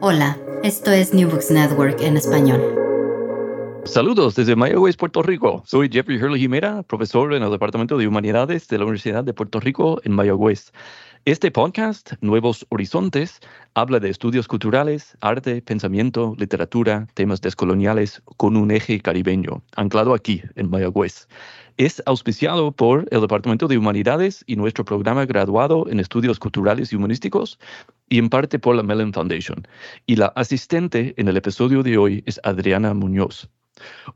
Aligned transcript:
Hola, 0.00 0.36
esto 0.62 0.92
es 0.92 1.14
New 1.14 1.30
Books 1.30 1.50
Network 1.50 2.02
en 2.02 2.18
español. 2.18 2.60
Saludos 3.86 4.34
desde 4.34 4.54
Mayagüez, 4.54 4.94
Puerto 4.94 5.22
Rico. 5.22 5.62
Soy 5.64 5.88
Jeffrey 5.90 6.22
Hurley 6.22 6.38
Jimera, 6.38 6.82
profesor 6.82 7.32
en 7.32 7.42
el 7.42 7.50
Departamento 7.50 7.96
de 7.96 8.06
Humanidades 8.06 8.68
de 8.68 8.76
la 8.76 8.84
Universidad 8.84 9.24
de 9.24 9.32
Puerto 9.32 9.58
Rico 9.58 9.98
en 10.04 10.12
Mayagüez. 10.12 10.70
Este 11.24 11.50
podcast, 11.50 12.12
Nuevos 12.20 12.66
Horizontes, 12.68 13.40
habla 13.72 13.98
de 13.98 14.10
estudios 14.10 14.46
culturales, 14.46 15.16
arte, 15.22 15.62
pensamiento, 15.62 16.34
literatura, 16.36 17.06
temas 17.14 17.40
descoloniales 17.40 18.22
con 18.36 18.56
un 18.56 18.70
eje 18.70 19.00
caribeño, 19.00 19.62
anclado 19.76 20.12
aquí, 20.12 20.42
en 20.56 20.68
Mayagüez. 20.68 21.26
Es 21.78 22.02
auspiciado 22.06 22.72
por 22.72 23.06
el 23.10 23.20
Departamento 23.20 23.68
de 23.68 23.76
Humanidades 23.76 24.42
y 24.46 24.56
nuestro 24.56 24.82
programa 24.86 25.26
graduado 25.26 25.86
en 25.90 26.00
estudios 26.00 26.38
culturales 26.38 26.90
y 26.90 26.96
humanísticos, 26.96 27.58
y 28.08 28.18
en 28.18 28.30
parte 28.30 28.58
por 28.58 28.76
la 28.76 28.82
Mellon 28.82 29.12
Foundation. 29.12 29.68
Y 30.06 30.16
la 30.16 30.28
asistente 30.36 31.12
en 31.18 31.28
el 31.28 31.36
episodio 31.36 31.82
de 31.82 31.98
hoy 31.98 32.22
es 32.24 32.40
Adriana 32.44 32.94
Muñoz. 32.94 33.50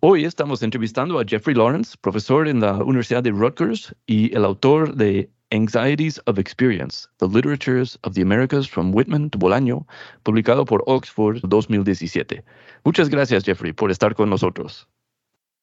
Hoy 0.00 0.24
estamos 0.24 0.62
entrevistando 0.62 1.20
a 1.20 1.24
Jeffrey 1.26 1.54
Lawrence, 1.54 1.98
profesor 2.00 2.48
en 2.48 2.60
la 2.60 2.82
Universidad 2.82 3.22
de 3.22 3.30
Rutgers 3.30 3.94
y 4.06 4.34
el 4.34 4.46
autor 4.46 4.94
de 4.94 5.28
Anxieties 5.50 6.18
of 6.24 6.38
Experience, 6.38 7.06
The 7.18 7.28
Literatures 7.28 7.98
of 8.04 8.14
the 8.14 8.22
Americas 8.22 8.66
from 8.66 8.94
Whitman 8.94 9.28
to 9.30 9.38
Bolaño, 9.38 9.86
publicado 10.22 10.64
por 10.64 10.82
Oxford 10.86 11.40
2017. 11.42 12.42
Muchas 12.84 13.10
gracias, 13.10 13.44
Jeffrey, 13.44 13.74
por 13.74 13.90
estar 13.90 14.14
con 14.14 14.30
nosotros. 14.30 14.88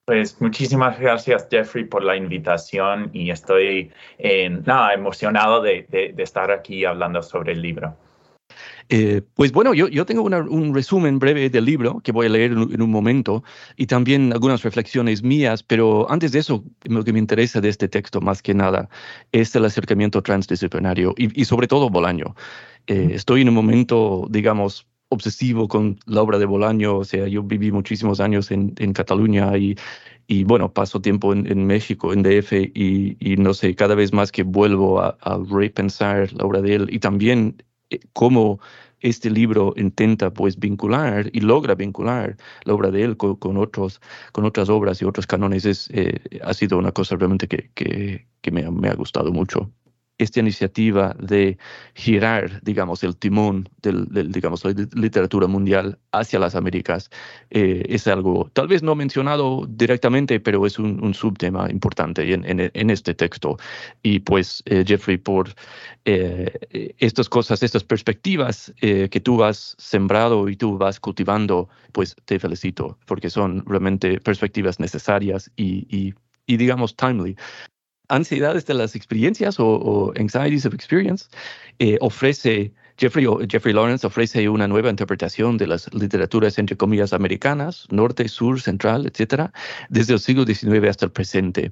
Pues 0.08 0.40
muchísimas 0.40 0.98
gracias, 0.98 1.50
Jeffrey, 1.52 1.84
por 1.84 2.02
la 2.02 2.16
invitación 2.16 3.10
y 3.12 3.30
estoy 3.30 3.92
eh, 4.18 4.50
nada, 4.50 4.94
emocionado 4.94 5.62
de, 5.62 5.86
de, 5.90 6.14
de 6.14 6.24
estar 6.24 6.50
aquí 6.50 6.86
hablando 6.86 7.22
sobre 7.22 7.52
el 7.52 7.62
libro. 7.62 7.94
Eh, 8.88 9.22
pues 9.34 9.52
bueno, 9.52 9.74
yo, 9.74 9.90
yo 9.90 10.06
tengo 10.06 10.22
una, 10.22 10.40
un 10.40 10.74
resumen 10.74 11.20
breve 11.20 11.50
del 11.50 11.66
libro 11.66 12.00
que 12.06 12.14
voy 12.14 12.28
a 12.28 12.30
leer 12.30 12.54
en, 12.54 12.74
en, 12.74 12.82
un 12.82 12.90
momento 12.90 13.44
y 13.76 13.88
también 13.88 14.32
algunas 14.32 14.64
reflexiones 14.64 15.24
mías, 15.24 15.62
pero 15.62 16.10
antes 16.10 16.32
de 16.32 16.40
eso, 16.40 16.64
lo 16.86 17.04
que 17.04 17.12
me 17.12 17.20
interesa 17.20 17.60
de 17.60 17.68
este 17.68 17.90
texto 17.90 18.22
más 18.22 18.42
que 18.42 18.54
nada 18.54 18.88
es 19.34 19.54
el 19.58 19.66
acercamiento 19.66 20.24
transdisciplinario 20.24 21.16
y, 21.18 21.42
y 21.42 21.44
sobre 21.44 21.68
todo 21.68 21.90
Bolaño. 21.90 22.34
Eh, 22.88 23.10
estoy 23.12 23.42
en 23.42 23.50
un 23.50 23.56
momento, 23.56 24.26
digamos, 24.30 24.88
obsesivo 25.10 25.68
con 25.68 26.00
la 26.06 26.22
obra 26.22 26.38
de 26.40 26.46
Bolaño, 26.46 26.98
o 26.98 27.06
sea, 27.06 27.28
yo 27.28 27.44
viví 27.44 27.72
muchísimos 27.72 28.20
años 28.20 28.52
en, 28.52 28.74
en 28.78 28.94
Cataluña 28.94 29.58
y, 29.58 29.78
y 30.28 30.44
bueno, 30.44 30.74
paso 30.74 31.02
tiempo 31.02 31.34
en, 31.34 31.50
en 31.52 31.66
México, 31.66 32.14
en 32.14 32.24
DF, 32.24 32.54
y, 32.74 33.18
y, 33.20 33.38
no 33.38 33.54
sé, 33.54 33.76
cada 33.76 33.96
vez 33.96 34.14
más 34.14 34.32
que 34.32 34.44
vuelvo 34.44 35.02
a, 35.02 35.18
a 35.22 35.40
repensar 35.50 36.32
la 36.34 36.46
obra 36.46 36.62
de 36.62 36.76
él 36.76 36.88
y 36.92 37.00
también 37.00 37.64
eh, 37.90 38.00
cómo 38.14 38.60
este 39.00 39.30
libro 39.30 39.74
intenta 39.78 40.34
pues 40.34 40.58
vincular 40.60 41.30
y 41.32 41.42
logra 41.42 41.76
vincular 41.76 42.36
la 42.64 42.74
obra 42.74 42.92
de 42.92 43.04
él 43.04 43.18
con, 43.18 43.36
con 43.36 43.58
otros, 43.58 44.02
con 44.32 44.46
otras 44.46 44.70
obras 44.70 45.02
y 45.02 45.06
otros 45.06 45.28
canones, 45.28 45.66
es, 45.66 45.90
eh, 45.92 46.20
ha 46.44 46.54
sido 46.54 46.78
una 46.78 46.92
cosa 46.92 47.16
realmente 47.16 47.48
que, 47.48 47.70
que, 47.76 48.26
me 48.52 48.90
ha 48.90 48.94
gustado 48.96 49.32
mucho 49.32 49.70
esta 50.18 50.40
iniciativa 50.40 51.16
de 51.20 51.58
girar, 51.94 52.62
digamos, 52.64 53.04
el 53.04 53.16
timón 53.16 53.70
del, 53.82 54.06
del 54.08 54.32
digamos, 54.32 54.66
la 54.66 54.74
literatura 54.94 55.48
mundial 55.48 56.00
hacia 56.12 56.40
las 56.40 56.56
Américas 56.56 57.10
eh, 57.52 57.84
es 57.88 58.08
algo 58.08 58.50
tal 58.54 58.68
vez 58.68 58.82
no 58.82 58.96
mencionado 58.96 59.66
directamente, 59.70 60.40
pero 60.40 60.66
es 60.66 60.80
un, 60.80 61.04
un 61.04 61.14
subtema 61.14 61.70
importante 61.70 62.34
en, 62.34 62.46
en, 62.46 62.72
en, 62.74 62.90
este 62.90 63.14
texto. 63.14 63.58
Y 64.02 64.20
pues, 64.20 64.64
eh, 64.66 64.84
Jeffrey, 64.88 65.18
por 65.18 65.54
eh, 66.06 66.96
estas 66.98 67.30
cosas, 67.30 67.62
estas 67.62 67.84
perspectivas 67.84 68.74
eh, 68.82 69.10
que 69.10 69.20
tú 69.20 69.44
has 69.44 69.76
sembrado 69.78 70.50
y 70.50 70.56
tú 70.56 70.78
vas 70.78 71.00
cultivando, 71.00 71.70
pues 71.92 72.16
te 72.26 72.40
felicito, 72.40 72.98
porque 73.06 73.30
son 73.30 73.64
realmente 73.66 74.20
perspectivas 74.20 74.80
necesarias 74.80 75.52
y, 75.56 75.86
y 75.96 76.14
y 76.48 76.58
digamos 76.58 76.96
timely 76.96 77.36
ansiedades 78.10 78.66
de 78.66 78.74
las 78.74 78.96
experiencias 78.96 79.60
o, 79.60 79.68
o 79.68 80.14
anxieties 80.18 80.66
of 80.66 80.74
experience, 80.74 81.28
eh, 81.80 81.98
ofrece 82.02 82.74
Jeffrey, 83.00 83.74
Lawrence 83.74 84.08
ofrece 84.08 84.50
una 84.50 84.68
nueva 84.68 84.90
interpretación 84.90 85.58
de 85.58 85.68
las 85.68 85.94
literaturas, 85.94 86.58
entre 86.58 86.76
comillas, 86.76 87.14
americanas, 87.14 87.86
norte, 87.92 88.28
sur, 88.28 88.60
central, 88.60 89.06
etcétera, 89.06 89.54
desde 89.90 90.14
el 90.14 90.20
siglo 90.20 90.46
XIX 90.46 90.90
hasta 90.90 91.06
el 91.06 91.12
presente. 91.12 91.72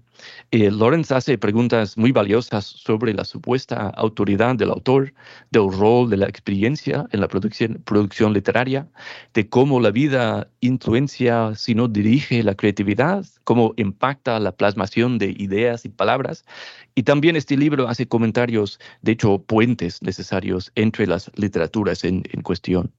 Eh, 0.52 0.69
Lawrence 0.69 1.16
hace 1.16 1.40
preguntas 1.40 1.97
muy 1.97 2.12
valiosas 2.12 2.66
sobre 2.66 3.12
la 3.16 3.25
supuesta 3.25 3.90
autoridad 3.96 4.56
del 4.56 4.69
autor, 4.69 5.16
del 5.50 5.72
rol 5.72 6.12
de 6.12 6.18
la 6.18 6.28
experiencia 6.28 7.08
en 7.12 7.22
la 7.22 7.28
producción, 7.28 8.34
literaria, 8.34 8.88
de 9.34 9.50
cómo 9.50 9.80
la 9.80 9.90
vida 9.90 10.47
influencia, 10.59 11.56
si 11.56 11.74
no 11.74 11.88
dirige 11.88 12.44
la 12.44 12.53
creatividad, 12.53 13.25
cómo 13.44 13.74
impacta 13.78 14.40
la 14.40 14.52
plasmación 14.52 15.18
de 15.18 15.34
ideas 15.38 15.85
y 15.85 15.90
palabras. 15.90 16.46
Y 16.94 17.03
también 17.03 17.35
este 17.35 17.58
libro 17.58 17.88
hace 17.88 18.08
comentarios, 18.08 18.80
de 19.02 19.14
hecho, 19.14 19.40
puentes 19.40 20.02
necesarios 20.02 20.72
entre 20.75 21.08
las 21.16 21.31
literaturas 21.36 22.03
en, 22.03 22.24
cuestión. 22.44 22.92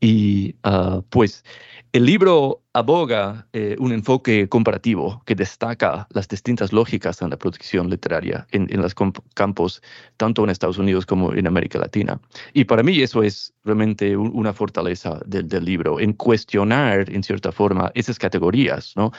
Y 0.00 0.56
uh, 0.64 1.02
pues 1.10 1.44
el 1.92 2.06
libro 2.06 2.62
aboga 2.72 3.46
eh, 3.52 3.76
un 3.78 3.92
enfoque 3.92 4.48
comparativo 4.48 5.22
que 5.26 5.34
destaca 5.34 6.08
las 6.10 6.26
distintas 6.26 6.72
lógicas 6.72 7.20
en 7.20 7.28
la 7.28 7.36
producción 7.36 7.90
literaria 7.90 8.46
en, 8.50 8.80
los 8.80 8.94
campos, 9.34 9.82
tanto 10.16 10.42
en 10.42 10.48
Estados 10.50 10.78
Unidos 10.78 11.04
como 11.04 11.34
en 11.34 11.46
América 11.46 11.78
Latina. 11.78 12.18
Y 12.54 12.64
para 12.64 12.82
mí 12.82 13.02
eso 13.02 13.22
es 13.22 13.52
realmente 13.62 14.16
un, 14.16 14.30
una 14.32 14.54
fortaleza 14.54 15.20
del 15.26 15.64
libro, 15.64 16.00
en 16.00 16.14
cuestionar, 16.14 17.10
en 17.10 17.22
cierta 17.22 17.52
forma, 17.52 17.92
esas 17.94 18.18
categorías, 18.18 18.94
¿no? 18.96 19.12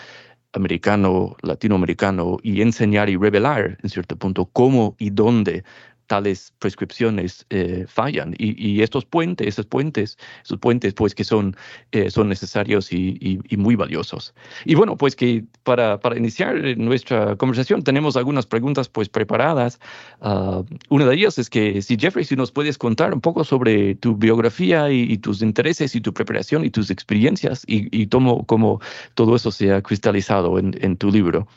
americano, 0.53 1.35
latinoamericano, 1.41 2.37
y 2.41 2.61
enseñar 2.61 3.09
y 3.09 3.17
revelar, 3.17 3.77
en 3.81 3.89
cierto 3.89 4.15
punto, 4.15 4.45
cómo 4.45 4.95
y 4.99 5.09
dónde 5.09 5.63
tales 6.07 6.53
prescripciones 6.59 7.45
eh, 7.49 7.85
fallan. 7.87 8.33
Y, 8.37 8.55
y, 8.57 8.81
estos 8.81 9.05
puentes, 9.05 9.47
esos 9.47 9.65
puentes, 9.65 10.17
esos 10.43 10.59
puentes, 10.59 10.93
pues 10.93 11.15
que 11.15 11.23
son, 11.23 11.55
eh, 11.91 12.09
son 12.09 12.29
necesarios 12.29 12.91
y, 12.91 13.17
y, 13.19 13.39
y, 13.49 13.57
muy 13.57 13.75
valiosos. 13.75 14.33
Y 14.65 14.75
bueno, 14.75 14.97
pues 14.97 15.15
que 15.15 15.43
para, 15.63 15.99
para 15.99 16.17
iniciar 16.17 16.55
nuestra 16.77 17.35
conversación 17.35 17.83
tenemos 17.83 18.17
algunas 18.17 18.45
preguntas 18.45 18.89
pues 18.89 19.09
preparadas. 19.09 19.79
Uh, 20.21 20.63
una 20.89 21.05
de 21.05 21.15
ellas 21.15 21.37
es 21.37 21.49
que 21.49 21.81
si 21.81 21.97
Jeffrey, 21.97 22.25
si 22.25 22.35
nos 22.35 22.51
puedes 22.51 22.77
contar 22.77 23.13
un 23.13 23.21
poco 23.21 23.43
sobre 23.43 23.95
tu 23.95 24.15
biografía 24.15 24.91
y, 24.91 25.17
tus 25.17 25.41
intereses 25.41 25.95
y 25.95 26.01
tu 26.01 26.13
preparación 26.13 26.65
y 26.65 26.69
tus 26.69 26.89
experiencias 26.89 27.63
y, 27.67 28.07
cómo, 28.07 28.45
cómo 28.45 28.81
todo 29.13 29.35
eso 29.35 29.51
se 29.51 29.71
ha 29.73 29.81
cristalizado 29.81 30.59
en, 30.59 30.75
en 30.81 30.97
tu 30.97 31.11
libro. 31.11 31.47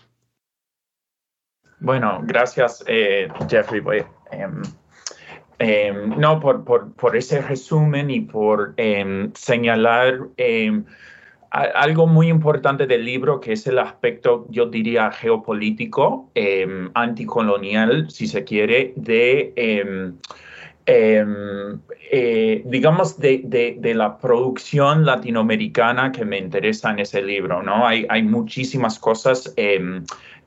Bueno, 1.81 2.21
gracias, 2.25 2.83
eh, 2.87 3.29
Jeffrey. 3.49 3.83
Um, 4.33 4.63
um, 5.61 6.19
no, 6.19 6.41
por, 6.41 6.65
por, 6.65 7.17
ese 7.17 7.41
resumen 7.41 8.11
y 8.11 8.21
por 8.21 8.75
um, 8.79 9.33
señalar 9.35 10.21
algo 11.51 12.07
muy 12.07 12.29
importante 12.29 12.87
del 12.87 13.05
libro, 13.05 13.41
que 13.41 13.53
es 13.53 13.67
el 13.67 13.79
aspecto, 13.79 14.47
yo 14.51 14.67
diría, 14.67 15.11
geopolítico, 15.11 16.31
anticolonial, 16.95 18.11
si 18.11 18.27
se 18.27 18.45
quiere, 18.45 18.93
de... 18.97 19.55
Eh, 20.89 22.63
digamos, 22.65 23.19
de, 23.19 23.41
de, 23.43 23.77
de, 23.81 23.95
la 23.95 24.19
producción 24.19 25.05
latinoamericana 25.05 26.13
que 26.13 26.25
me 26.25 26.39
interesa 26.39 26.93
en 26.93 27.01
ese 27.01 27.21
libro, 27.23 27.63
¿no? 27.63 27.85
Hay 27.87 28.23
muchísimas 28.23 28.99
cosas 29.01 29.53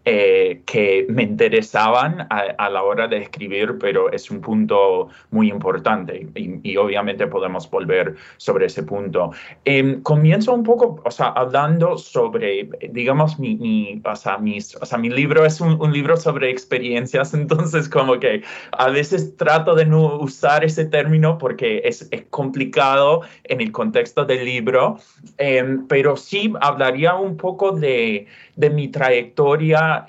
eh, 0.06 0.30
eh, 0.30 0.62
que 0.66 1.06
me 1.10 1.24
interesaban 1.24 2.28
a, 2.30 2.70
la 2.70 2.84
hora 2.84 3.08
de 3.08 3.18
escribir, 3.18 3.78
pero 3.80 4.12
es 4.12 4.32
un 4.32 4.42
punto 4.42 5.10
muy 5.32 5.50
importante 5.50 6.28
y, 6.36 6.78
obviamente 6.78 7.28
podemos 7.28 7.70
volver 7.70 8.16
sobre 8.38 8.68
ese 8.68 8.84
punto. 8.84 9.32
Em, 9.66 10.02
comienzo 10.02 10.54
un 10.54 10.64
poco, 10.64 11.02
o 11.04 11.12
sea, 11.12 11.28
hablando 11.28 11.98
sobre, 11.98 12.70
digamos, 12.92 13.38
mi, 13.38 13.56
mi, 13.56 14.02
o 14.06 14.16
sea, 14.16 14.38
mis, 14.38 14.76
o 14.76 14.86
sea, 14.86 14.98
mi 14.98 15.10
libro 15.10 15.46
es 15.46 15.60
un, 15.62 15.82
un, 15.82 15.92
libro 15.92 16.16
sobre 16.16 16.50
experiencias, 16.50 17.34
entonces 17.42 17.90
como 17.90 18.20
que 18.20 18.44
a 18.72 18.90
veces 18.90 19.36
trato 19.36 19.76
de 19.76 19.86
no 19.86 20.20
usar 20.20 20.64
ese 20.64 20.86
término 20.86 21.38
porque 21.38 21.82
es, 21.84 22.08
es 22.12 22.24
complicado 22.30 23.22
en 23.44 23.62
el 23.62 23.72
contexto 23.72 24.26
del 24.26 24.46
libro, 24.46 25.00
em, 25.38 25.88
pero 25.88 26.16
sí 26.16 26.54
hablaría 26.62 27.16
un 27.16 27.36
poco 27.38 27.72
de 27.72 28.28
de 28.60 28.70
mi 28.70 28.90
trayectoria, 28.90 30.06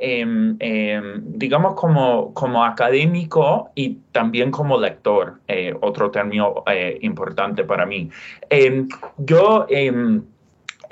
digamos, 1.20 1.74
como, 1.74 2.34
como 2.34 2.64
académico 2.64 3.70
y 3.76 3.98
también 4.10 4.50
como 4.50 4.76
lector, 4.76 5.38
eh, 5.46 5.72
otro 5.80 6.10
término 6.10 6.64
eh, 6.66 6.98
importante 7.02 7.62
para 7.62 7.86
mí. 7.86 8.10
Em, 8.50 8.88
yo... 9.18 9.66
Em, 9.68 10.24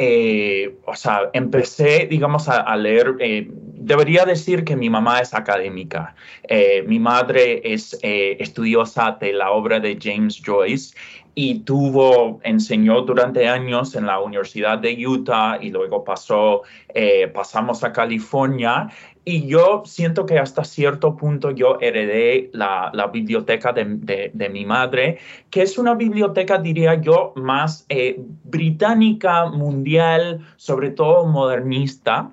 eh, 0.01 0.77
o 0.85 0.95
sea, 0.95 1.29
empecé, 1.33 2.07
digamos, 2.09 2.49
a, 2.49 2.77
leer, 2.77 3.17
debería 3.75 4.25
decir 4.25 4.63
que 4.63 4.77
mi 4.77 4.89
mamá 4.89 5.19
es 5.19 5.35
académica. 5.35 6.15
mi 6.87 7.01
madre 7.01 7.61
es 7.65 7.99
estudiosa 8.01 9.19
de 9.21 9.33
la 9.33 9.51
obra 9.51 9.81
de 9.81 9.99
James 10.01 10.41
Joyce 10.41 10.95
y 11.41 11.61
tuvo, 11.61 12.41
enseñó 12.43 13.03
durante 13.03 13.47
años 13.47 13.95
en 13.95 14.07
la 14.07 14.19
Universidad 14.19 14.77
de 14.81 15.07
Utah 15.07 15.57
y 15.61 15.71
luego 15.71 16.03
pasó, 16.03 16.63
eh, 16.93 17.29
pasamos 17.29 17.85
a 17.85 17.93
California 17.93 18.89
y 19.25 19.47
yo 19.47 19.85
siento 19.87 20.27
que 20.27 20.41
hasta 20.41 20.65
cierto 20.65 21.15
punto 21.15 21.53
yo 21.53 21.79
heredé 21.81 22.51
la, 22.53 22.91
la 22.93 23.07
biblioteca 23.07 23.73
de, 23.73 24.33
de, 24.35 24.49
mi 24.49 24.67
madre, 24.67 25.19
que 25.49 25.63
es 25.63 25.79
una 25.79 25.95
biblioteca, 25.95 26.59
diría 26.59 27.01
yo, 27.01 27.35
más 27.37 27.87
eh, 27.89 28.21
británica, 28.43 29.47
mundial, 29.49 30.45
sobre 30.57 30.91
todo 30.91 31.25
modernista. 31.25 32.33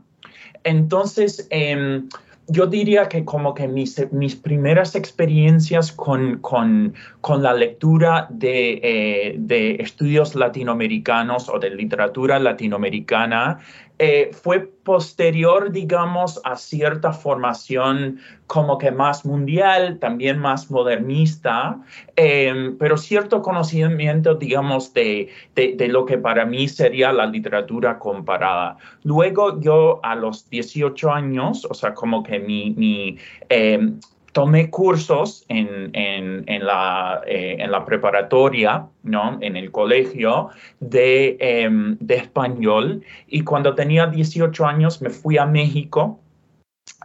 Entonces, 0.63 1.45
em, 1.51 2.09
yo 2.47 2.67
diría 2.67 3.09
que 3.09 3.25
como 3.25 3.53
que 3.53 3.67
mis, 3.67 4.11
mis 4.11 4.35
primeras 4.35 4.95
experiencias 4.95 5.91
con, 5.91 6.39
con, 6.39 6.93
con 7.21 7.41
la 7.41 7.53
lectura 7.53 8.27
de, 8.29 8.79
eh, 8.83 9.35
de, 9.37 9.75
estudios 9.75 10.35
latinoamericanos 10.35 11.49
o 11.49 11.57
de 11.57 11.71
literatura 11.71 12.37
latinoamericana 12.39 13.59
eh, 13.97 14.31
fue 14.33 14.59
posterior, 14.59 15.71
digamos, 15.71 16.41
a 16.43 16.57
cierta 16.57 17.13
formación 17.13 18.19
como 18.45 18.77
que 18.77 18.91
más 18.91 19.25
mundial, 19.25 19.99
también 19.99 20.37
más 20.37 20.69
modernista, 20.69 21.79
em, 22.15 22.77
pero 22.77 22.97
cierto 22.97 23.41
conocimiento, 23.41 24.35
digamos, 24.35 24.93
de, 24.93 25.29
de, 25.55 25.87
lo 25.87 26.05
que 26.05 26.17
para 26.17 26.45
mí 26.45 26.67
sería 26.67 27.13
la 27.13 27.25
literatura 27.25 27.97
comparada. 27.97 28.77
Luego 29.03 29.61
yo 29.61 29.99
a 30.03 30.13
los 30.15 30.49
18 30.49 31.11
años, 31.11 31.65
o 31.69 31.73
sea, 31.73 31.93
como 31.93 32.21
que 32.21 32.39
mi, 32.39 33.17
em, 33.49 33.99
tomé 34.35 34.69
cursos 34.69 35.45
en, 35.47 35.91
en, 35.93 36.65
la, 36.65 37.21
eh, 37.25 37.55
en, 37.57 37.71
la, 37.71 37.85
preparatoria, 37.85 38.85
¿no? 39.03 39.37
en 39.39 39.55
el 39.55 39.71
colegio 39.71 40.49
de, 40.81 41.37
em, 41.39 41.95
de, 42.01 42.15
español 42.15 43.01
y 43.27 43.45
cuando 43.45 43.75
tenía 43.75 44.07
18 44.07 44.65
años 44.65 45.01
me 45.01 45.09
fui 45.09 45.37
a 45.37 45.45
México 45.45 46.19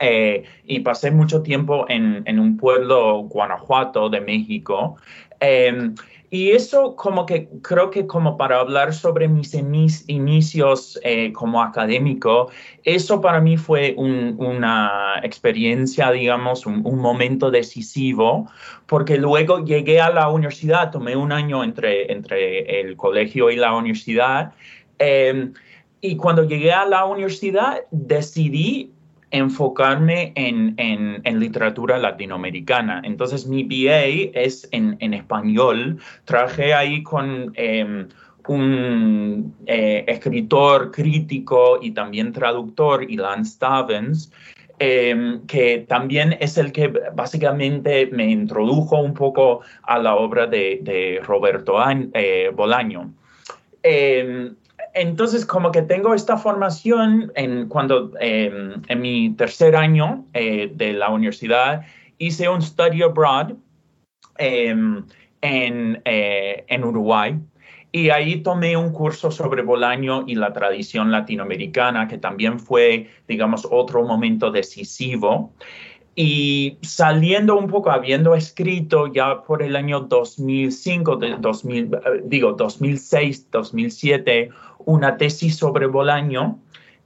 eh, 0.00 0.42
y 0.64 0.80
pasé 0.80 1.12
mucho 1.12 1.40
tiempo 1.40 1.86
en, 1.88 2.40
un 2.40 2.56
pueblo, 2.56 3.18
Guanajuato, 3.22 4.08
de 4.08 4.20
México. 4.20 4.96
Y 6.32 6.52
eso 6.52 6.94
como 6.94 7.26
que 7.26 7.48
creo 7.60 7.90
que 7.90 8.06
como 8.06 8.36
para 8.36 8.60
hablar 8.60 8.94
sobre 8.94 9.26
mis 9.26 9.52
inicios 10.06 10.98
eh, 11.02 11.32
como 11.32 11.60
académico, 11.60 12.50
eso 12.84 13.20
para 13.20 13.40
mí 13.40 13.56
fue 13.56 13.94
una 13.96 15.14
experiencia, 15.24 16.12
digamos, 16.12 16.66
un, 16.66 16.82
momento 17.00 17.50
decisivo, 17.50 18.48
porque 18.86 19.18
luego 19.18 19.64
llegué 19.64 20.00
a 20.00 20.10
la 20.10 20.28
universidad, 20.28 20.92
tomé 20.92 21.16
un 21.16 21.32
año 21.32 21.64
entre, 21.64 22.12
entre 22.12 22.80
el 22.80 22.96
colegio 22.96 23.50
y 23.50 23.56
la 23.56 23.74
universidad. 23.74 24.52
Em, 25.00 25.52
y 26.00 26.16
cuando 26.16 26.44
llegué 26.44 26.72
a 26.72 26.86
la 26.86 27.06
universidad 27.06 27.80
decidí 27.90 28.92
enfocarme 29.30 30.32
en, 30.34 30.74
en, 30.76 31.40
literatura 31.40 31.98
latinoamericana. 31.98 33.00
Entonces 33.04 33.46
mi 33.46 33.62
BA 33.62 34.30
es 34.34 34.68
en, 34.72 34.96
en 35.00 35.14
español. 35.14 35.98
Traje 36.24 36.74
ahí 36.74 37.02
con 37.02 37.52
em, 37.54 38.08
un 38.48 39.54
eh, 39.66 40.04
escritor 40.08 40.90
crítico 40.90 41.78
y 41.80 41.92
también 41.92 42.32
traductor, 42.32 43.08
Ilan 43.08 43.44
Stavens, 43.44 44.32
em, 44.78 45.46
que 45.46 45.84
también 45.88 46.36
es 46.40 46.58
el 46.58 46.72
que 46.72 46.88
básicamente 47.14 48.08
me 48.10 48.28
introdujo 48.28 49.00
un 49.00 49.14
poco 49.14 49.60
a 49.82 49.98
la 49.98 50.16
obra 50.16 50.46
de, 50.46 51.20
Roberto 51.24 51.76
eh, 52.14 52.50
Bolaño. 52.54 53.12
Em, 53.82 54.56
entonces, 54.94 55.46
como 55.46 55.70
que 55.70 55.82
tengo 55.82 56.14
esta 56.14 56.36
formación 56.36 57.32
en 57.34 57.68
cuando 57.68 58.12
em, 58.20 58.82
en 58.88 59.00
mi 59.00 59.30
tercer 59.30 59.76
año 59.76 60.26
eh, 60.32 60.70
de 60.74 60.92
la 60.92 61.10
universidad 61.10 61.82
hice 62.18 62.48
un 62.48 62.60
study 62.60 63.02
abroad 63.02 63.52
em, 64.38 65.04
en, 65.40 66.02
eh, 66.04 66.64
en 66.68 66.84
Uruguay 66.84 67.38
y 67.92 68.10
ahí 68.10 68.42
tomé 68.42 68.76
un 68.76 68.92
curso 68.92 69.30
sobre 69.30 69.62
Bolaño 69.62 70.24
y 70.26 70.36
la 70.36 70.52
tradición 70.52 71.10
latinoamericana, 71.10 72.06
que 72.06 72.18
también 72.18 72.60
fue, 72.60 73.08
digamos, 73.26 73.66
otro 73.68 74.04
momento 74.04 74.50
decisivo. 74.50 75.52
Y 76.14 76.78
saliendo 76.82 77.56
un 77.56 77.68
poco, 77.68 77.90
habiendo 77.90 78.34
escrito 78.34 79.12
ya 79.12 79.42
por 79.42 79.62
el 79.62 79.74
año 79.74 80.00
2005, 80.00 81.18
2000, 81.40 81.90
digo 82.24 82.52
2006, 82.52 83.50
2007, 83.50 84.50
una 84.86 85.16
tesis 85.16 85.56
sobre 85.56 85.86
Bolaño, 85.86 86.58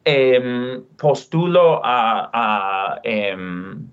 em, 0.05 0.83
postulo 0.97 1.81
a, 1.83 3.01
em, 3.03 3.87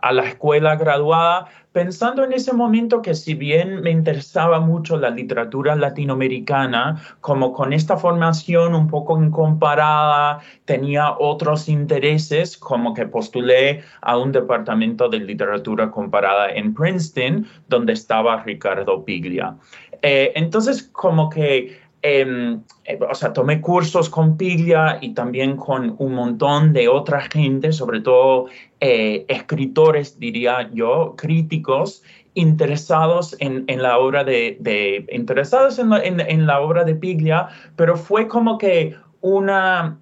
a, 0.00 0.12
la 0.12 0.22
escuela 0.22 0.76
graduada 0.76 1.48
pensando 1.72 2.24
en 2.24 2.32
ese 2.32 2.52
momento 2.52 3.02
que 3.02 3.14
si 3.14 3.34
bien 3.34 3.82
me 3.82 3.90
interesaba 3.90 4.58
mucho 4.58 4.96
la 4.96 5.10
literatura 5.10 5.76
latinoamericana, 5.76 7.00
como 7.20 7.52
con 7.52 7.72
esta 7.72 7.96
formación 7.96 8.74
un 8.74 8.88
poco 8.88 9.22
incomparada, 9.22 10.40
tenía 10.64 11.12
otros 11.18 11.68
intereses, 11.68 12.56
como 12.56 12.94
que 12.94 13.06
postulé 13.06 13.82
a 14.00 14.16
un 14.16 14.32
departamento 14.32 15.08
de 15.08 15.20
literatura 15.20 15.90
comparada 15.90 16.50
en 16.50 16.74
Princeton, 16.74 17.46
donde 17.68 17.92
estaba 17.92 18.42
Ricardo 18.42 19.04
Piglia. 19.04 19.54
Eh, 20.02 20.32
entonces, 20.34 20.82
como 20.82 21.28
que 21.28 21.78
Em, 22.02 22.62
eh, 22.84 22.98
o 23.10 23.14
sea, 23.14 23.32
tomé 23.32 23.60
cursos 23.60 24.08
con 24.08 24.36
Piglia 24.36 24.98
y 25.00 25.14
también 25.14 25.56
con 25.56 25.96
un 25.98 26.14
montón 26.14 26.72
de 26.72 26.88
otra 26.88 27.22
gente, 27.22 27.72
sobre 27.72 28.00
todo 28.00 28.46
eh, 28.80 29.24
escritores, 29.28 30.18
diría 30.18 30.70
yo, 30.72 31.14
críticos, 31.16 32.04
interesados 32.34 33.36
en, 33.40 33.64
la 33.82 33.98
obra 33.98 34.22
de, 34.22 35.06
interesados 35.10 35.80
en, 35.80 35.92
en, 36.20 36.46
la 36.46 36.60
obra 36.60 36.84
de 36.84 36.94
Piglia, 36.94 37.48
pero 37.74 37.96
fue 37.96 38.28
como 38.28 38.58
que 38.58 38.94
una... 39.20 39.98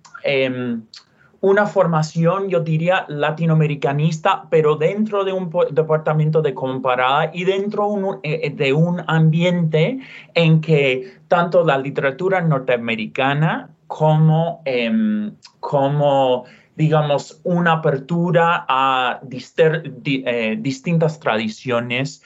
Una 1.47 1.65
formación, 1.65 2.49
yo 2.49 2.59
diría, 2.59 3.05
latinoamericanista, 3.07 4.49
pero 4.50 4.75
dentro 4.75 5.23
de 5.23 5.33
un 5.33 5.49
departamento 5.71 6.43
de 6.43 6.53
comparada 6.53 7.31
y 7.33 7.45
dentro 7.45 8.19
eh, 8.25 8.41
eh, 8.43 8.50
de 8.50 8.73
un 8.73 9.00
ambiente 9.07 10.00
en 10.35 10.61
que 10.61 11.19
tanto 11.29 11.65
la 11.65 11.79
literatura 11.79 12.41
norteamericana 12.41 13.71
como, 13.87 14.61
em, 14.65 15.37
como 15.61 16.47
digamos, 16.75 17.41
una 17.45 17.75
apertura 17.75 18.67
a 18.69 19.21
eh, 19.23 20.57
distintas 20.59 21.21
tradiciones, 21.21 22.23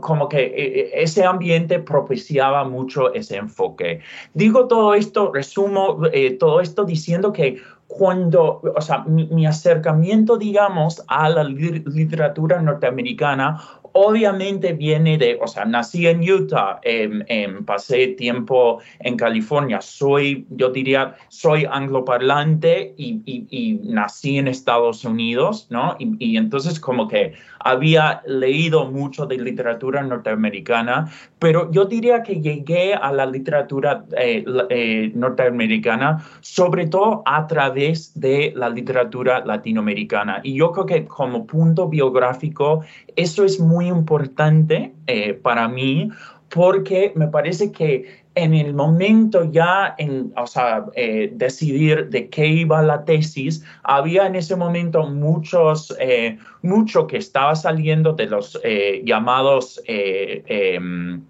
como 0.00 0.28
que 0.28 0.90
ese 0.94 1.24
ambiente 1.24 1.78
propiciaba 1.78 2.64
mucho 2.64 3.14
ese 3.14 3.36
enfoque. 3.36 4.00
Digo 4.34 4.66
todo 4.66 4.94
esto, 4.94 5.30
resumo 5.32 6.00
todo 6.38 6.60
esto 6.60 6.84
diciendo 6.84 7.32
que 7.32 7.62
cuando, 7.86 8.60
o 8.76 8.80
sea, 8.80 9.04
mi, 9.04 9.46
acercamiento, 9.46 10.36
digamos, 10.36 11.02
a 11.06 11.28
la 11.28 11.44
literatura 11.44 12.60
norteamericana 12.60 13.60
obviamente 13.96 14.72
viene 14.72 15.16
de, 15.18 15.38
o 15.40 15.46
sea, 15.46 15.64
nací 15.64 16.08
en 16.08 16.28
Utah, 16.28 16.80
em, 16.82 17.22
em, 17.28 17.64
pasé 17.64 18.08
tiempo 18.08 18.80
en 18.98 19.16
California, 19.16 19.80
soy, 19.80 20.46
yo 20.50 20.70
diría, 20.70 21.14
soy 21.28 21.64
angloparlante 21.64 22.92
y, 22.96 23.22
y, 23.24 23.80
nací 23.84 24.38
en 24.38 24.48
Estados 24.48 25.04
Unidos, 25.04 25.68
¿no? 25.70 25.94
Y, 26.00 26.16
y, 26.18 26.36
entonces 26.36 26.80
como 26.80 27.06
que 27.06 27.34
había 27.60 28.20
leído 28.26 28.90
mucho 28.90 29.26
de 29.26 29.38
literatura 29.38 30.02
norteamericana, 30.02 31.12
pero 31.44 31.70
yo 31.70 31.84
diría 31.84 32.22
que 32.22 32.40
llegué 32.40 32.94
a 32.94 33.12
la 33.12 33.26
literatura 33.26 34.06
eh, 34.16 34.42
eh, 34.70 35.12
norteamericana 35.14 36.24
sobre 36.40 36.86
todo 36.86 37.22
a 37.26 37.46
través 37.46 38.18
de 38.18 38.54
la 38.56 38.70
literatura 38.70 39.44
latinoamericana. 39.44 40.40
Y 40.42 40.54
yo 40.54 40.72
creo 40.72 40.86
que 40.86 41.04
como 41.04 41.46
punto 41.46 41.86
biográfico, 41.86 42.80
eso 43.14 43.44
es 43.44 43.60
muy 43.60 43.88
importante 43.88 44.94
eh, 45.06 45.34
para 45.34 45.68
mí 45.68 46.08
porque 46.48 47.12
me 47.14 47.28
parece 47.28 47.70
que 47.72 48.23
en 48.34 48.54
el 48.54 48.74
momento 48.74 49.50
ya 49.50 49.94
en, 49.98 50.32
o 50.36 50.46
sea, 50.46 50.86
eh, 50.94 51.30
decidir 51.34 52.08
de 52.10 52.28
qué 52.28 52.46
iba 52.46 52.82
la 52.82 53.04
tesis, 53.04 53.64
había 53.82 54.26
en 54.26 54.34
ese 54.34 54.56
momento 54.56 55.06
muchos, 55.06 55.94
eh, 56.00 56.38
mucho 56.62 57.06
que 57.06 57.18
estaba 57.18 57.54
saliendo 57.54 58.12
de 58.12 58.26
los 58.26 58.60
llamados 59.04 59.80
em, 59.86 61.22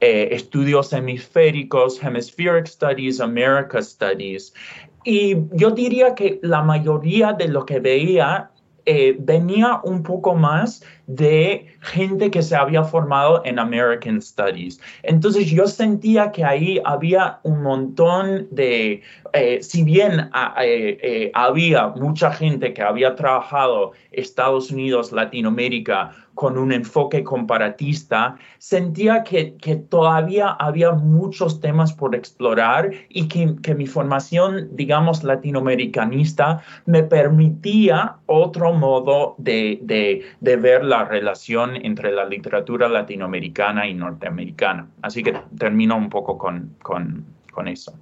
estudios 0.00 0.92
hemisféricos, 0.92 2.02
Hemispheric 2.02 2.66
Studies, 2.66 3.20
America 3.20 3.82
Studies. 3.82 4.52
Y 5.04 5.36
yo 5.52 5.70
diría 5.70 6.14
que 6.14 6.40
la 6.42 6.62
mayoría 6.62 7.32
de 7.32 7.48
lo 7.48 7.64
que 7.64 7.80
veía 7.80 8.50
eh, 8.86 9.16
venía 9.18 9.80
un 9.82 10.04
poco 10.04 10.36
más 10.36 10.82
de 11.08 11.66
gente 11.80 12.30
que 12.30 12.40
se 12.40 12.54
había 12.54 12.84
formado 12.84 13.42
en 13.44 13.58
American 13.58 14.22
Studies. 14.22 14.80
Entonces 15.02 15.50
yo 15.50 15.66
sentía 15.66 16.30
que 16.30 16.44
ahí 16.44 16.80
había 16.84 17.40
un 17.42 17.62
montón 17.62 18.46
de, 18.52 19.02
eh, 19.32 19.58
si 19.60 19.82
bien 19.82 20.30
ah, 20.32 20.54
eh, 20.62 21.32
había 21.34 21.88
mucha 21.88 22.30
gente 22.30 22.72
que 22.72 22.82
había 22.82 23.16
trabajado 23.16 23.92
Estados 24.12 24.70
Unidos, 24.70 25.10
Latinoamérica, 25.10 26.12
con 26.36 26.58
un 26.58 26.70
enfoque 26.70 27.24
comparatista, 27.24 28.36
sentía 28.58 29.24
que, 29.24 29.56
que, 29.56 29.76
todavía 29.76 30.50
había 30.50 30.92
muchos 30.92 31.60
temas 31.62 31.94
por 31.94 32.14
explorar 32.14 32.90
y 33.08 33.26
que, 33.26 33.56
que, 33.62 33.74
mi 33.74 33.86
formación, 33.86 34.68
digamos, 34.72 35.24
latinoamericanista 35.24 36.62
me 36.84 37.02
permitía 37.02 38.16
otro 38.26 38.74
modo 38.74 39.34
de, 39.38 39.78
de, 39.82 40.26
de, 40.40 40.56
ver 40.56 40.84
la 40.84 41.06
relación 41.06 41.74
entre 41.74 42.12
la 42.12 42.26
literatura 42.26 42.86
latinoamericana 42.86 43.88
y 43.88 43.94
norteamericana. 43.94 44.88
Así 45.00 45.22
que 45.22 45.34
termino 45.58 45.96
un 45.96 46.10
poco 46.10 46.36
con, 46.36 46.76
con, 46.82 47.24
con 47.50 47.66
eso. 47.66 47.94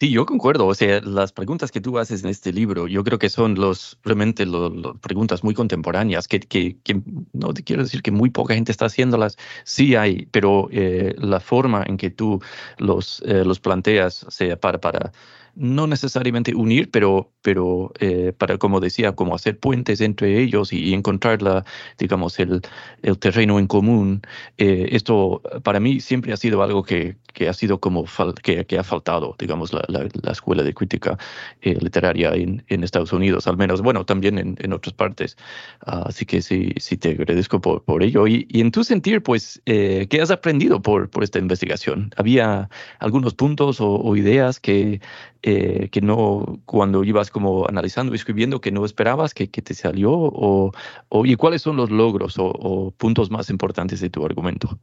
Sí, 0.00 0.10
yo 0.10 0.26
concuerdo. 0.26 0.66
O 0.66 0.74
sea, 0.74 1.00
las 1.00 1.32
preguntas 1.32 1.70
que 1.70 1.80
tú 1.80 1.98
haces 1.98 2.24
en 2.24 2.30
este 2.30 2.52
libro, 2.52 2.88
yo 2.88 3.04
creo 3.04 3.18
que 3.18 3.30
son 3.30 3.54
los 3.54 3.98
realmente 4.02 4.44
las 4.44 4.70
preguntas 5.00 5.44
muy 5.44 5.54
contemporáneas, 5.54 6.26
que, 6.26 6.40
que, 6.40 6.76
que, 6.82 7.00
no 7.32 7.54
te 7.54 7.62
quiero 7.62 7.82
decir 7.84 8.02
que 8.02 8.10
muy 8.10 8.30
poca 8.30 8.54
gente 8.54 8.72
está 8.72 8.86
haciéndolas, 8.86 9.36
sí 9.64 9.94
hay, 9.94 10.26
pero 10.32 10.68
eh, 10.72 11.14
la 11.18 11.38
forma 11.40 11.84
en 11.86 11.96
que 11.96 12.10
tú 12.10 12.40
los, 12.78 13.22
eh, 13.24 13.44
los 13.44 13.60
planteas, 13.60 14.24
o 14.24 14.30
sea, 14.32 14.58
para, 14.58 14.80
para 14.80 15.12
no 15.56 15.86
necesariamente 15.86 16.54
unir, 16.54 16.90
pero, 16.90 17.32
pero 17.42 17.92
eh, 18.00 18.32
para, 18.36 18.58
como 18.58 18.80
decía, 18.80 19.12
como 19.14 19.34
hacer 19.34 19.58
puentes 19.58 20.00
entre 20.00 20.40
ellos 20.40 20.72
y, 20.72 20.94
encontrar 20.94 21.42
la, 21.42 21.64
digamos, 21.98 22.38
el, 22.40 22.62
el, 23.02 23.18
terreno 23.18 23.58
en 23.58 23.66
común. 23.66 24.22
Eh, 24.58 24.88
esto 24.92 25.42
para 25.62 25.80
mí 25.80 26.00
siempre 26.00 26.32
ha 26.32 26.36
sido 26.36 26.62
algo 26.62 26.82
que, 26.82 27.16
que 27.34 27.48
ha 27.48 27.52
sido 27.52 27.78
como 27.80 28.06
que, 28.42 28.64
que, 28.64 28.78
ha 28.78 28.84
faltado, 28.84 29.36
digamos, 29.38 29.72
la, 29.72 29.84
la, 29.88 30.32
escuela 30.32 30.62
de 30.62 30.72
crítica 30.72 31.18
eh, 31.60 31.76
literaria 31.80 32.32
en, 32.34 32.64
en, 32.68 32.84
Estados 32.84 33.12
Unidos, 33.12 33.46
al 33.46 33.58
menos, 33.58 33.82
bueno, 33.82 34.06
también 34.06 34.38
en, 34.38 34.56
en 34.60 34.72
otras 34.72 34.94
partes. 34.94 35.36
así 35.80 36.24
que 36.24 36.40
sí, 36.40 36.72
sí 36.78 36.96
te 36.96 37.10
agradezco 37.10 37.60
por, 37.60 37.84
por 37.84 38.02
ello. 38.02 38.26
Y, 38.26 38.46
y, 38.48 38.60
en 38.62 38.70
tu 38.70 38.84
sentir, 38.84 39.22
pues, 39.22 39.60
¿qué 39.66 40.18
has 40.22 40.30
aprendido 40.30 40.80
por, 40.80 41.10
por 41.10 41.22
esta 41.24 41.38
investigación? 41.38 42.10
¿Había 42.16 42.70
algunos 43.00 43.34
puntos 43.34 43.80
o, 43.80 43.96
o 43.96 44.16
ideas 44.16 44.60
que 44.60 45.00
eh, 45.46 45.90
que 45.90 46.00
no, 46.00 46.62
cuando 46.64 47.04
ibas 47.04 47.30
como 47.30 47.68
analizando 47.68 48.14
y 48.14 48.16
escribiendo, 48.16 48.62
que 48.62 48.72
no 48.72 48.86
esperabas 48.86 49.34
que, 49.34 49.50
que 49.50 49.60
te 49.60 49.74
salió? 49.74 50.10
O, 50.10 50.72
o, 51.10 51.26
¿Y 51.26 51.36
cuáles 51.36 51.60
son 51.60 51.76
los 51.76 51.90
logros 51.90 52.36
o, 52.38 52.94
puntos 52.96 53.30
más 53.30 53.50
importantes 53.50 54.00
de 54.00 54.08
tu 54.08 54.24
argumento? 54.24 54.78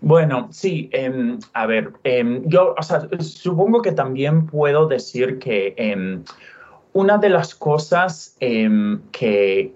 Bueno, 0.00 0.48
sí, 0.50 0.88
em, 0.92 1.38
a 1.54 1.66
ver, 1.66 1.92
em, 2.04 2.42
yo 2.46 2.74
o 2.78 2.82
sea, 2.82 3.08
supongo 3.20 3.82
que 3.82 3.92
también 3.92 4.46
puedo 4.46 4.86
decir 4.86 5.38
que 5.38 5.74
em, 5.76 6.22
una 6.92 7.18
de 7.18 7.28
las 7.28 7.54
cosas 7.54 8.36
que 8.38 9.72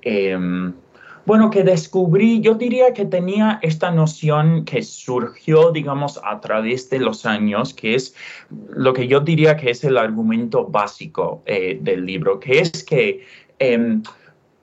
bueno, 1.31 1.51
que 1.51 1.63
descubrí, 1.63 2.41
yo 2.41 2.55
diría 2.55 2.93
que 2.93 3.05
tenía 3.05 3.61
esta 3.63 3.91
noción 3.91 4.65
que 4.65 4.83
surgió, 4.83 5.71
digamos, 5.71 6.19
a 6.25 6.41
través 6.41 6.91
de 6.91 6.99
los 6.99 7.27
años, 7.27 7.73
que 7.73 7.95
es 7.95 8.17
lo 8.71 8.93
que 8.93 9.07
yo 9.07 9.21
diría 9.21 9.57
que 9.57 9.71
es 9.71 9.85
el 9.85 9.99
argumento 9.99 10.67
básico 10.67 11.43
eh, 11.47 11.79
del 11.81 12.07
libro, 12.07 12.41
que 12.41 12.59
es 12.59 12.83
que 12.83 13.25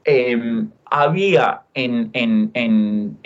em, 0.08 0.72
había 0.90 1.64
en, 1.74 2.10
en, 2.14 2.50
en, 2.54 3.18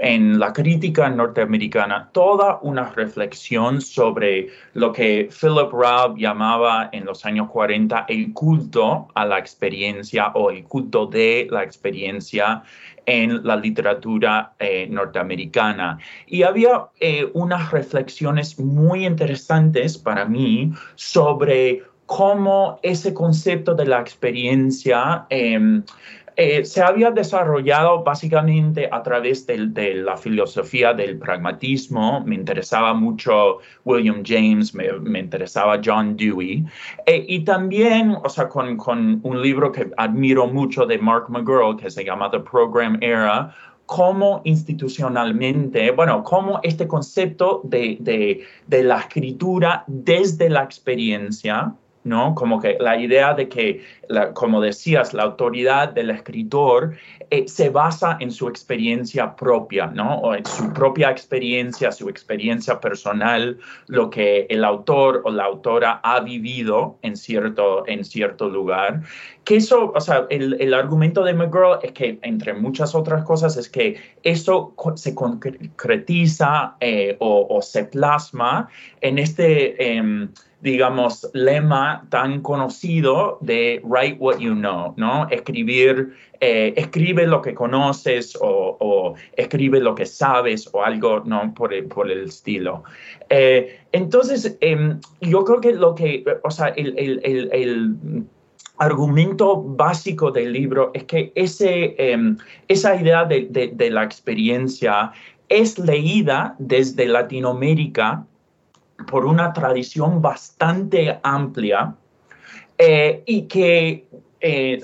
en, 0.00 0.38
la 0.38 0.52
crítica 0.52 1.10
norteamericana 1.10 2.08
toda 2.12 2.60
una 2.62 2.90
reflexión 2.90 3.80
sobre 3.80 4.48
lo 4.74 4.92
que 4.92 5.28
Philip 5.28 5.72
Robb 5.72 6.16
llamaba 6.16 6.88
en 6.92 7.04
los 7.04 7.26
años 7.26 7.50
40 7.50 8.06
el 8.08 8.32
culto 8.32 9.08
a 9.14 9.26
la 9.26 9.38
experiencia 9.38 10.28
o 10.34 10.52
el 10.52 10.62
culto 10.62 11.06
de 11.06 11.48
la 11.50 11.64
experiencia 11.64 12.62
en 13.06 13.44
la 13.44 13.56
literatura 13.56 14.54
eh, 14.60 14.86
norteamericana. 14.88 15.98
Y 16.26 16.44
había 16.44 16.86
eh, 17.00 17.28
unas 17.34 17.72
reflexiones 17.72 18.58
muy 18.58 19.04
interesantes 19.04 19.98
para 19.98 20.24
mí 20.24 20.72
sobre 20.94 21.82
cómo 22.06 22.78
ese 22.82 23.14
concepto 23.14 23.74
de 23.74 23.86
la 23.86 24.00
experiencia 24.00 25.26
em, 25.30 25.82
eh, 26.36 26.64
se 26.64 26.82
había 26.82 27.12
desarrollado 27.12 28.02
básicamente 28.02 28.88
a 28.90 29.02
través 29.04 29.46
de, 29.46 29.94
la 29.94 30.16
filosofía 30.16 30.92
del 30.92 31.16
pragmatismo. 31.16 32.22
Me 32.26 32.34
interesaba 32.34 32.92
mucho 32.92 33.58
William 33.84 34.22
James, 34.24 34.74
me, 34.74 35.18
interesaba 35.18 35.80
John 35.84 36.16
Dewey. 36.16 36.64
Eh, 37.06 37.24
y 37.28 37.44
también, 37.44 38.16
o 38.22 38.28
sea, 38.28 38.48
con, 38.48 39.20
un 39.22 39.42
libro 39.42 39.70
que 39.70 39.90
admiro 39.96 40.48
mucho 40.48 40.86
de 40.86 40.98
Mark 40.98 41.26
McGurl, 41.28 41.76
que 41.76 41.88
se 41.88 42.04
llama 42.04 42.30
The 42.30 42.40
Program 42.40 42.98
Era, 43.00 43.54
cómo 43.86 44.40
institucionalmente, 44.44 45.92
bueno, 45.92 46.24
cómo 46.24 46.58
este 46.64 46.88
concepto 46.88 47.60
de, 47.62 48.44
de 48.66 48.82
la 48.82 48.98
escritura 48.98 49.84
desde 49.86 50.48
la 50.48 50.64
experiencia, 50.64 51.74
¿no? 52.04 52.34
Como 52.34 52.60
que 52.60 52.76
la 52.78 52.96
idea 52.96 53.34
de 53.34 53.48
que, 53.48 53.82
como 54.34 54.60
decías, 54.60 55.14
la 55.14 55.24
autoridad 55.24 55.90
del 55.90 56.10
escritor 56.10 56.96
eh, 57.30 57.48
se 57.48 57.70
basa 57.70 58.16
en 58.20 58.30
su 58.30 58.48
experiencia 58.48 59.34
propia, 59.34 59.86
¿no? 59.86 60.16
O 60.18 60.34
en 60.34 60.44
su 60.44 60.72
propia 60.72 61.10
experiencia, 61.10 61.90
su 61.92 62.08
experiencia 62.08 62.80
personal, 62.80 63.58
lo 63.86 64.10
que 64.10 64.46
el 64.50 64.64
autor 64.64 65.22
o 65.24 65.30
la 65.30 65.44
autora 65.44 66.00
ha 66.02 66.20
vivido 66.20 66.98
en 67.02 67.16
cierto, 67.16 67.84
en 67.86 68.04
cierto 68.04 68.48
lugar. 68.48 69.02
Que 69.44 69.56
eso, 69.56 69.92
o 69.94 70.00
sea, 70.00 70.26
el, 70.30 70.72
argumento 70.74 71.22
de 71.22 71.34
McGraw 71.34 71.80
es 71.82 71.92
que, 71.92 72.18
entre 72.22 72.54
muchas 72.54 72.94
otras 72.94 73.24
cosas, 73.24 73.56
es 73.56 73.68
que 73.68 73.96
eso 74.22 74.74
se 74.94 75.14
concretiza 75.14 76.76
eh, 76.80 77.16
o, 77.20 77.60
se 77.62 77.84
plasma 77.84 78.68
en 79.00 79.18
este... 79.18 79.94
Em, 79.96 80.30
digamos, 80.64 81.28
lema 81.34 82.06
tan 82.08 82.40
conocido 82.40 83.36
de 83.42 83.82
write 83.94 84.16
what 84.18 84.38
you 84.38 84.54
know, 84.54 84.94
¿no? 84.96 85.28
Escribir, 85.30 86.12
eh, 86.40 86.74
escribe 86.76 87.26
lo 87.26 87.40
que 87.40 87.54
conoces 87.54 88.36
o, 88.40 89.14
escribe 89.36 89.80
lo 89.80 89.94
que 89.94 90.06
sabes 90.06 90.68
o 90.72 90.82
algo, 90.82 91.22
¿no? 91.24 91.54
Por 91.54 91.72
el, 91.72 92.24
estilo. 92.24 92.82
Eh, 93.30 93.80
entonces, 93.92 94.56
em, 94.60 95.00
yo 95.20 95.44
creo 95.44 95.60
que 95.60 95.72
lo 95.72 95.94
que, 95.94 96.24
o 96.42 96.50
sea, 96.50 96.68
el, 96.68 97.96
argumento 98.76 99.62
básico 99.62 100.32
del 100.32 100.52
libro 100.52 100.90
es 100.94 101.04
que 101.04 101.30
ese, 101.36 101.94
em, 101.96 102.36
esa 102.66 102.96
idea 102.96 103.24
de, 103.24 103.46
de, 103.48 103.68
de 103.68 103.88
la 103.88 104.02
experiencia 104.02 105.12
es 105.48 105.78
leída 105.78 106.56
desde 106.58 107.06
Latinoamérica 107.06 108.26
por 109.06 109.26
una 109.26 109.52
tradición 109.52 110.20
bastante 110.20 111.20
amplia 111.22 111.94
eh, 112.78 113.22
y 113.26 113.42
que 113.42 114.06
eh, 114.40 114.80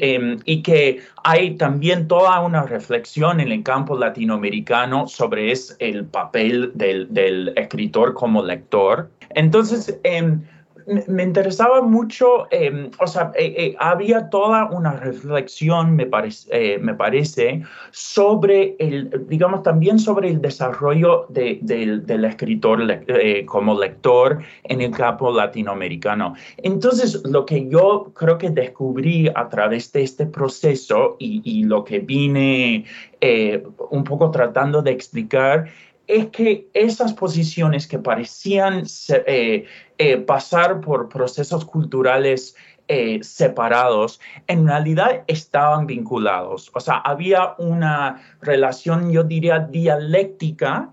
em, 0.00 0.38
y 0.46 0.62
que 0.62 1.00
hay 1.22 1.56
también 1.56 2.08
toda 2.08 2.40
una 2.40 2.62
reflexión 2.62 3.40
en 3.40 3.52
el 3.52 3.62
campo 3.62 3.98
latinoamericano 3.98 5.06
sobre 5.06 5.52
es 5.52 5.76
el 5.80 6.06
papel 6.06 6.72
del, 6.74 7.12
del 7.12 7.52
escritor 7.56 8.14
como 8.14 8.42
lector. 8.42 9.10
Entonces, 9.34 10.00
eh, 10.04 10.38
me 10.86 11.22
interesaba 11.22 11.82
mucho, 11.82 12.46
em, 12.50 12.90
o 12.98 13.06
sea, 13.06 13.32
eh, 13.34 13.54
eh, 13.56 13.76
había 13.78 14.28
toda 14.30 14.66
una 14.70 14.92
reflexión, 14.92 15.96
me, 15.96 16.06
parece, 16.06 16.48
eh, 16.52 16.78
me 16.78 16.94
parece, 16.94 17.62
sobre 17.90 18.76
el, 18.78 19.26
digamos, 19.28 19.62
también 19.62 19.98
sobre 19.98 20.28
el 20.28 20.40
desarrollo 20.40 21.26
del 21.28 22.24
escritor 22.24 22.80
como 23.46 23.78
lector 23.78 24.42
en 24.64 24.80
el 24.80 24.90
campo 24.90 25.30
latinoamericano. 25.30 26.34
Entonces, 26.58 27.22
lo 27.24 27.44
que 27.44 27.68
yo 27.68 28.12
creo 28.14 28.38
que 28.38 28.50
descubrí 28.50 29.28
a 29.34 29.48
través 29.48 29.92
de 29.92 30.02
este 30.02 30.26
proceso 30.26 31.16
y, 31.18 31.42
y 31.44 31.64
lo 31.64 31.84
que 31.84 32.00
vine 32.00 32.84
un 33.90 34.04
poco 34.04 34.30
tratando 34.30 34.82
de 34.82 34.90
explicar 34.90 35.66
es 36.06 36.26
que 36.28 36.68
esas 36.74 37.12
posiciones 37.12 37.86
que 37.86 37.98
parecían 37.98 38.84
eh, 39.26 39.66
eh, 39.98 40.16
pasar 40.18 40.80
por 40.80 41.08
procesos 41.08 41.64
culturales 41.64 42.54
eh, 42.88 43.20
separados, 43.22 44.20
en 44.48 44.66
realidad 44.66 45.22
estaban 45.26 45.86
vinculados. 45.86 46.70
O 46.74 46.80
sea, 46.80 46.96
había 46.96 47.54
una 47.58 48.20
relación, 48.40 49.12
yo 49.12 49.22
diría, 49.22 49.60
dialéctica 49.60 50.90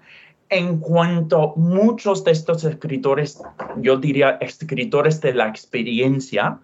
en 0.50 0.80
cuanto 0.80 1.54
muchos 1.56 2.24
de 2.24 2.32
estos 2.32 2.64
escritores, 2.64 3.42
yo 3.78 3.98
diría 3.98 4.38
escritores 4.42 5.22
de 5.22 5.34
la 5.34 5.48
experiencia, 5.48 6.60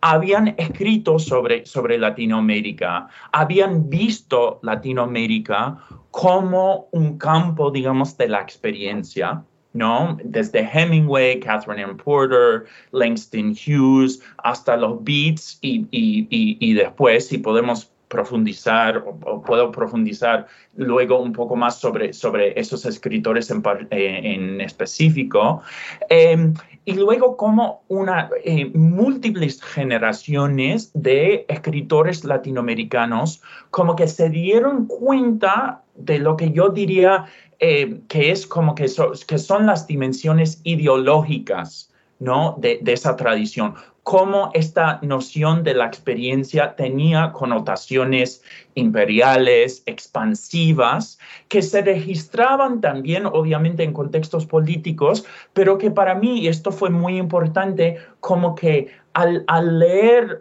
habían 0.00 0.54
escrito 0.58 1.18
sobre, 1.18 1.64
sobre 1.66 1.98
Latinoamérica, 1.98 3.08
habían 3.32 3.88
visto 3.88 4.60
Latinoamérica 4.62 5.78
como 6.10 6.88
un 6.92 7.18
campo, 7.18 7.70
digamos, 7.70 8.16
de 8.16 8.28
la 8.28 8.40
experiencia, 8.40 9.42
¿no? 9.72 10.18
Desde 10.24 10.60
Hemingway, 10.60 11.40
Catherine 11.40 11.82
M. 11.82 11.94
Porter, 11.94 12.64
Langston 12.92 13.54
Hughes, 13.54 14.20
hasta 14.38 14.76
los 14.76 15.02
Beats 15.04 15.58
y, 15.60 15.86
y, 15.90 16.26
y, 16.30 16.74
después, 16.74 17.28
si 17.28 17.38
podemos 17.38 17.92
profundizar 18.08 19.04
o, 19.06 19.42
puedo 19.42 19.70
profundizar 19.70 20.46
luego 20.76 21.20
un 21.20 21.32
poco 21.32 21.56
más 21.56 21.78
sobre, 21.78 22.12
sobre 22.12 22.58
esos 22.58 22.86
escritores 22.86 23.50
en, 23.50 23.62
eh, 23.90 24.64
específico. 24.64 25.62
Eh, 26.08 26.52
y 26.88 26.94
luego 26.94 27.36
como 27.36 27.82
una 27.88 28.30
eh, 28.42 28.70
múltiples 28.72 29.60
generaciones 29.60 30.90
de 30.94 31.44
escritores 31.46 32.24
latinoamericanos 32.24 33.42
como 33.70 33.94
que 33.94 34.08
se 34.08 34.30
dieron 34.30 34.86
cuenta 34.86 35.82
de 35.94 36.18
lo 36.18 36.34
que 36.38 36.50
yo 36.50 36.70
diría 36.70 37.26
eh, 37.58 38.00
que 38.08 38.30
es 38.30 38.46
como 38.46 38.74
que, 38.74 38.86
que 39.26 39.36
son 39.36 39.66
las 39.66 39.86
dimensiones 39.86 40.62
ideológicas 40.64 41.92
¿no? 42.20 42.56
de, 42.58 42.78
de 42.80 42.94
esa 42.94 43.16
tradición 43.16 43.74
cómo 44.08 44.50
esta 44.54 45.00
noción 45.02 45.62
de 45.62 45.74
la 45.74 45.84
experiencia 45.84 46.74
tenía 46.76 47.30
connotaciones 47.30 48.42
imperiales, 48.74 49.82
expansivas, 49.84 51.18
que 51.48 51.60
se 51.60 51.82
registraban 51.82 52.80
también 52.80 53.26
obviamente 53.26 53.82
en 53.82 53.92
contextos 53.92 54.46
políticos, 54.46 55.26
pero 55.52 55.76
que 55.76 55.90
para 55.90 56.14
mí, 56.14 56.40
y 56.40 56.48
esto 56.48 56.72
fue 56.72 56.88
muy 56.88 57.18
importante, 57.18 57.98
como 58.20 58.54
que 58.54 58.88
al, 59.12 59.44
leer 59.78 60.40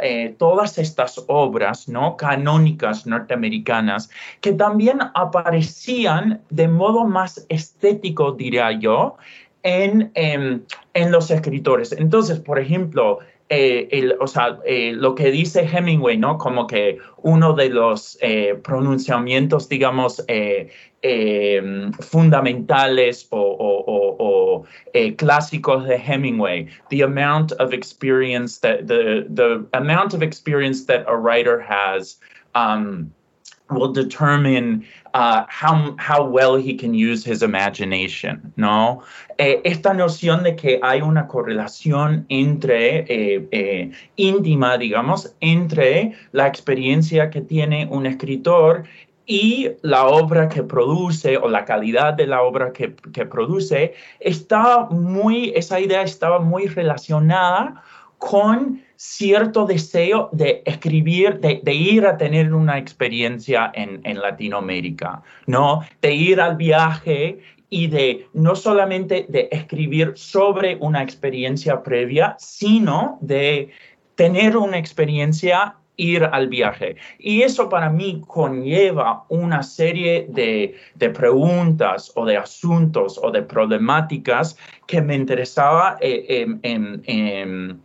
eh, 0.00 0.34
todas 0.38 0.78
estas 0.78 1.22
obras 1.26 1.88
¿no? 1.88 2.16
canónicas 2.16 3.06
norteamericanas, 3.06 4.08
que 4.40 4.54
también 4.54 5.00
aparecían 5.12 6.40
de 6.48 6.68
modo 6.68 7.04
más 7.04 7.44
estético, 7.50 8.32
diría 8.32 8.72
yo, 8.72 9.18
en, 9.62 10.10
em, 10.14 10.62
en, 10.94 11.12
los 11.12 11.30
escritores. 11.30 11.92
Entonces, 11.92 12.38
por 12.40 12.58
ejemplo, 12.58 13.18
eh, 13.48 14.14
o 14.20 14.26
sea, 14.26 14.60
eh, 14.64 14.92
lo 14.94 15.14
que 15.14 15.30
dice 15.30 15.62
Hemingway, 15.62 16.16
¿no? 16.16 16.38
Como 16.38 16.66
que 16.66 16.98
uno 17.22 17.52
de 17.52 17.68
los 17.68 18.16
eh, 18.20 18.54
pronunciamientos, 18.62 19.68
digamos, 19.68 20.24
em, 21.02 21.92
fundamentales 21.94 23.26
o, 23.30 24.64
clásicos 25.16 25.86
de 25.86 25.96
Hemingway, 25.96 26.68
the 26.90 27.02
amount 27.02 27.52
of 27.58 27.72
experience 27.72 28.60
that 28.60 28.86
the, 28.86 29.26
the 29.30 29.64
amount 29.72 30.14
of 30.14 30.22
experience 30.22 30.84
that 30.86 31.04
a 31.08 31.16
writer 31.16 31.58
has 31.60 32.18
um, 32.54 33.10
will 33.70 33.92
determine 33.92 34.84
uh, 35.14 35.44
how, 35.48 35.94
how 35.98 36.24
well 36.24 36.56
he 36.56 36.74
can 36.74 36.94
use 36.94 37.24
his 37.24 37.42
imagination, 37.42 38.52
¿no? 38.56 39.02
Eh, 39.38 39.60
esta 39.64 39.94
noción 39.94 40.42
de 40.42 40.54
que 40.54 40.78
hay 40.82 41.00
una 41.00 41.26
correlación 41.26 42.26
entre, 42.28 43.06
eh, 43.08 43.48
eh, 43.50 43.90
íntima, 44.16 44.76
digamos, 44.76 45.34
entre 45.40 46.12
la 46.32 46.46
experiencia 46.46 47.30
que 47.30 47.40
tiene 47.40 47.86
un 47.90 48.06
escritor 48.06 48.84
y 49.26 49.70
la 49.82 50.06
obra 50.06 50.48
que 50.48 50.62
produce 50.62 51.36
o 51.36 51.48
la 51.48 51.64
calidad 51.64 52.14
de 52.14 52.26
la 52.26 52.42
obra 52.42 52.72
que, 52.72 52.94
que 53.12 53.24
produce, 53.26 53.94
muy, 54.90 55.52
esa 55.54 55.78
idea 55.78 56.02
estaba 56.02 56.40
muy 56.40 56.66
relacionada 56.66 57.82
con 58.20 58.82
cierto 58.96 59.64
deseo 59.64 60.28
de 60.30 60.62
escribir, 60.66 61.40
de, 61.40 61.74
ir 61.74 62.06
a 62.06 62.18
tener 62.18 62.52
una 62.52 62.76
experiencia 62.76 63.72
en, 63.74 64.20
Latinoamérica, 64.20 65.22
¿no? 65.46 65.80
De 66.02 66.12
ir 66.12 66.38
al 66.38 66.56
viaje 66.56 67.38
y 67.70 67.86
de 67.86 68.28
no 68.34 68.54
solamente 68.54 69.24
de 69.26 69.48
escribir 69.50 70.12
sobre 70.16 70.76
una 70.80 71.02
experiencia 71.02 71.82
previa, 71.82 72.36
sino 72.38 73.16
de 73.22 73.70
tener 74.16 74.54
una 74.54 74.76
experiencia 74.76 75.76
ir 75.96 76.24
al 76.24 76.48
viaje. 76.48 76.96
Y 77.18 77.42
eso 77.42 77.70
para 77.70 77.88
mí 77.88 78.22
conlleva 78.26 79.24
una 79.28 79.62
serie 79.62 80.26
de, 80.28 80.74
preguntas 81.10 82.12
o 82.14 82.26
de 82.26 82.36
asuntos 82.36 83.18
o 83.22 83.30
de 83.30 83.42
problemáticas 83.42 84.56
que 84.86 85.00
me 85.00 85.14
interesaba 85.14 85.96
eh, 86.00 86.46
en 86.62 87.80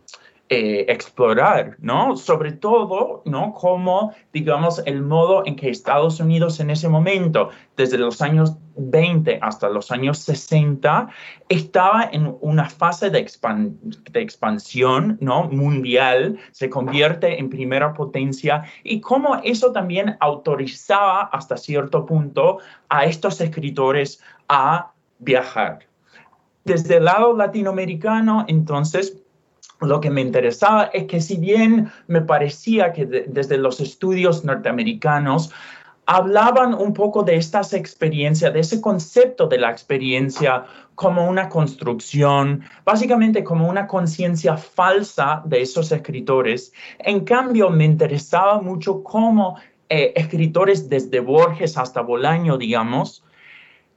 eh, 0.48 0.84
explorar, 0.88 1.74
¿no? 1.80 2.16
Sobre 2.16 2.52
todo, 2.52 3.20
¿no? 3.24 3.52
Como, 3.52 4.14
digamos, 4.32 4.80
el 4.86 5.02
modo 5.02 5.42
en 5.44 5.56
que 5.56 5.68
Estados 5.68 6.20
Unidos 6.20 6.60
en 6.60 6.70
ese 6.70 6.88
momento, 6.88 7.50
desde 7.76 7.98
los 7.98 8.22
años 8.22 8.56
20 8.76 9.40
hasta 9.42 9.68
los 9.68 9.90
años 9.90 10.18
60, 10.18 11.08
estaba 11.48 12.08
en 12.12 12.36
una 12.40 12.70
fase 12.70 13.10
de, 13.10 13.28
de 14.12 14.20
expansión, 14.20 15.18
¿no? 15.20 15.48
Mundial, 15.48 16.38
se 16.52 16.70
convierte 16.70 17.40
en 17.40 17.50
primera 17.50 17.92
potencia 17.92 18.62
y 18.84 19.00
cómo 19.00 19.40
eso 19.42 19.72
también 19.72 20.16
autorizaba 20.20 21.22
hasta 21.32 21.56
cierto 21.56 22.06
punto 22.06 22.58
a 22.88 23.04
estos 23.04 23.40
escritores 23.40 24.22
a 24.48 24.92
viajar. 25.18 25.80
Desde 26.64 26.96
el 26.96 27.04
lado 27.06 27.36
latinoamericano, 27.36 28.44
entonces, 28.48 29.22
lo 29.80 30.00
que 30.00 30.10
me 30.10 30.20
interesaba 30.20 30.84
es 30.84 31.04
que 31.04 31.20
si 31.20 31.36
bien 31.36 31.90
me 32.06 32.22
parecía 32.22 32.92
que 32.92 33.06
desde 33.06 33.58
los 33.58 33.80
estudios 33.80 34.44
norteamericanos 34.44 35.52
hablaban 36.06 36.72
un 36.72 36.94
poco 36.94 37.24
de 37.24 37.36
estas 37.36 37.72
experiencias, 37.72 38.52
de 38.52 38.60
ese 38.60 38.80
concepto 38.80 39.48
de 39.48 39.58
la 39.58 39.70
experiencia 39.70 40.64
como 40.94 41.28
una 41.28 41.48
construcción, 41.48 42.62
básicamente 42.84 43.44
como 43.44 43.68
una 43.68 43.86
conciencia 43.86 44.56
falsa 44.56 45.42
de 45.44 45.62
esos 45.62 45.92
escritores. 45.92 46.72
En 46.98 47.24
cambio, 47.24 47.70
me 47.70 47.84
interesaba 47.84 48.62
mucho 48.62 49.02
cómo 49.02 49.58
eh, 49.88 50.12
escritores 50.16 50.88
desde 50.88 51.20
Borges 51.20 51.76
hasta 51.76 52.00
Bolaño, 52.00 52.56
digamos, 52.56 53.24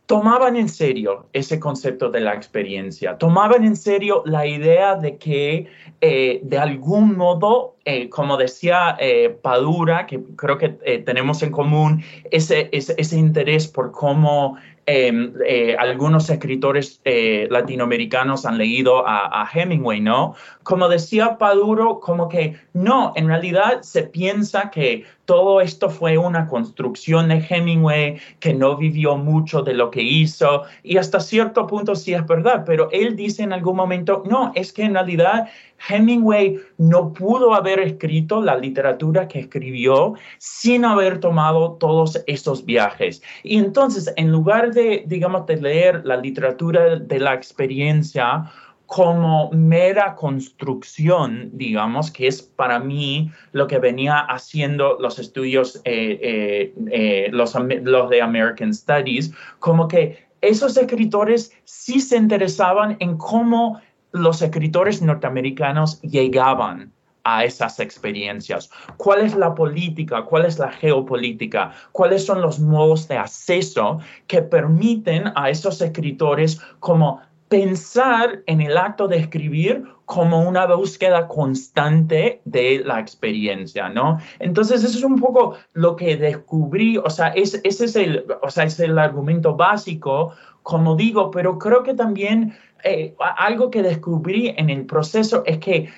tomaban 0.09 0.55
en 0.55 0.69
serio 0.69 1.27
ese 1.33 1.59
concepto 1.59 2.09
de 2.09 2.19
la 2.19 2.33
experiencia, 2.33 3.15
tomaban 3.19 3.63
en 3.63 3.75
serio 3.75 4.23
la 4.25 4.47
idea 4.47 4.95
de 4.95 5.19
que 5.19 5.67
eh, 6.01 6.39
de 6.41 6.57
algún 6.57 7.15
modo, 7.15 7.75
eh, 7.85 8.09
como 8.09 8.35
decía 8.35 8.97
eh, 8.99 9.29
Padura, 9.29 10.07
que 10.07 10.19
creo 10.35 10.57
que 10.57 10.69
tenemos 11.05 11.43
en 11.43 11.51
común 11.51 12.03
ese, 12.31 12.69
ese, 12.71 13.17
interés 13.19 13.67
por 13.67 13.91
cómo 13.91 14.57
em, 14.87 15.31
algunos 15.77 16.27
escritores 16.31 16.99
latinoamericanos 17.05 18.47
han 18.47 18.57
leído 18.57 19.07
a, 19.07 19.43
a, 19.43 19.47
Hemingway, 19.53 20.01
¿no? 20.01 20.33
Como 20.63 20.89
decía 20.89 21.37
Paduro, 21.37 21.99
como 21.99 22.29
que 22.29 22.55
no, 22.73 23.13
en 23.15 23.27
realidad 23.27 23.83
se 23.83 24.01
piensa 24.01 24.71
que 24.71 25.05
todo 25.29 25.61
esto 25.61 25.91
fue 25.91 26.17
una 26.17 26.47
construcción 26.47 27.27
de 27.27 27.45
Hemingway, 27.47 28.17
que 28.39 28.51
no 28.51 28.75
vivió 28.75 29.15
mucho 29.15 29.61
de 29.61 29.75
lo 29.75 29.91
que 29.91 30.01
hizo, 30.01 30.63
y 30.81 30.97
hasta 30.97 31.19
cierto 31.19 31.67
punto 31.67 31.95
sí 31.95 32.15
es 32.15 32.25
verdad, 32.25 32.63
pero 32.65 32.89
él 32.91 33.15
dice 33.15 33.43
en 33.43 33.53
algún 33.53 33.75
momento, 33.75 34.23
no, 34.27 34.51
es 34.55 34.73
que 34.73 34.81
en 34.81 34.95
realidad 34.95 35.47
Hemingway 35.87 36.59
no 36.79 37.13
pudo 37.13 37.53
haber 37.53 37.79
escrito 37.79 38.41
la 38.41 38.57
literatura 38.57 39.27
que 39.27 39.41
escribió 39.41 40.15
sin 40.39 40.83
haber 40.83 41.19
tomado 41.19 41.73
todos 41.73 42.21
esos 42.25 42.65
viajes. 42.65 43.21
Y 43.43 43.57
entonces, 43.59 44.11
en 44.17 44.31
lugar 44.31 44.73
de, 44.73 45.03
digamos, 45.05 45.45
de 45.45 45.57
leer 45.57 46.01
la 46.05 46.17
literatura 46.17 46.95
de 46.95 47.19
la 47.19 47.35
experiencia, 47.35 48.51
como 48.89 49.51
mera 49.51 50.15
construcción, 50.15 51.51
digamos, 51.53 52.09
que 52.09 52.25
es 52.25 52.41
para 52.41 52.79
mí 52.79 53.31
lo 53.51 53.67
que 53.67 53.77
venía 53.77 54.17
haciendo 54.17 54.97
los 54.99 55.19
estudios, 55.19 55.79
eh, 55.85 56.19
eh, 56.19 56.73
eh, 56.91 57.29
los, 57.31 57.53
de 57.53 58.21
American 58.23 58.73
Studies, 58.73 59.31
como 59.59 59.87
que 59.87 60.25
esos 60.41 60.75
escritores 60.75 61.51
sí 61.65 61.99
se 61.99 62.17
interesaban 62.17 62.97
en 62.99 63.15
cómo 63.17 63.79
los 64.11 64.41
escritores 64.41 65.03
norteamericanos 65.03 66.01
llegaban 66.01 66.91
a 67.23 67.43
esas 67.43 67.79
experiencias. 67.79 68.71
¿Cuál 68.97 69.21
es 69.21 69.35
la 69.35 69.53
política? 69.53 70.23
¿Cuál 70.23 70.45
es 70.45 70.57
la 70.57 70.71
geopolítica? 70.71 71.73
¿Cuáles 71.91 72.25
son 72.25 72.41
los 72.41 72.59
modos 72.59 73.07
de 73.07 73.17
acceso 73.17 73.99
que 74.25 74.41
permiten 74.41 75.31
a 75.35 75.51
esos 75.51 75.79
escritores 75.79 76.59
como 76.79 77.21
pensar 77.49 78.43
en 78.45 78.61
el 78.61 78.77
acto 78.77 79.07
de 79.07 79.17
escribir 79.17 79.83
como 80.05 80.47
una 80.47 80.65
búsqueda 80.67 81.27
constante 81.27 82.41
de 82.45 82.83
la 82.85 82.99
experiencia, 82.99 83.89
¿no? 83.89 84.19
Entonces, 84.37 84.83
eso 84.83 84.97
es 84.97 85.03
un 85.03 85.19
poco 85.19 85.55
lo 85.73 85.95
que 85.95 86.15
descubrí, 86.15 86.97
o 86.97 87.09
sea, 87.09 87.29
ese 87.29 87.61
es 87.63 87.95
el, 87.95 88.25
o 88.41 88.49
sea, 88.49 88.63
es 88.65 88.79
el 88.79 88.97
argumento 88.97 89.55
básico, 89.55 90.31
como 90.63 90.95
digo, 90.95 91.31
pero 91.31 91.57
creo 91.57 91.83
que 91.83 91.95
también 91.95 92.55
eh, 92.83 93.15
algo 93.37 93.71
que 93.71 93.81
descubrí 93.81 94.53
en 94.55 94.69
el 94.69 94.85
proceso 94.85 95.43
es 95.45 95.57
que 95.57 95.89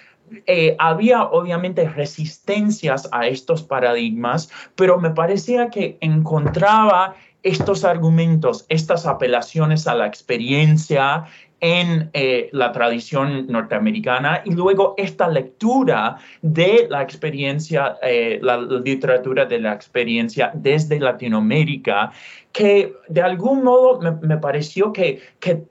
eh, 0.47 0.75
había 0.79 1.23
obviamente 1.23 1.87
resistencias 1.89 3.09
a 3.11 3.27
estos 3.27 3.63
paradigmas, 3.63 4.49
pero 4.75 4.97
me 4.97 5.09
parecía 5.09 5.69
que 5.69 5.97
encontraba 5.99 7.15
estos 7.43 7.83
argumentos, 7.83 8.65
estas 8.69 9.05
apelaciones 9.05 9.87
a 9.87 9.95
la 9.95 10.07
experiencia 10.07 11.25
en 11.59 12.09
eh, 12.13 12.49
la 12.53 12.71
tradición 12.71 13.45
norteamericana 13.47 14.41
y 14.45 14.51
luego 14.51 14.95
esta 14.97 15.27
lectura 15.27 16.17
de 16.41 16.87
la 16.89 17.03
experiencia, 17.03 17.97
la, 18.41 18.57
literatura 18.57 19.45
de 19.45 19.59
la 19.59 19.73
experiencia 19.73 20.51
desde 20.55 20.99
Latinoamérica, 20.99 22.11
que 22.51 22.95
de 23.07 23.21
algún 23.21 23.63
modo 23.63 23.99
me, 24.21 24.37
pareció 24.37 24.91
que, 24.91 25.21
que 25.39 25.63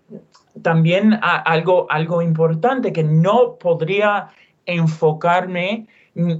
también 0.63 1.19
algo, 1.23 1.87
algo 1.91 2.23
importante, 2.23 2.93
que 2.93 3.05
no 3.05 3.57
podría 3.59 4.29
enfocarme 4.67 5.87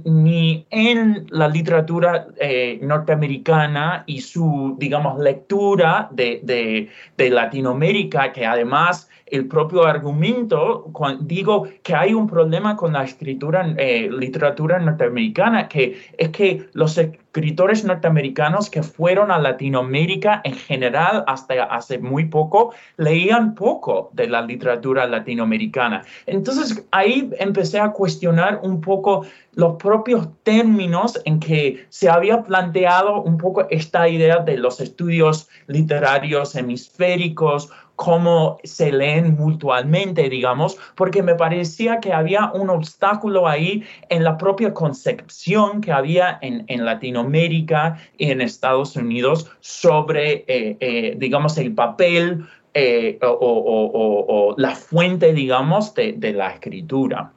ni 0.05 0.65
en 0.69 1.27
la 1.29 1.47
literatura 1.47 2.27
eh, 2.39 2.79
norteamericana 2.81 4.03
y 4.07 4.21
su, 4.21 4.75
digamos, 4.79 5.19
lectura 5.19 6.09
de, 6.11 6.41
de, 6.43 6.89
de 7.17 7.29
Latinoamérica, 7.29 8.31
que 8.31 8.45
además 8.45 9.09
el 9.31 9.47
propio 9.47 9.85
argumento, 9.85 10.89
cuando 10.91 11.23
digo 11.23 11.67
que 11.83 11.95
hay 11.95 12.13
un 12.13 12.27
problema 12.27 12.75
con 12.75 12.93
la 12.93 13.03
escritura, 13.03 13.73
eh, 13.77 14.09
literatura 14.11 14.77
norteamericana, 14.77 15.69
que 15.69 16.11
es 16.17 16.29
que 16.29 16.67
los 16.73 16.97
escritores 16.97 17.85
norteamericanos 17.85 18.69
que 18.69 18.83
fueron 18.83 19.31
a 19.31 19.39
Latinoamérica 19.39 20.41
en 20.43 20.53
general 20.53 21.23
hasta 21.27 21.63
hace 21.63 21.97
muy 21.97 22.25
poco 22.25 22.73
leían 22.97 23.55
poco 23.55 24.09
de 24.11 24.27
la 24.27 24.41
literatura 24.41 25.07
latinoamericana. 25.07 26.03
Entonces 26.25 26.85
ahí 26.91 27.31
empecé 27.39 27.79
a 27.79 27.93
cuestionar 27.93 28.59
un 28.63 28.81
poco 28.81 29.25
los 29.53 29.77
propios 29.77 30.27
términos 30.43 31.21
en 31.23 31.39
que 31.39 31.85
se 31.87 32.09
había 32.09 32.43
planteado 32.43 33.21
un 33.21 33.37
poco 33.37 33.65
esta 33.69 34.09
idea 34.09 34.39
de 34.39 34.57
los 34.57 34.81
estudios 34.81 35.47
literarios 35.67 36.55
hemisféricos 36.55 37.69
cómo 38.01 38.57
se 38.63 38.91
leen 38.91 39.35
mutuamente, 39.35 40.27
digamos, 40.27 40.75
porque 40.95 41.21
me 41.21 41.35
parecía 41.35 41.99
que 41.99 42.11
había 42.13 42.51
un 42.51 42.71
obstáculo 42.71 43.47
ahí 43.47 43.83
en 44.09 44.23
la 44.23 44.39
propia 44.39 44.73
concepción 44.73 45.81
que 45.81 45.91
había 45.91 46.39
en, 46.41 46.83
Latinoamérica 46.83 47.99
y 48.17 48.31
en 48.31 48.41
Estados 48.41 48.95
Unidos 48.95 49.51
sobre, 49.59 50.45
eh, 50.47 50.77
eh, 50.79 51.15
digamos, 51.19 51.59
el 51.59 51.75
papel 51.75 52.43
eh, 52.73 53.19
o, 53.21 54.55
la 54.57 54.73
fuente, 54.73 55.31
digamos, 55.31 55.93
de 55.93 56.33
la 56.35 56.49
escritura. 56.49 57.31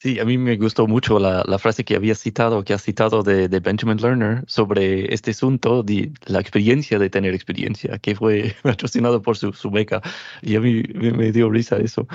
Sí, 0.00 0.20
a 0.20 0.24
mí 0.24 0.38
me 0.38 0.56
gustó 0.56 0.86
mucho 0.86 1.18
la, 1.18 1.42
la, 1.44 1.58
frase 1.58 1.84
que 1.84 1.96
había 1.96 2.14
citado, 2.14 2.62
que 2.62 2.72
ha 2.72 2.78
citado 2.78 3.24
de, 3.24 3.48
de, 3.48 3.58
Benjamin 3.58 3.96
Lerner 4.00 4.44
sobre 4.46 5.12
este 5.12 5.32
asunto 5.32 5.82
de 5.82 6.12
la 6.26 6.38
experiencia 6.38 7.00
de 7.00 7.10
tener 7.10 7.34
experiencia, 7.34 7.98
que 7.98 8.14
fue 8.14 8.54
patrocinado 8.62 9.20
por 9.20 9.36
su, 9.36 9.52
su 9.52 9.72
beca. 9.72 10.00
Y 10.40 10.54
a 10.54 10.60
mí 10.60 10.84
me, 10.94 11.32
dio 11.32 11.50
risa 11.50 11.78
eso, 11.78 12.06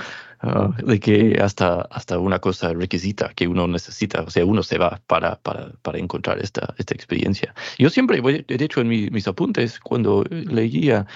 uh, 0.42 0.72
de 0.82 0.98
que 0.98 1.38
hasta, 1.42 1.82
hasta 1.90 2.18
una 2.18 2.38
cosa 2.38 2.72
requisita 2.72 3.34
que 3.34 3.46
uno 3.46 3.68
necesita, 3.68 4.22
o 4.22 4.30
sea, 4.30 4.46
uno 4.46 4.62
se 4.62 4.78
va 4.78 5.02
para, 5.06 5.36
para, 5.42 5.70
para 5.82 5.98
encontrar 5.98 6.38
esta, 6.40 6.74
esta 6.78 6.94
experiencia. 6.94 7.54
Yo 7.78 7.90
siempre, 7.90 8.22
de 8.22 8.64
hecho, 8.64 8.80
en 8.80 8.88
mis 8.88 9.28
apuntes, 9.28 9.78
cuando 9.78 10.24
leía 10.30 11.06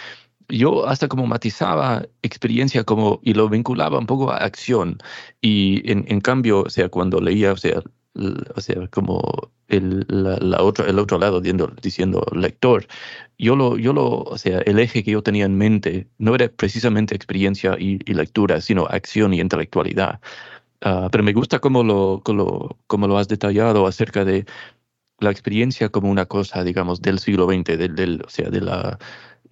yo 0.49 0.87
hasta 0.87 1.09
como 1.09 1.27
matizaba 1.27 2.07
experiencia 2.23 2.85
como 2.85 3.21
y 3.23 3.35
lo 3.35 3.49
vinculaba 3.49 3.99
un 3.99 4.07
poco 4.07 4.31
a 4.31 4.39
acción 4.39 4.99
y 5.41 5.91
en, 5.91 6.05
en 6.09 6.21
cambio, 6.21 6.69
sea, 6.71 6.89
cuando 6.89 7.21
leía, 7.21 7.53
o 7.53 7.57
sea, 7.57 7.83
o 8.55 8.61
sea, 8.61 8.89
como 8.89 9.51
el, 9.69 10.07
la, 10.09 10.63
otro, 10.63 10.87
el 10.87 10.99
otro 10.99 11.19
lado 11.19 11.41
diciendo, 11.41 11.73
diciendo 11.83 12.25
lector, 12.33 12.87
yo 13.39 13.55
lo, 13.57 13.77
yo 13.77 13.93
lo, 13.93 14.23
o 14.23 14.39
sea, 14.39 14.61
el 14.61 14.79
eje 14.79 15.05
que 15.05 15.13
yo 15.13 15.23
tenía 15.23 15.45
en 15.45 15.57
mente 15.57 16.09
no 16.19 16.35
era 16.35 16.49
precisamente 16.49 17.15
experiencia 17.15 17.77
y, 17.79 17.99
lectura, 18.13 18.61
sino 18.61 18.87
acción 18.87 19.35
y 19.35 19.41
intelectualidad. 19.41 20.21
Ah, 20.81 21.09
pero 21.11 21.25
me 21.25 21.33
gusta 21.33 21.59
cómo 21.61 21.83
lo, 21.85 22.23
cómo, 22.25 22.79
cómo 22.87 23.07
lo 23.09 23.19
has 23.19 23.29
detallado 23.29 23.87
acerca 23.87 24.25
de 24.25 24.47
la 25.21 25.31
experiencia 25.31 25.89
como 25.91 26.11
una 26.11 26.27
cosa, 26.27 26.65
digamos, 26.65 27.03
del 27.03 27.19
siglo 27.19 27.47
XX, 27.47 27.79
del, 27.79 27.95
del, 27.95 28.23
o 28.27 28.31
sea, 28.31 28.51
de 28.51 28.61
la, 28.61 28.99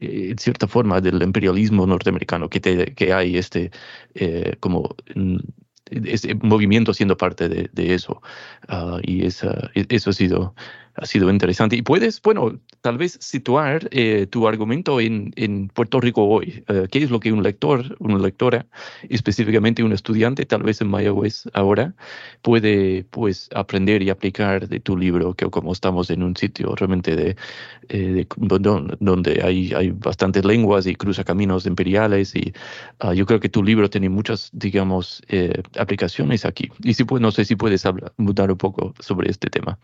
en 0.00 0.38
cierta 0.38 0.66
forma 0.66 1.00
del 1.00 1.22
imperialismo 1.22 1.86
norteamericano, 1.86 2.48
que, 2.48 2.60
te, 2.60 2.94
que 2.94 3.12
hay 3.12 3.36
este 3.36 3.70
eh, 4.14 4.56
como 4.60 4.94
mm, 5.14 5.38
ese 5.90 6.34
movimiento 6.36 6.92
siendo 6.92 7.16
parte 7.16 7.48
de, 7.48 7.94
eso. 7.94 8.20
Uh, 8.68 8.98
y 9.02 9.24
esa, 9.26 9.70
e, 9.74 9.86
eso 9.88 10.10
ha 10.10 10.12
sido 10.12 10.54
ha 10.96 11.06
sido 11.06 11.30
interesante. 11.30 11.76
Y 11.76 11.82
puedes, 11.82 12.20
bueno, 12.22 12.58
tal 12.80 12.98
vez 12.98 13.18
situar 13.20 13.88
eh, 13.90 14.26
tu 14.28 14.48
argumento 14.48 15.00
en, 15.00 15.32
en, 15.36 15.68
Puerto 15.68 16.00
Rico 16.00 16.24
hoy. 16.24 16.64
Eh, 16.68 16.86
¿Qué 16.90 17.02
es 17.02 17.10
lo 17.10 17.20
que 17.20 17.32
un 17.32 17.42
lector, 17.42 17.96
una 17.98 18.18
lectora, 18.18 18.66
específicamente 19.08 19.82
un 19.82 19.92
estudiante, 19.92 20.46
tal 20.46 20.62
vez 20.62 20.80
en 20.80 20.88
Mayagüez 20.88 21.44
ahora, 21.52 21.94
puede 22.42 23.04
pues 23.10 23.50
aprender 23.54 24.02
y 24.02 24.10
aplicar 24.10 24.68
de 24.68 24.80
tu 24.80 24.96
libro, 24.96 25.34
que 25.34 25.46
como 25.50 25.72
estamos 25.72 26.10
en 26.10 26.22
un 26.22 26.36
sitio 26.36 26.74
realmente 26.74 27.14
de, 27.14 27.36
eh, 27.88 28.26
donde 28.36 29.42
hay, 29.44 29.72
hay 29.74 29.90
bastantes 29.90 30.44
lenguas 30.44 30.86
y 30.86 30.94
cruza 30.94 31.24
caminos 31.24 31.66
imperiales 31.66 32.34
y 32.34 32.52
uh, 33.04 33.12
yo 33.12 33.26
creo 33.26 33.40
que 33.40 33.48
tu 33.48 33.62
libro 33.62 33.90
tiene 33.90 34.08
muchas, 34.08 34.50
digamos, 34.52 35.22
aplicaciones 35.78 36.44
aquí. 36.44 36.70
Y 36.82 36.94
si, 36.94 37.04
pues, 37.04 37.20
no 37.20 37.30
sé 37.30 37.44
si 37.44 37.56
puedes 37.56 37.84
hablar, 37.84 38.12
mudar 38.16 38.50
un 38.50 38.58
poco 38.58 38.94
sobre 39.00 39.30
este 39.30 39.50
tema. 39.50 39.78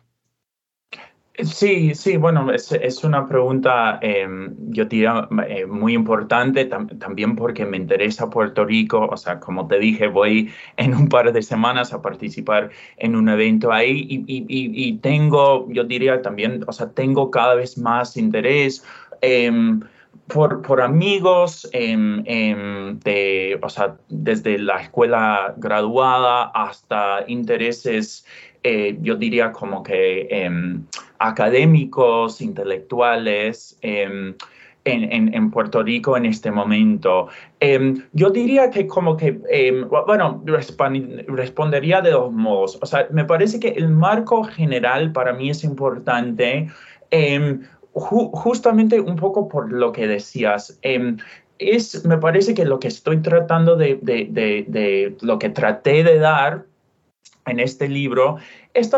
Sí, 1.39 1.95
sí, 1.95 2.19
bueno, 2.19 2.53
es, 2.53 3.05
una 3.05 3.27
pregunta, 3.27 3.99
em, 4.03 4.55
yo 4.69 4.85
diría, 4.85 5.27
eh, 5.49 5.65
muy 5.65 5.95
importante 5.95 6.67
también 6.67 7.37
porque 7.37 7.65
me 7.65 7.79
interesa 7.79 8.29
Puerto 8.29 8.67
Rico. 8.67 9.07
O 9.11 9.17
sea, 9.17 9.41
como 9.41 9.67
te 9.67 9.79
dije, 9.79 10.09
voy 10.09 10.51
en 10.77 10.95
un 10.95 11.09
par 11.09 11.33
de 11.33 11.41
semanas 11.41 11.95
a 11.95 12.03
participar 12.03 12.71
en 12.99 13.17
un 13.17 13.31
evento 13.31 13.73
ahí 13.73 14.07
y, 14.27 14.99
tengo, 14.99 15.67
yo 15.71 15.85
diría 15.85 16.21
también, 16.21 16.65
o 16.67 16.73
sea, 16.73 16.91
tengo 16.91 17.31
cada 17.31 17.55
vez 17.55 17.79
más 17.79 18.19
interés. 18.19 18.85
Em, 19.23 19.81
por, 20.29 20.81
amigos, 20.81 21.69
de, 21.73 23.61
o 23.63 23.69
sea, 23.69 23.97
desde 24.09 24.59
la 24.59 24.81
escuela 24.83 25.55
graduada 25.57 26.45
hasta 26.55 27.25
intereses, 27.27 28.25
eh, 28.63 28.99
yo 29.01 29.17
diría 29.17 29.53
como 29.53 29.83
que 29.83 30.29
em, 30.31 30.85
académicos, 31.19 32.41
intelectuales. 32.41 33.79
Em, 33.83 34.35
en, 34.85 35.51
Puerto 35.53 35.81
Rico 35.81 36.17
en 36.17 36.27
este 36.27 36.51
momento. 36.51 37.29
Em, 37.61 38.03
yo 38.15 38.31
diría 38.31 38.69
que 38.69 38.89
como 38.89 39.17
que, 39.17 39.31
bueno, 40.07 40.43
respondería 41.29 42.01
de 42.01 42.11
dos 42.11 42.33
modos. 42.33 42.81
O 42.83 42.87
sea, 42.87 43.07
me 43.13 43.25
parece 43.25 43.61
que 43.61 43.69
el 43.69 43.89
marco 43.91 44.43
general 44.43 45.13
para 45.13 45.35
mí 45.35 45.51
es 45.51 45.63
importante 45.63 46.69
justamente 47.95 49.01
un 49.01 49.17
poco 49.17 49.49
por 49.49 49.71
lo 49.73 49.93
que 49.93 50.07
decías. 50.07 50.79
Es, 51.59 52.05
me 52.05 52.19
parece 52.19 52.55
que 52.55 52.65
lo 52.65 52.79
que 52.81 52.89
estoy 52.89 53.19
tratando 53.19 53.77
de, 53.77 53.99
de, 54.03 55.17
lo 55.21 55.39
que 55.39 55.51
traté 55.51 56.03
de 56.03 56.19
dar 56.19 56.65
en 57.47 57.61
este 57.61 57.89
libro 57.89 58.37
es, 58.75 58.93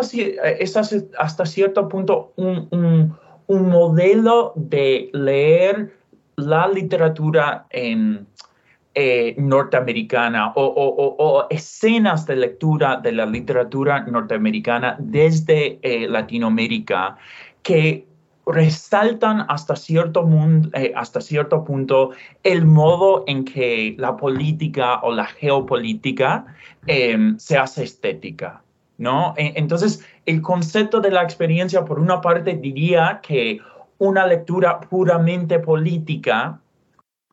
hasta 1.19 1.47
cierto 1.47 1.89
punto 1.89 2.33
un, 2.37 2.69
un, 2.71 3.17
un, 3.47 3.69
modelo 3.69 4.53
de 4.57 5.11
leer 5.13 5.97
la 6.37 6.69
literatura 6.69 7.67
eh, 7.71 9.35
norteamericana 9.39 10.53
o, 10.55 10.63
o, 10.63 11.17
o, 11.19 11.47
escenas 11.51 12.27
de 12.27 12.37
lectura 12.37 12.97
de 12.97 13.13
la 13.13 13.27
literatura 13.27 14.05
norteamericana 14.05 14.97
desde 15.01 15.79
eh, 15.83 16.07
Latinoamérica 16.09 17.17
que 17.63 18.07
resaltan 18.47 19.47
hasta 19.49 19.77
cierto, 19.77 20.29
eh, 20.75 20.93
hasta 20.95 21.21
cierto 21.21 21.65
punto 21.65 22.11
el 22.43 22.65
modo 22.65 23.25
en 23.27 23.45
que 23.45 23.95
la 23.99 24.17
política 24.17 25.01
o 25.03 25.13
la 25.13 25.27
geopolítica 25.27 26.47
em, 26.87 27.39
se 27.39 27.57
hace 27.57 27.85
estética. 27.85 28.63
¿no? 28.99 29.35
E, 29.37 29.55
entonces, 29.57 30.05
el 30.27 30.43
concepto 30.43 31.01
de 31.01 31.11
la 31.11 31.23
experiencia, 31.23 31.85
por 31.85 31.99
una 31.99 32.21
parte, 32.21 32.55
diría 32.55 33.21
que 33.23 33.61
una 33.99 34.27
lectura 34.27 34.81
puramente 34.81 35.59
política 35.59 36.61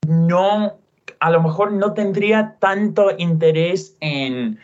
no, 0.08 0.80
a 1.19 1.30
lo 1.30 1.41
mejor 1.41 1.74
no 1.74 1.93
tendría 1.93 2.56
tanto 2.60 3.12
interés 3.17 3.97
en 4.00 4.60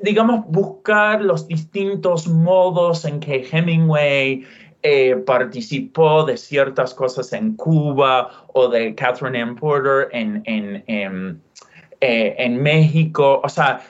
digamos, 0.00 0.44
buscar 0.48 1.20
los 1.22 1.46
distintos 1.46 2.26
modos 2.26 3.04
en 3.04 3.20
que 3.20 3.46
Hemingway 3.50 4.44
eh, 4.82 5.16
participó 5.26 6.24
de 6.24 6.36
ciertas 6.36 6.94
cosas 6.94 7.32
en 7.32 7.56
Cuba 7.56 8.46
o 8.54 8.68
de 8.68 8.94
Catherine 8.94 9.38
M. 9.38 9.54
Porter 9.56 10.08
en, 10.12 10.42
en, 10.44 10.84
en, 10.86 11.42
eh, 12.00 12.34
en 12.38 12.62
México. 12.62 13.40
O 13.42 13.48
sea, 13.48 13.80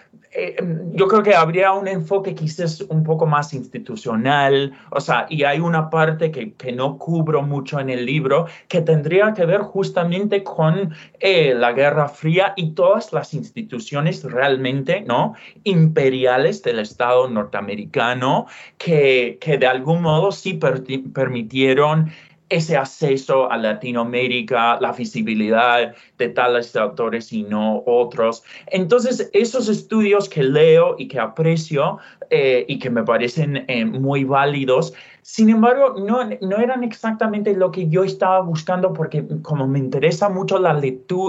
eh, 0.40 0.56
yo 0.92 1.08
creo 1.08 1.22
que 1.24 1.34
habría 1.34 1.72
un 1.72 1.88
enfoque 1.88 2.32
quizás 2.32 2.80
un 2.82 3.02
poco 3.02 3.26
más 3.26 3.52
institucional, 3.52 4.72
o 4.90 5.00
sea, 5.00 5.26
y 5.28 5.42
hay 5.42 5.58
una 5.58 5.90
parte 5.90 6.30
que, 6.30 6.54
que 6.54 6.70
no 6.70 6.96
cubro 6.96 7.42
mucho 7.42 7.80
en 7.80 7.90
el 7.90 8.06
libro 8.06 8.46
que 8.68 8.80
tendría 8.80 9.34
que 9.34 9.44
ver 9.46 9.62
justamente 9.62 10.44
con 10.44 10.94
eh, 11.18 11.54
la 11.54 11.72
Guerra 11.72 12.08
Fría 12.08 12.52
y 12.54 12.70
todas 12.70 13.12
las 13.12 13.34
instituciones 13.34 14.22
realmente, 14.22 15.00
¿no? 15.00 15.34
Imperiales 15.64 16.62
del 16.62 16.78
Estado 16.78 17.28
norteamericano 17.28 18.46
que, 18.76 19.38
que 19.40 19.58
de 19.58 19.66
algún 19.66 20.02
modo 20.02 20.30
sí 20.30 20.54
permitieron 20.54 22.12
ese 22.48 22.76
acceso 22.76 23.50
a 23.50 23.56
Latinoamérica, 23.56 24.80
la 24.80 24.92
visibilidad 24.92 25.94
de 26.16 26.28
tales 26.28 26.74
autores 26.76 27.32
y 27.32 27.42
no 27.42 27.82
otros. 27.86 28.42
Entonces, 28.68 29.28
esos 29.32 29.68
estudios 29.68 30.28
que 30.28 30.42
leo 30.42 30.96
y 30.98 31.08
que 31.08 31.20
aprecio 31.20 31.98
eh, 32.30 32.64
y 32.68 32.78
que 32.78 32.90
me 32.90 33.02
parecen 33.02 33.64
eh, 33.68 33.84
muy 33.84 34.24
válidos, 34.24 34.94
sin 35.22 35.50
embargo, 35.50 35.96
no, 35.98 36.20
no, 36.40 36.56
eran 36.56 36.82
exactamente 36.84 37.54
lo 37.54 37.70
que 37.70 37.86
yo 37.88 38.02
estaba 38.02 38.40
buscando 38.40 38.94
porque 38.94 39.26
como 39.42 39.66
me 39.66 39.78
interesa 39.78 40.30
mucho 40.30 40.58
la, 40.58 40.72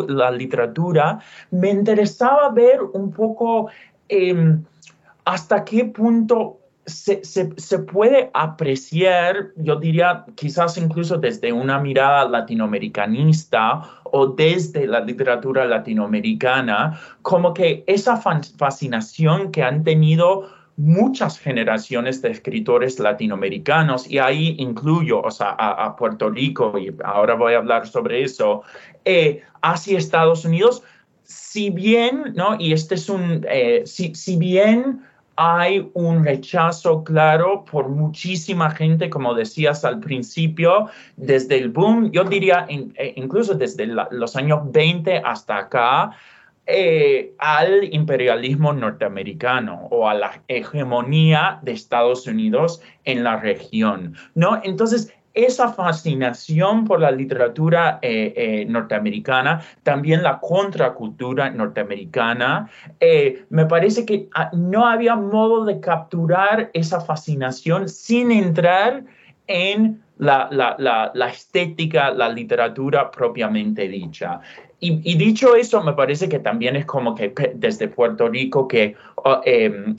la 0.08 0.32
literatura, 0.32 1.20
me 1.52 1.70
interesaba 1.70 2.50
ver 2.50 2.82
un 2.82 3.12
poco 3.12 3.70
em, 4.08 4.64
hasta 5.26 5.66
qué 5.66 5.84
punto 5.84 6.59
se, 6.90 7.24
se, 7.24 7.80
puede 7.80 8.30
apreciar, 8.34 9.52
yo 9.56 9.76
diría 9.78 10.26
quizás 10.36 10.78
incluso 10.78 11.18
desde 11.18 11.54
una 11.54 11.80
mirada 11.80 12.28
latinoamericanista 12.28 13.82
o 14.04 14.28
desde 14.28 14.88
la 14.88 15.00
literatura 15.00 15.66
latinoamericana, 15.66 17.00
como 17.22 17.54
que 17.54 17.84
esa 17.88 18.18
fascinación 18.18 19.52
que 19.52 19.64
han 19.64 19.84
tenido 19.84 20.50
muchas 20.76 21.38
generaciones 21.38 22.22
de 22.22 22.32
escritores 22.32 23.00
latinoamericanos, 23.00 24.10
y 24.10 24.18
ahí 24.18 24.56
incluyo 24.60 25.22
o 25.22 25.30
sea, 25.30 25.50
a, 25.52 25.96
Puerto 25.96 26.30
Rico, 26.30 26.78
y 26.78 26.94
ahora 27.04 27.36
voy 27.36 27.54
a 27.54 27.58
hablar 27.58 27.86
sobre 27.86 28.24
eso, 28.24 28.64
eh, 29.04 29.44
hacia 29.62 29.98
Estados 29.98 30.46
Unidos, 30.46 30.82
si 31.24 31.70
bien, 31.70 32.34
¿no? 32.34 32.56
Y 32.58 32.72
este 32.74 32.96
es 32.96 33.10
un, 33.10 33.46
eh, 33.50 33.84
si, 33.86 34.16
si 34.16 34.38
bien 34.38 35.02
hay 35.42 35.90
un 35.94 36.26
rechazo 36.26 37.02
claro 37.02 37.64
por 37.64 37.88
muchísima 37.88 38.72
gente, 38.72 39.10
como 39.10 39.34
decías 39.34 39.86
al 39.86 40.02
principio, 40.02 40.90
desde 41.16 41.58
el 41.58 41.70
boom, 41.70 42.12
yo 42.12 42.26
diría 42.26 42.66
e 42.68 43.14
incluso 43.16 43.54
desde 43.54 43.88
los 43.88 44.36
años 44.36 44.60
20 44.66 45.22
hasta 45.24 45.60
acá, 45.60 46.12
eh, 46.66 47.34
al 47.38 47.86
imperialismo 47.94 48.74
norteamericano 48.74 49.88
o 49.90 50.10
a 50.10 50.14
la 50.14 50.44
hegemonía 50.50 51.60
de 51.62 51.72
Estados 51.72 52.28
Unidos 52.28 52.82
en 53.06 53.24
la 53.24 53.38
región, 53.38 54.16
¿no? 54.36 54.60
Entonces, 54.62 55.14
esa 55.34 55.72
fascinación 55.74 56.86
por 56.86 57.00
la 57.00 57.12
literatura 57.12 58.00
eh, 58.02 58.34
eh, 58.36 58.66
norteamericana, 58.68 59.62
también 59.84 60.24
la 60.24 60.40
contracultura 60.40 61.50
norteamericana, 61.50 62.70
eh, 63.00 63.46
me 63.50 63.66
parece 63.66 64.06
que 64.06 64.28
ah, 64.34 64.50
no 64.54 64.88
había 64.88 65.16
modo 65.16 65.66
de 65.66 65.80
capturar 65.80 66.70
esa 66.74 67.02
fascinación 67.02 67.90
sin 67.90 68.32
entrar 68.32 69.04
en 69.48 70.02
la, 70.18 71.12
estética, 71.32 72.12
la 72.12 72.30
literatura 72.30 73.10
propiamente 73.10 73.88
dicha. 73.88 74.42
Y, 74.82 75.16
dicho 75.18 75.56
eso, 75.56 75.84
me 75.84 75.92
parece 75.92 76.30
que 76.30 76.40
también 76.40 76.78
es 76.78 76.86
como 76.86 77.14
que, 77.14 77.34
desde 77.56 77.90
Puerto 77.90 78.30
Rico 78.30 78.66
que 78.66 78.96
oh, 79.16 79.42
em, 79.44 79.96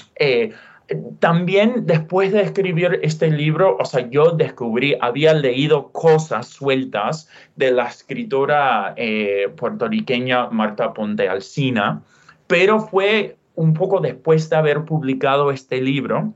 también 1.19 1.87
después 1.87 2.33
de 2.33 2.43
escribir 2.43 2.99
este 3.03 3.31
libro, 3.31 3.77
o 3.79 3.85
sea, 3.85 4.09
yo 4.11 4.33
descubrí, 4.33 4.97
había 5.01 5.35
leído 5.35 5.93
cosas 5.93 6.49
sueltas 6.49 7.29
de 7.57 7.71
la 7.71 7.87
escritora 7.87 8.95
eh, 8.97 9.49
puertorriqueña 9.57 10.49
Marta 10.51 10.93
Ponte 10.93 11.29
Alcina, 11.29 12.03
pero 12.47 12.81
fue 12.81 13.37
un 13.55 13.75
poco 13.75 14.01
después 14.01 14.51
de 14.51 14.57
haber 14.57 14.85
publicado 14.85 15.51
este 15.51 15.81
libro 15.81 16.35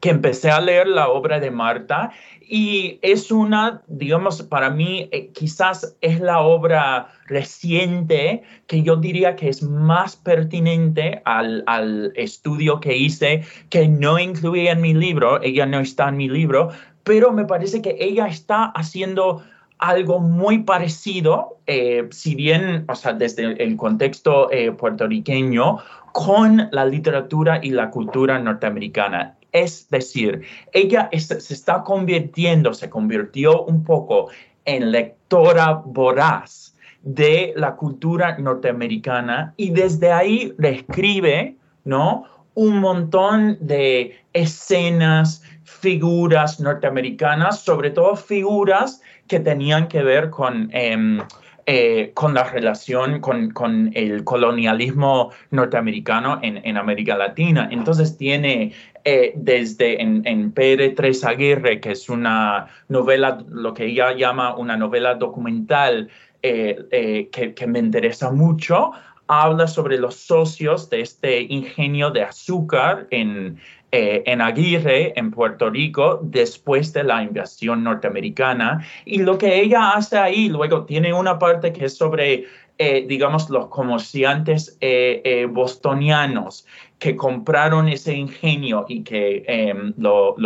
que 0.00 0.10
empecé 0.10 0.50
a 0.50 0.60
leer 0.60 0.88
la 0.88 1.08
obra 1.08 1.40
de 1.40 1.50
Marta 1.50 2.12
y 2.52 2.98
es 3.02 3.30
una, 3.30 3.82
digamos, 3.86 4.42
para 4.42 4.70
mí 4.70 5.08
eh, 5.12 5.30
quizás 5.32 5.96
es 6.00 6.18
la 6.18 6.40
obra 6.40 7.06
reciente 7.26 8.42
que 8.66 8.82
yo 8.82 8.96
diría 8.96 9.36
que 9.36 9.48
es 9.48 9.62
más 9.62 10.16
pertinente 10.16 11.22
al, 11.24 11.62
al 11.68 12.12
estudio 12.16 12.80
que 12.80 12.96
hice, 12.96 13.44
que 13.68 13.86
no 13.86 14.18
incluía 14.18 14.72
en 14.72 14.80
mi 14.80 14.94
libro, 14.94 15.40
ella 15.42 15.64
no 15.64 15.78
está 15.78 16.08
en 16.08 16.16
mi 16.16 16.28
libro, 16.28 16.70
pero 17.04 17.30
me 17.30 17.44
parece 17.44 17.80
que 17.82 17.96
ella 18.00 18.26
está 18.26 18.64
haciendo 18.64 19.44
algo 19.78 20.18
muy 20.18 20.64
parecido, 20.64 21.60
eh, 21.68 22.08
si 22.10 22.34
bien, 22.34 22.84
o 22.88 22.96
sea, 22.96 23.12
desde 23.12 23.62
el 23.62 23.76
contexto 23.76 24.50
eh, 24.50 24.72
puertorriqueño, 24.72 25.78
con 26.12 26.68
la 26.72 26.84
literatura 26.84 27.60
y 27.62 27.70
la 27.70 27.90
cultura 27.90 28.40
norteamericana. 28.40 29.36
Es 29.52 29.88
decir, 29.90 30.42
ella 30.72 31.08
se 31.12 31.54
está 31.54 31.82
convirtiendo, 31.82 32.72
se 32.74 32.88
convirtió 32.88 33.64
un 33.64 33.84
poco 33.84 34.30
en 34.64 34.92
lectora 34.92 35.82
voraz 35.84 36.74
de 37.02 37.52
la 37.56 37.76
cultura 37.76 38.36
norteamericana 38.38 39.54
y 39.56 39.70
desde 39.70 40.12
ahí 40.12 40.54
reescribe, 40.58 41.56
¿no? 41.84 42.24
Un 42.54 42.78
montón 42.78 43.56
de 43.60 44.20
escenas, 44.32 45.42
figuras 45.64 46.60
norteamericanas, 46.60 47.60
sobre 47.60 47.90
todo 47.90 48.16
figuras 48.16 49.00
que 49.26 49.40
tenían 49.40 49.88
que 49.88 50.02
ver 50.02 50.30
con... 50.30 50.68
Em, 50.72 51.20
eh, 51.66 52.10
con 52.14 52.34
la 52.34 52.44
relación 52.44 53.20
con, 53.20 53.50
con, 53.50 53.92
el 53.94 54.24
colonialismo 54.24 55.30
norteamericano 55.50 56.40
en, 56.42 56.56
en 56.64 56.76
América 56.76 57.16
Latina. 57.16 57.68
Entonces 57.70 58.16
tiene 58.16 58.72
eh, 59.04 59.32
desde 59.34 60.00
en, 60.00 60.22
en 60.26 60.54
PR3 60.54 61.24
Aguirre, 61.24 61.80
que 61.80 61.92
es 61.92 62.08
una 62.08 62.66
novela, 62.88 63.44
lo 63.48 63.74
que 63.74 63.86
ella 63.86 64.12
llama 64.12 64.56
una 64.56 64.76
novela 64.76 65.14
documental 65.14 66.08
que, 66.42 67.28
que 67.54 67.66
me 67.66 67.78
interesa 67.80 68.30
mucho, 68.30 68.92
habla 69.30 69.68
sobre 69.68 69.96
los 69.96 70.16
socios 70.16 70.90
de 70.90 71.02
este 71.02 71.42
ingenio 71.42 72.10
de 72.10 72.22
azúcar 72.22 73.06
en, 73.10 73.60
eh, 73.92 74.24
en 74.26 74.40
Aguirre, 74.40 75.12
en 75.18 75.32
Puerto 75.32 75.68
Rico, 75.68 76.20
después 76.22 76.92
de 76.92 77.02
la 77.02 77.24
invasión 77.24 77.84
norteamericana. 77.84 78.84
Y 79.04 79.18
lo 79.18 79.38
que 79.38 79.60
ella 79.60 79.90
hace 79.90 80.18
ahí, 80.18 80.48
luego 80.48 80.84
tiene 80.84 81.12
una 81.12 81.38
parte 81.38 81.72
que 81.72 81.84
es 81.84 81.96
sobre, 81.96 82.46
eh, 82.78 83.04
digamos, 83.08 83.50
los 83.50 83.66
comerciantes 83.66 84.76
eh, 84.80 85.46
bostonianos 85.50 86.66
que 87.00 87.16
compraron 87.16 87.88
ese 87.88 88.14
ingenio 88.14 88.84
y 88.88 89.02
que 89.02 89.42
em, 89.48 89.92
lo, 89.98 90.36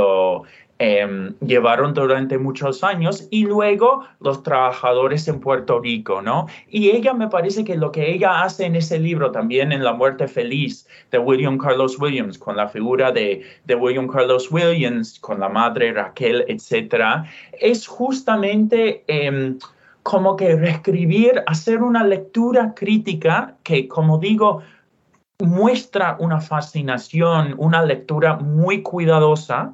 Em, 0.80 1.32
llevaron 1.38 1.94
durante 1.94 2.36
muchos 2.36 2.82
años 2.82 3.28
y 3.30 3.46
luego 3.46 4.04
los 4.18 4.42
trabajadores 4.42 5.28
en 5.28 5.38
Puerto 5.38 5.78
Rico, 5.78 6.20
¿no? 6.20 6.46
Y 6.68 6.90
ella 6.90 7.14
me 7.14 7.28
parece 7.28 7.62
que 7.64 7.76
lo 7.76 7.92
que 7.92 8.10
ella 8.10 8.42
hace 8.42 8.66
en 8.66 8.74
ese 8.74 8.98
libro, 8.98 9.30
también 9.30 9.70
en 9.70 9.84
La 9.84 9.92
muerte 9.92 10.26
feliz 10.26 10.88
de 11.12 11.18
William 11.20 11.58
Carlos 11.58 11.96
Williams, 12.00 12.36
con 12.38 12.56
la 12.56 12.66
figura 12.68 13.12
de, 13.12 13.44
de 13.64 13.74
William 13.76 14.08
Carlos 14.08 14.50
Williams, 14.50 15.20
con 15.20 15.38
la 15.38 15.48
madre 15.48 15.92
Raquel, 15.92 16.44
etcétera, 16.48 17.24
es 17.60 17.86
justamente... 17.86 19.04
Em, 19.06 19.58
como 20.02 20.36
que 20.36 20.54
reescribir, 20.54 21.42
hacer 21.46 21.82
una 21.82 22.04
lectura 22.04 22.74
crítica 22.74 23.56
que, 23.62 23.88
como 23.88 24.18
digo, 24.18 24.60
muestra 25.42 26.16
una 26.20 26.40
fascinación, 26.40 27.54
una 27.58 27.84
lectura 27.84 28.36
muy 28.36 28.82
cuidadosa 28.82 29.72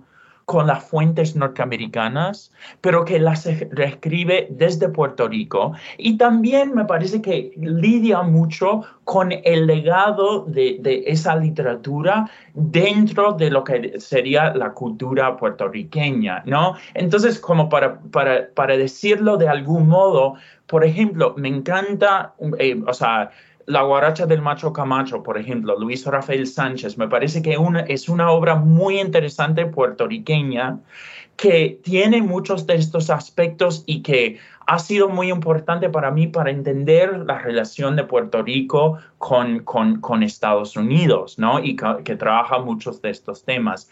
con 0.50 0.66
las 0.66 0.82
fuentes 0.82 1.36
norteamericanas, 1.36 2.50
pero 2.80 3.04
que 3.04 3.20
las 3.20 3.46
reescribe 3.70 4.48
desde 4.50 4.88
Puerto 4.88 5.28
Rico. 5.28 5.74
Y 5.96 6.16
también 6.16 6.74
me 6.74 6.86
parece 6.86 7.22
que 7.22 7.52
lidia 7.56 8.22
mucho 8.22 8.82
con 9.04 9.30
el 9.30 9.68
legado 9.68 10.46
de, 10.46 11.04
esa 11.06 11.36
literatura 11.36 12.28
dentro 12.52 13.34
de 13.34 13.50
lo 13.50 13.62
que 13.62 14.00
sería 14.00 14.52
la 14.52 14.72
cultura 14.72 15.36
puertorriqueña, 15.36 16.42
¿no? 16.46 16.74
Entonces, 16.94 17.38
como 17.38 17.68
para, 17.68 18.00
para, 18.00 18.48
para 18.52 18.76
decirlo 18.76 19.36
de 19.36 19.48
algún 19.48 19.88
modo, 19.88 20.34
por 20.66 20.84
ejemplo, 20.84 21.32
me 21.36 21.46
encanta, 21.46 22.34
eh, 22.58 22.82
o 22.88 22.92
sea, 22.92 23.30
la 23.70 23.82
guaracha 23.82 24.26
del 24.26 24.42
macho 24.42 24.72
Camacho, 24.72 25.22
por 25.22 25.38
ejemplo, 25.38 25.78
Luis 25.78 26.04
Rafael 26.04 26.46
Sánchez, 26.46 26.98
me 26.98 27.06
parece 27.06 27.40
que 27.40 27.56
es 27.86 28.08
una 28.08 28.30
obra 28.32 28.56
muy 28.56 29.00
interesante 29.00 29.64
puertorriqueña 29.64 30.80
que 31.36 31.80
tiene 31.84 32.20
muchos 32.20 32.66
de 32.66 32.74
estos 32.74 33.10
aspectos 33.10 33.84
y 33.86 34.02
que 34.02 34.38
ha 34.66 34.78
sido 34.80 35.08
muy 35.08 35.30
importante 35.30 35.88
para 35.88 36.10
mí 36.10 36.26
para 36.26 36.50
entender 36.50 37.20
la 37.26 37.38
relación 37.38 37.94
de 37.94 38.04
Puerto 38.04 38.42
Rico 38.42 38.98
con, 39.18 40.22
Estados 40.22 40.76
Unidos, 40.76 41.38
¿no? 41.38 41.60
Y 41.60 41.76
que 41.76 42.16
trabaja 42.16 42.58
muchos 42.58 43.00
de 43.00 43.10
estos 43.10 43.44
temas. 43.44 43.88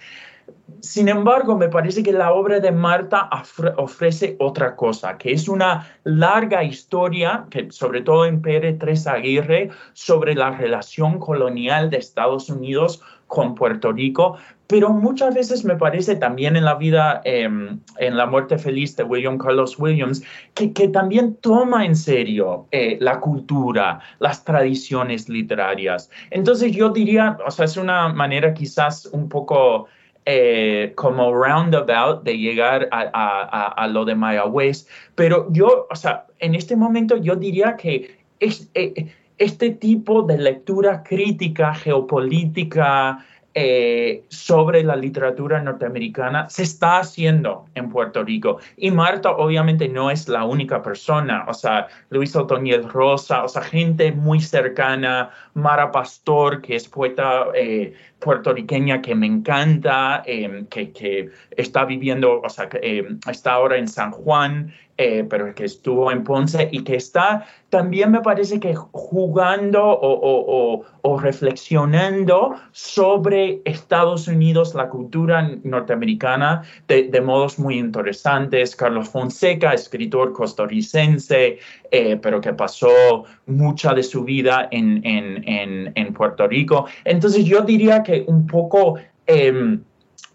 Sin 0.81 1.09
embargo, 1.09 1.57
me 1.57 1.69
parece 1.69 2.03
que 2.03 2.13
la 2.13 2.33
obra 2.33 2.61
de 2.61 2.71
Marta 2.71 3.29
ofrece 3.77 4.37
otra 4.39 4.77
cosa, 4.77 5.19
que 5.19 5.33
es 5.33 5.49
una 5.49 5.87
larga 6.05 6.63
historia, 6.63 7.47
que 7.51 7.71
sobre 7.73 8.03
todo 8.03 8.27
en 8.27 8.41
Pérez 8.41 8.79
3 8.79 9.07
Aguirre, 9.09 9.71
sobre 9.93 10.35
la 10.35 10.53
relación 10.53 11.19
colonial 11.19 11.91
de 11.91 11.97
Estados 11.97 12.49
Unidos 12.49 13.03
con 13.27 13.55
Puerto 13.55 13.93
Rico, 13.93 14.39
pero 14.69 14.91
muchas 14.91 15.35
veces 15.35 15.65
me 15.65 15.77
parece 15.77 16.17
también 16.17 16.55
en 16.55 16.65
la 16.65 16.75
vida, 16.75 17.23
em, 17.25 17.81
en 17.97 18.17
La 18.17 18.27
muerte 18.27 18.59
feliz 18.59 18.97
de 18.97 19.03
William 19.03 19.39
Carlos 19.39 19.79
Williams, 19.79 20.23
que, 20.55 20.69
también 20.89 21.37
toma 21.37 21.87
en 21.87 21.97
serio 21.97 22.67
eh, 22.71 22.99
la 23.01 23.19
cultura, 23.19 24.01
las 24.19 24.45
tradiciones 24.45 25.29
literarias. 25.29 26.11
Entonces 26.31 26.73
yo 26.73 26.91
diría, 26.91 27.39
o 27.47 27.51
sea, 27.51 27.65
es 27.65 27.77
una 27.77 28.09
manera 28.09 28.53
quizás 28.53 29.07
un 29.07 29.29
poco 29.29 29.87
eh, 30.31 30.93
como 30.95 31.33
roundabout 31.33 32.23
de 32.23 32.37
llegar 32.37 32.87
a, 32.93 33.89
lo 33.91 34.05
de 34.05 34.15
Mayagüez, 34.15 34.87
pero 35.15 35.47
yo, 35.51 35.87
o 35.91 35.97
sea, 35.97 36.27
en 36.39 36.55
este 36.55 36.77
momento 36.77 37.17
yo 37.17 37.35
diría 37.35 37.77
que 37.77 38.19
es, 38.39 38.69
eh, 38.75 39.11
este 39.39 39.71
tipo 39.71 40.21
de 40.25 40.37
lectura 40.37 41.03
crítica, 41.03 41.73
geopolítica, 41.73 43.25
eh, 43.61 44.23
sobre 44.29 44.85
la 44.85 44.95
literatura 44.95 45.61
norteamericana 45.61 46.49
se 46.49 46.63
está 46.63 46.99
haciendo 46.99 47.65
en 47.75 47.89
Puerto 47.89 48.23
Rico. 48.23 48.59
Y 48.77 48.93
Marta 48.93 49.33
obviamente 49.33 49.89
no 49.89 50.13
es 50.13 50.29
la 50.29 50.45
única 50.45 50.81
persona, 50.81 51.45
o 51.49 51.55
sea, 51.55 51.89
Luis 52.11 52.37
Otoniel 52.37 52.89
Rosa, 52.89 53.43
o 53.43 53.49
sea, 53.49 53.63
gente 53.63 54.13
muy 54.13 54.41
cercana, 54.41 55.31
Mara 55.59 55.91
Pastor, 55.93 56.63
que 56.63 56.77
es 56.77 56.89
poeta 56.89 57.47
eh, 57.55 57.93
puertorriqueña 58.19 59.03
que 59.03 59.15
me 59.15 59.27
encanta, 59.27 60.23
em, 60.27 60.67
que, 60.67 61.31
está 61.57 61.85
viviendo, 61.85 62.41
o 62.41 62.49
sea, 62.49 62.69
em, 62.83 63.19
está 63.31 63.53
ahora 63.53 63.77
en 63.77 63.89
San 63.89 64.11
Juan, 64.11 64.73
eh, 64.97 65.25
pero 65.29 65.55
que 65.55 65.65
estuvo 65.65 66.11
en 66.11 66.25
Ponce 66.25 66.69
y 66.73 66.83
que 66.83 66.97
está 66.97 67.47
también 67.71 68.11
me 68.11 68.21
parece 68.21 68.59
que 68.61 68.75
jugando 68.75 69.85
o, 69.85 70.85
o, 71.03 71.19
reflexionando 71.19 72.55
sobre 72.73 73.61
Estados 73.65 74.29
Unidos, 74.29 74.75
la 74.75 74.89
cultura 74.89 75.43
norteamericana, 75.65 76.63
de, 76.87 77.05
de, 77.05 77.21
modos 77.21 77.59
muy 77.59 77.79
interesantes. 77.79 78.75
Carlos 78.75 79.09
Fonseca, 79.09 79.73
escritor 79.73 80.33
costarricense, 80.33 81.59
eh, 81.91 82.19
pero 82.21 82.41
que 82.41 82.53
pasó 82.53 83.25
mucha 83.47 83.95
de 83.95 84.03
su 84.03 84.25
vida 84.25 84.69
en, 84.71 85.05
en, 85.05 85.49
en, 85.49 85.93
en 85.95 86.13
Puerto 86.13 86.47
Rico. 86.47 86.87
Entonces 87.05 87.45
yo 87.45 87.63
diría 87.63 88.03
que 88.03 88.25
un 88.27 88.47
poco... 88.47 88.99
Em, 89.27 89.83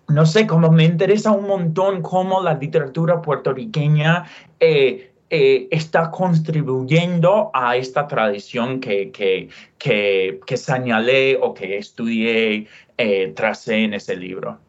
no 0.10 0.26
sé, 0.26 0.46
como 0.46 0.70
me 0.70 0.84
interesa 0.84 1.32
un 1.32 1.48
montón 1.48 2.02
cómo 2.02 2.42
la 2.42 2.56
literatura 2.56 3.22
puertorriqueña 3.22 4.26
eh, 4.60 5.14
eh, 5.30 5.68
está 5.72 6.12
contribuyendo 6.12 7.50
a 7.56 7.76
esta 7.76 8.08
tradición 8.08 8.80
que, 8.80 9.12
que, 9.12 9.50
que, 9.80 10.58
señalé 10.58 11.40
o 11.42 11.56
que 11.56 11.78
estudié, 11.78 12.68
eh, 12.98 13.34
en 13.68 13.94
ese 13.96 14.16
libro. 14.16 14.60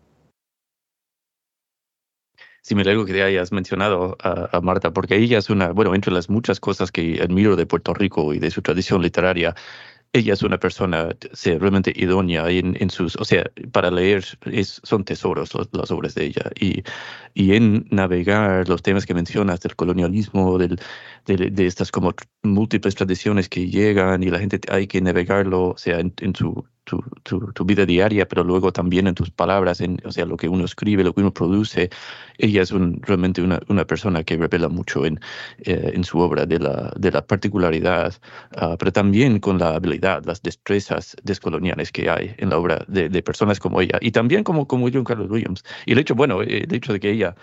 Sí, 2.67 2.75
me 2.75 2.81
alegro 2.81 3.05
que 3.05 3.23
hayas 3.23 3.53
mencionado 3.53 4.17
a, 4.23 4.59
Marta, 4.63 4.91
porque 4.91 5.17
ella 5.17 5.37
es 5.37 5.51
una, 5.51 5.73
bueno, 5.73 5.95
entre 5.95 6.11
las 6.13 6.31
muchas 6.31 6.61
cosas 6.61 6.91
que 6.91 7.21
admiro 7.23 7.57
de 7.57 7.67
Puerto 7.67 7.93
Rico 7.93 8.33
y 8.33 8.39
de 8.39 8.51
su 8.51 8.63
tradición 8.63 9.03
literaria, 9.03 9.55
ella 10.15 10.33
es 10.33 10.43
una 10.43 10.59
persona 10.59 11.11
realmente 11.45 11.93
idónea 11.95 12.49
en, 12.49 12.75
en, 12.81 12.89
sus, 12.89 13.17
o 13.17 13.25
sea, 13.27 13.45
para 13.73 13.91
leer 13.91 14.25
es, 14.47 14.81
son 14.83 15.05
tesoros 15.05 15.53
las 15.73 15.91
obras 15.91 16.15
de 16.15 16.25
ella. 16.25 16.51
Y, 16.59 16.83
y 17.35 17.55
en 17.55 17.87
navegar 17.91 18.67
los 18.69 18.83
temas 18.83 19.05
que 19.07 19.13
mencionas 19.15 19.61
del 19.61 19.77
colonialismo, 19.77 20.57
del, 20.59 20.81
de, 21.27 21.51
de, 21.51 21.67
estas 21.67 21.91
como 21.91 22.15
múltiples 22.43 22.95
tradiciones 22.95 23.51
que 23.51 23.69
llegan 23.69 24.23
y 24.23 24.31
la 24.31 24.39
gente 24.39 24.61
hay 24.71 24.87
que 24.87 25.03
navegarlo, 25.03 25.71
o 25.71 25.77
sea, 25.79 26.01
en, 26.01 26.15
en 26.21 26.35
su 26.35 26.65
tu, 26.85 27.03
tu, 27.23 27.65
vida 27.65 27.87
diaria, 27.87 28.27
pero 28.29 28.45
luego 28.45 28.73
también 28.73 29.07
en 29.07 29.15
tus 29.15 29.31
palabras, 29.31 29.81
en, 29.81 29.99
o 30.05 30.13
sea, 30.13 30.27
lo 30.27 30.37
que 30.37 30.49
uno 30.49 30.65
escribe, 30.65 31.05
lo 31.05 31.15
que 31.15 31.21
uno 31.21 31.33
produce. 31.33 31.91
Ella 32.39 32.63
es 32.63 32.73
un, 32.73 33.01
realmente 33.03 33.43
una, 33.43 33.61
una, 33.69 33.85
persona 33.87 34.23
que 34.25 34.37
revela 34.37 34.69
mucho 34.69 35.07
en, 35.07 35.21
eh, 35.65 35.93
en 35.95 36.05
su 36.05 36.19
obra 36.19 36.47
de 36.47 36.59
la, 36.59 36.93
de 36.97 37.11
la 37.11 37.27
particularidad, 37.27 38.15
ah, 38.57 38.77
pero 38.79 38.93
también 38.93 39.41
con 39.41 39.59
la 39.59 39.75
habilidad, 39.77 40.25
las 40.25 40.43
destrezas 40.43 41.17
descoloniales 41.23 41.93
que 41.93 42.11
hay 42.11 42.35
en 42.39 42.51
la 42.51 42.59
obra 42.59 42.85
de, 42.89 43.09
de 43.09 43.23
personas 43.23 43.59
como 43.61 43.81
ella 43.81 43.99
y 44.01 44.11
también 44.13 44.45
como, 44.45 44.67
como 44.67 44.89
John 44.93 45.05
Carlos 45.05 45.31
Williams. 45.31 45.65
Y 45.87 45.93
el 45.93 45.99
hecho, 45.99 46.15
bueno, 46.15 46.43
el 46.43 46.73
hecho 46.75 46.93
de 46.93 47.01
que 47.01 47.11
ella 47.11 47.35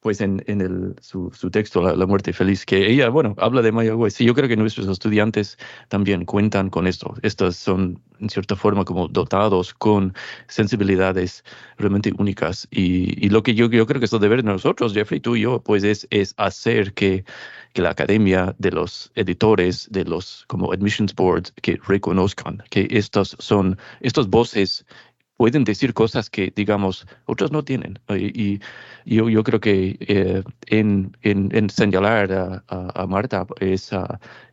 pues 0.00 0.20
en, 0.20 0.42
en 0.46 0.60
el, 0.60 0.94
su, 1.00 1.30
su, 1.34 1.50
texto, 1.50 1.82
la, 1.82 2.06
muerte 2.06 2.32
feliz, 2.32 2.64
que 2.64 2.90
ella, 2.90 3.08
bueno, 3.08 3.34
habla 3.38 3.62
de 3.62 3.72
Mayagüez. 3.72 4.20
Y 4.20 4.24
yo 4.24 4.34
creo 4.34 4.48
que 4.48 4.56
nuestros 4.56 4.86
estudiantes 4.88 5.58
también 5.88 6.24
cuentan 6.24 6.70
con 6.70 6.86
esto. 6.86 7.14
Estos 7.22 7.56
son, 7.56 8.00
en 8.20 8.30
cierta 8.30 8.54
forma, 8.56 8.84
como 8.84 9.08
dotados 9.08 9.74
con 9.74 10.14
sensibilidades 10.46 11.44
realmente 11.78 12.12
únicas. 12.18 12.68
Y, 12.70 13.24
y 13.24 13.28
lo 13.30 13.42
que 13.42 13.54
yo, 13.54 13.68
yo 13.70 13.86
creo 13.86 14.00
que 14.00 14.06
es 14.06 14.12
el 14.12 14.20
deber 14.20 14.42
de 14.42 14.50
nosotros, 14.50 14.94
Jeffrey, 14.94 15.20
tú 15.20 15.36
y 15.36 15.42
yo, 15.42 15.60
pues 15.62 15.82
es, 15.84 16.06
es 16.10 16.34
hacer 16.36 16.94
que, 16.94 17.24
que 17.72 17.82
la 17.82 17.90
academia 17.90 18.54
de 18.58 18.70
los 18.70 19.10
editores, 19.14 19.88
de 19.90 20.04
los 20.04 20.44
como 20.46 20.72
admissions 20.72 21.14
boards, 21.14 21.52
que 21.62 21.78
reconozcan 21.86 22.62
que 22.70 22.86
estas 22.90 23.36
son, 23.38 23.78
estas 24.00 24.28
voces 24.28 24.86
pueden 25.38 25.64
decir 25.64 25.94
cosas 25.94 26.28
que, 26.28 26.52
digamos, 26.54 27.06
otros 27.26 27.52
no 27.52 27.64
tienen. 27.64 27.98
Y, 28.10 28.58
yo, 29.06 29.30
yo, 29.30 29.42
creo 29.44 29.60
que 29.60 29.96
eh, 30.00 30.42
en, 30.66 31.16
en, 31.22 31.70
señalar 31.70 32.32
a, 32.32 32.64
a, 32.68 33.06
Marta 33.06 33.46
es, 33.60 33.90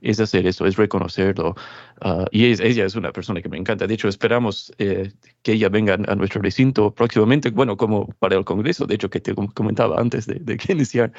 es, 0.01 0.19
hacer 0.19 0.45
eso, 0.47 0.65
es 0.67 0.77
reconocerlo. 0.77 1.55
Ah, 2.01 2.25
y 2.31 2.45
ella 2.45 2.85
es 2.85 2.95
una 2.95 3.11
persona 3.11 3.41
que 3.41 3.49
me 3.49 3.57
encanta. 3.57 3.87
De 3.87 3.95
hecho, 3.95 4.07
esperamos 4.07 4.71
eh, 4.77 5.11
que 5.41 5.53
ella 5.53 5.69
venga 5.69 5.95
a 5.95 6.15
nuestro 6.15 6.41
recinto 6.41 6.93
próximamente, 6.93 7.49
bueno, 7.49 7.75
como 7.77 8.07
para 8.19 8.37
el 8.37 8.45
Congreso, 8.45 8.85
de 8.85 8.95
hecho, 8.95 9.09
que 9.09 9.19
te 9.19 9.33
comentaba 9.33 9.99
antes 9.99 10.27
de, 10.27 10.35
de 10.35 10.57
que 10.57 10.73
iniciar, 10.77 11.11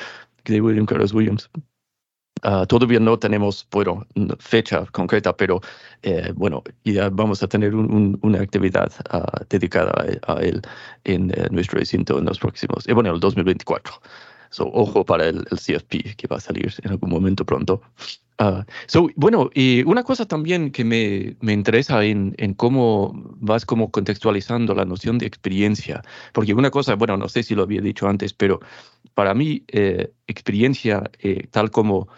de 0.44 0.61
William 0.61 0.87
Carlos 0.87 1.12
Williams. 1.12 1.50
Ah, 2.42 2.66
todavía 2.66 3.01
no 3.01 3.18
tenemos 3.18 3.66
bueno, 3.70 4.07
fecha 4.38 4.85
concreta, 4.92 5.35
pero 5.35 5.61
eh, 6.03 6.33
bueno, 6.35 6.62
ya 6.85 7.09
vamos 7.09 7.42
a 7.42 7.49
tener 7.49 7.75
una 7.75 8.40
actividad 8.40 8.92
ah, 9.11 9.25
dedicada 9.49 9.92
a, 10.27 10.35
él 10.35 10.61
en 11.05 11.31
eh, 11.31 11.49
nuestro 11.51 11.79
recinto 11.79 12.18
en 12.18 12.27
los 12.27 12.38
próximos, 12.38 12.87
eh, 12.88 12.92
bueno, 12.92 13.14
el 13.14 13.20
2024. 13.20 13.94
So, 14.51 14.70
ojo 14.72 15.05
para 15.05 15.29
el, 15.29 15.44
CFP 15.46 16.14
que 16.16 16.29
va 16.29 16.37
a 16.37 16.40
salir 16.40 16.72
en 16.83 16.90
algún 16.90 17.11
momento 17.11 17.44
pronto. 17.44 17.83
Uh, 18.38 18.62
so, 18.87 19.09
bueno, 19.16 19.51
y 19.55 19.83
una 19.85 20.05
cosa 20.05 20.27
también 20.27 20.70
que 20.70 20.85
me, 20.85 21.37
me 21.40 21.55
interesa 21.55 22.05
en, 22.05 22.35
en, 22.37 22.53
cómo 22.53 23.12
vas 23.40 23.64
como 23.64 23.90
contextualizando 23.90 24.75
la 24.75 24.85
noción 24.85 25.16
de 25.18 25.27
experiencia, 25.27 26.03
porque 26.35 26.53
una 26.53 26.70
cosa, 26.70 26.95
bueno, 26.97 27.16
no 27.16 27.28
sé 27.30 27.43
si 27.43 27.55
lo 27.55 27.62
había 27.62 27.80
dicho 27.80 28.07
antes, 28.07 28.34
pero 28.34 28.61
para 29.16 29.34
mí 29.34 29.64
experiencia 30.28 31.10
tal 31.50 31.72
como 31.72 32.08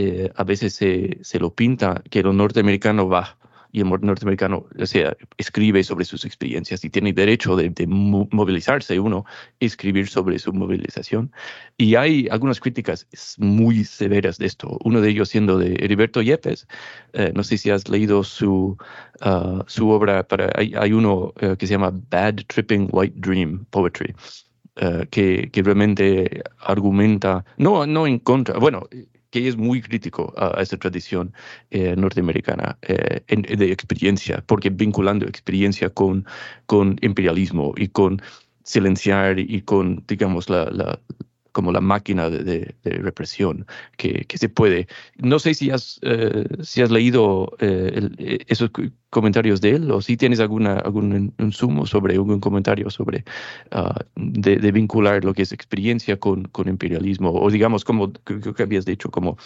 eh, 0.00 0.30
a 0.36 0.44
veces 0.44 0.74
se, 0.74 1.18
se, 1.22 1.40
lo 1.40 1.52
pinta 1.52 2.04
que 2.08 2.20
el 2.20 2.36
norteamericano 2.36 3.08
va 3.08 3.36
y 3.72 3.80
el 3.80 3.88
norteamericano 3.88 4.64
o 4.80 4.86
sea, 4.86 5.16
escribe 5.36 5.82
sobre 5.82 6.04
sus 6.04 6.24
experiencias 6.24 6.84
y 6.84 6.88
tiene 6.88 7.12
derecho 7.12 7.56
de, 7.56 7.72
movilizarse 7.88 9.00
uno, 9.00 9.24
escribir 9.58 10.06
sobre 10.06 10.38
su 10.38 10.52
movilización. 10.52 11.32
Y 11.76 11.96
hay 11.96 12.28
algunas 12.30 12.60
críticas 12.60 13.08
muy 13.38 13.84
severas 13.84 14.38
de 14.38 14.46
esto, 14.46 14.78
uno 14.84 15.00
de 15.00 15.10
ellos 15.10 15.30
siendo 15.30 15.58
de 15.58 15.74
Heriberto 15.80 16.22
Yepes. 16.22 16.68
Eh, 17.12 17.32
no 17.34 17.42
sé 17.42 17.58
si 17.58 17.70
has 17.70 17.88
leído 17.88 18.22
su, 18.22 18.78
ah, 19.20 19.64
su 19.66 19.90
obra, 19.90 20.28
para, 20.28 20.48
hay, 20.54 20.74
hay 20.76 20.92
uno 20.92 21.34
eh, 21.40 21.56
que 21.58 21.66
se 21.66 21.72
llama 21.72 21.92
Bad 21.92 22.36
Tripping 22.46 22.88
White 22.92 23.16
Dream 23.18 23.64
Poetry. 23.70 24.14
Que, 25.10 25.50
que, 25.52 25.62
realmente 25.62 26.42
argumenta, 26.60 27.44
no, 27.56 27.86
no 27.86 28.06
en 28.06 28.18
contra, 28.20 28.58
bueno, 28.58 28.86
que 29.30 29.48
es 29.48 29.56
muy 29.56 29.80
crítico 29.82 30.32
a, 30.36 30.60
esta 30.62 30.76
tradición 30.76 31.32
eh, 31.70 31.94
norteamericana 31.96 32.78
eh, 32.82 33.20
de 33.26 33.72
experiencia, 33.72 34.42
porque 34.46 34.70
vinculando 34.70 35.26
experiencia 35.26 35.90
con, 35.90 36.26
con 36.66 36.96
imperialismo 37.02 37.74
y 37.76 37.88
con 37.88 38.22
silenciar 38.62 39.38
y 39.38 39.62
con, 39.62 40.04
digamos, 40.06 40.48
la, 40.50 40.66
la, 40.70 41.00
como 41.52 41.72
la 41.72 41.80
máquina 41.80 42.30
de, 42.30 42.74
represión 42.84 43.66
que, 43.96 44.26
se 44.34 44.48
puede. 44.48 44.88
No 45.16 45.38
sé 45.38 45.54
si 45.54 45.70
has, 45.70 45.98
eh, 46.02 46.46
si 46.62 46.82
has 46.82 46.90
leído 46.90 47.56
eh, 47.58 48.08
eh, 48.18 48.38
esos 48.48 48.70
comentarios 49.10 49.60
de 49.60 49.70
él 49.70 49.90
o 49.90 50.00
si 50.00 50.16
tienes 50.16 50.40
alguna, 50.40 50.74
algún 50.74 51.34
insumo 51.38 51.86
sobre, 51.86 52.14
algún 52.14 52.40
comentario 52.40 52.90
sobre 52.90 53.24
ah, 53.70 53.98
de, 54.16 54.72
vincular 54.72 55.24
lo 55.24 55.34
que 55.34 55.42
es 55.42 55.52
experiencia 55.52 56.18
con, 56.18 56.44
con 56.44 56.68
imperialismo 56.68 57.30
o 57.32 57.50
digamos 57.50 57.84
como 57.84 58.12
creo 58.12 58.54
que 58.54 58.62
habías 58.62 58.84
dicho, 58.84 59.10
como 59.10 59.38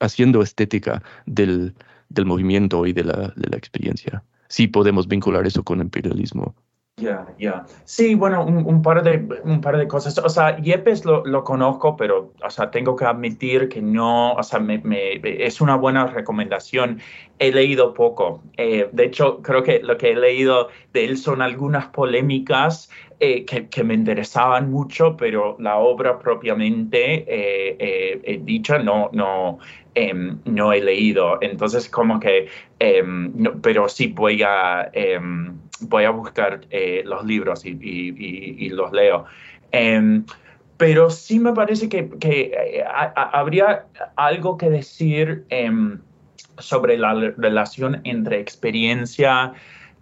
haciendo 0.00 0.42
estética 0.42 1.02
del, 1.26 1.74
del 2.08 2.26
movimiento 2.26 2.86
y 2.86 2.92
de 2.92 3.04
la, 3.04 3.32
de 3.36 3.48
la 3.50 3.56
experiencia. 3.56 4.22
Sí 4.48 4.66
podemos 4.66 5.06
vincular 5.08 5.46
eso 5.46 5.62
con 5.62 5.80
imperialismo. 5.80 6.54
Ya, 6.98 7.26
ya. 7.38 7.64
Sí, 7.84 8.14
bueno, 8.14 8.44
un, 8.44 8.82
par 8.82 9.02
de, 9.04 9.40
un 9.44 9.60
par 9.60 9.76
de 9.76 9.86
cosas. 9.86 10.18
O 10.18 10.28
sea, 10.28 10.56
Yepes 10.58 11.04
lo, 11.04 11.44
conozco, 11.44 11.96
pero, 11.96 12.32
o 12.42 12.50
sea, 12.50 12.70
tengo 12.70 12.96
que 12.96 13.04
admitir 13.04 13.68
que 13.68 13.80
no, 13.80 14.32
o 14.32 14.42
sea, 14.42 14.58
me, 14.58 14.78
me, 14.78 15.20
es 15.22 15.60
una 15.60 15.76
buena 15.76 16.06
recomendación. 16.06 17.00
He 17.38 17.52
leído 17.52 17.94
poco. 17.94 18.42
Eh, 18.56 18.88
de 18.92 19.04
hecho, 19.04 19.40
creo 19.42 19.62
que 19.62 19.80
lo 19.80 19.96
que 19.96 20.10
he 20.10 20.16
leído 20.16 20.68
de 20.92 21.04
él 21.04 21.16
son 21.16 21.40
algunas 21.40 21.86
polémicas 21.86 22.90
eh, 23.20 23.44
que, 23.44 23.84
me 23.84 23.94
interesaban 23.94 24.70
mucho, 24.70 25.16
pero 25.16 25.56
la 25.60 25.76
obra 25.78 26.18
propiamente 26.18 27.24
eh, 27.28 28.40
dicha 28.42 28.78
no, 28.78 29.08
no, 29.12 29.58
em, 29.94 30.38
no 30.46 30.72
he 30.72 30.80
leído. 30.80 31.38
Entonces, 31.40 31.88
como 31.88 32.18
que, 32.18 32.48
em, 32.80 33.32
pero 33.62 33.88
sí 33.88 34.08
voy 34.08 34.42
a 34.42 34.90
em, 34.92 35.58
voy 35.80 36.04
a 36.04 36.10
buscar 36.10 36.60
eh, 36.70 37.02
los 37.04 37.24
libros 37.24 37.64
y, 37.64 38.68
los 38.70 38.92
leo. 38.92 39.24
Em, 39.72 40.24
pero 40.76 41.10
sí 41.10 41.38
me 41.38 41.52
parece 41.52 41.88
que, 41.88 42.10
eh, 42.20 42.84
habría 42.86 43.86
algo 44.16 44.56
que 44.56 44.70
decir 44.70 45.44
em, 45.50 46.00
sobre 46.58 46.96
la 46.96 47.14
relación 47.36 48.00
entre 48.04 48.40
experiencia 48.40 49.52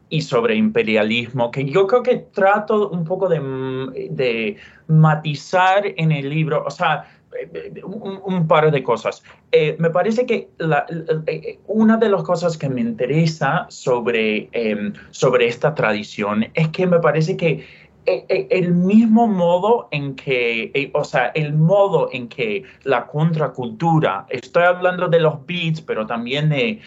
y 0.09 0.23
sobre 0.23 0.55
imperialismo, 0.55 1.51
que 1.51 1.65
yo 1.65 1.87
creo 1.87 2.03
que 2.03 2.17
trato 2.17 2.91
un 2.91 3.05
poco 3.05 3.29
de, 3.29 3.41
de 4.11 4.57
matizar 4.87 5.83
en 5.85 6.13
el 6.13 6.29
libro. 6.29 6.65
O 6.65 6.71
sea, 6.71 7.07
un, 7.85 8.47
par 8.47 8.71
de 8.71 8.83
cosas. 8.83 9.23
Eh, 9.53 9.77
me 9.79 9.91
parece 9.91 10.27
que 10.27 10.49
eh, 11.27 11.59
una 11.67 11.97
de 11.97 12.09
las 12.09 12.23
cosas 12.23 12.57
que 12.57 12.69
me 12.69 12.81
interesa 12.81 13.67
sobre, 13.69 14.49
em, 14.53 14.93
sobre 15.11 15.47
esta 15.47 15.75
tradición 15.75 16.47
es 16.55 16.69
que 16.69 16.87
me 16.87 17.01
parece 17.01 17.37
que 17.37 17.65
el 18.07 18.73
mismo 18.73 19.27
modo 19.27 19.89
en 19.91 20.15
que, 20.15 20.71
e, 20.75 20.91
o 20.95 21.05
sea, 21.05 21.27
el 21.35 21.55
modo 21.55 22.09
en 22.13 22.29
que 22.29 22.63
la 22.85 23.07
contracultura, 23.07 24.27
estoy 24.31 24.63
hablando 24.63 25.09
de 25.09 25.21
los 25.21 25.45
beats, 25.47 25.81
pero 25.81 26.07
también 26.07 26.49
de, 26.49 26.81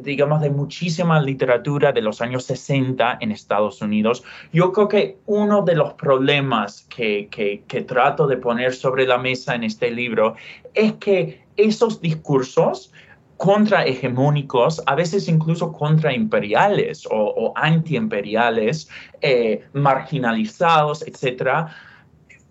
digamos, 0.00 0.40
de 0.40 0.50
muchísima 0.50 1.20
literatura 1.20 1.92
de 1.92 2.02
los 2.02 2.20
años 2.20 2.44
60 2.44 3.18
en 3.20 3.32
Estados 3.32 3.82
Unidos, 3.82 4.22
yo 4.52 4.72
creo 4.72 4.88
que 4.88 5.18
uno 5.26 5.62
de 5.62 5.74
los 5.74 5.94
problemas 5.94 6.86
que, 6.88 7.28
que 7.66 7.80
trato 7.82 8.26
de 8.26 8.36
poner 8.36 8.74
sobre 8.74 9.06
la 9.06 9.18
mesa 9.18 9.54
en 9.54 9.64
este 9.64 9.90
libro 9.90 10.36
es 10.74 10.92
que 10.94 11.40
esos 11.56 12.00
discursos 12.00 12.92
contrahegemónicos, 13.36 14.82
a 14.86 14.94
veces 14.94 15.28
incluso 15.28 15.72
contraimperiales 15.72 17.06
o, 17.06 17.16
o 17.16 17.52
antiimperiales, 17.56 18.88
eh, 19.20 19.62
marginalizados, 19.72 21.06
etcétera, 21.06 21.68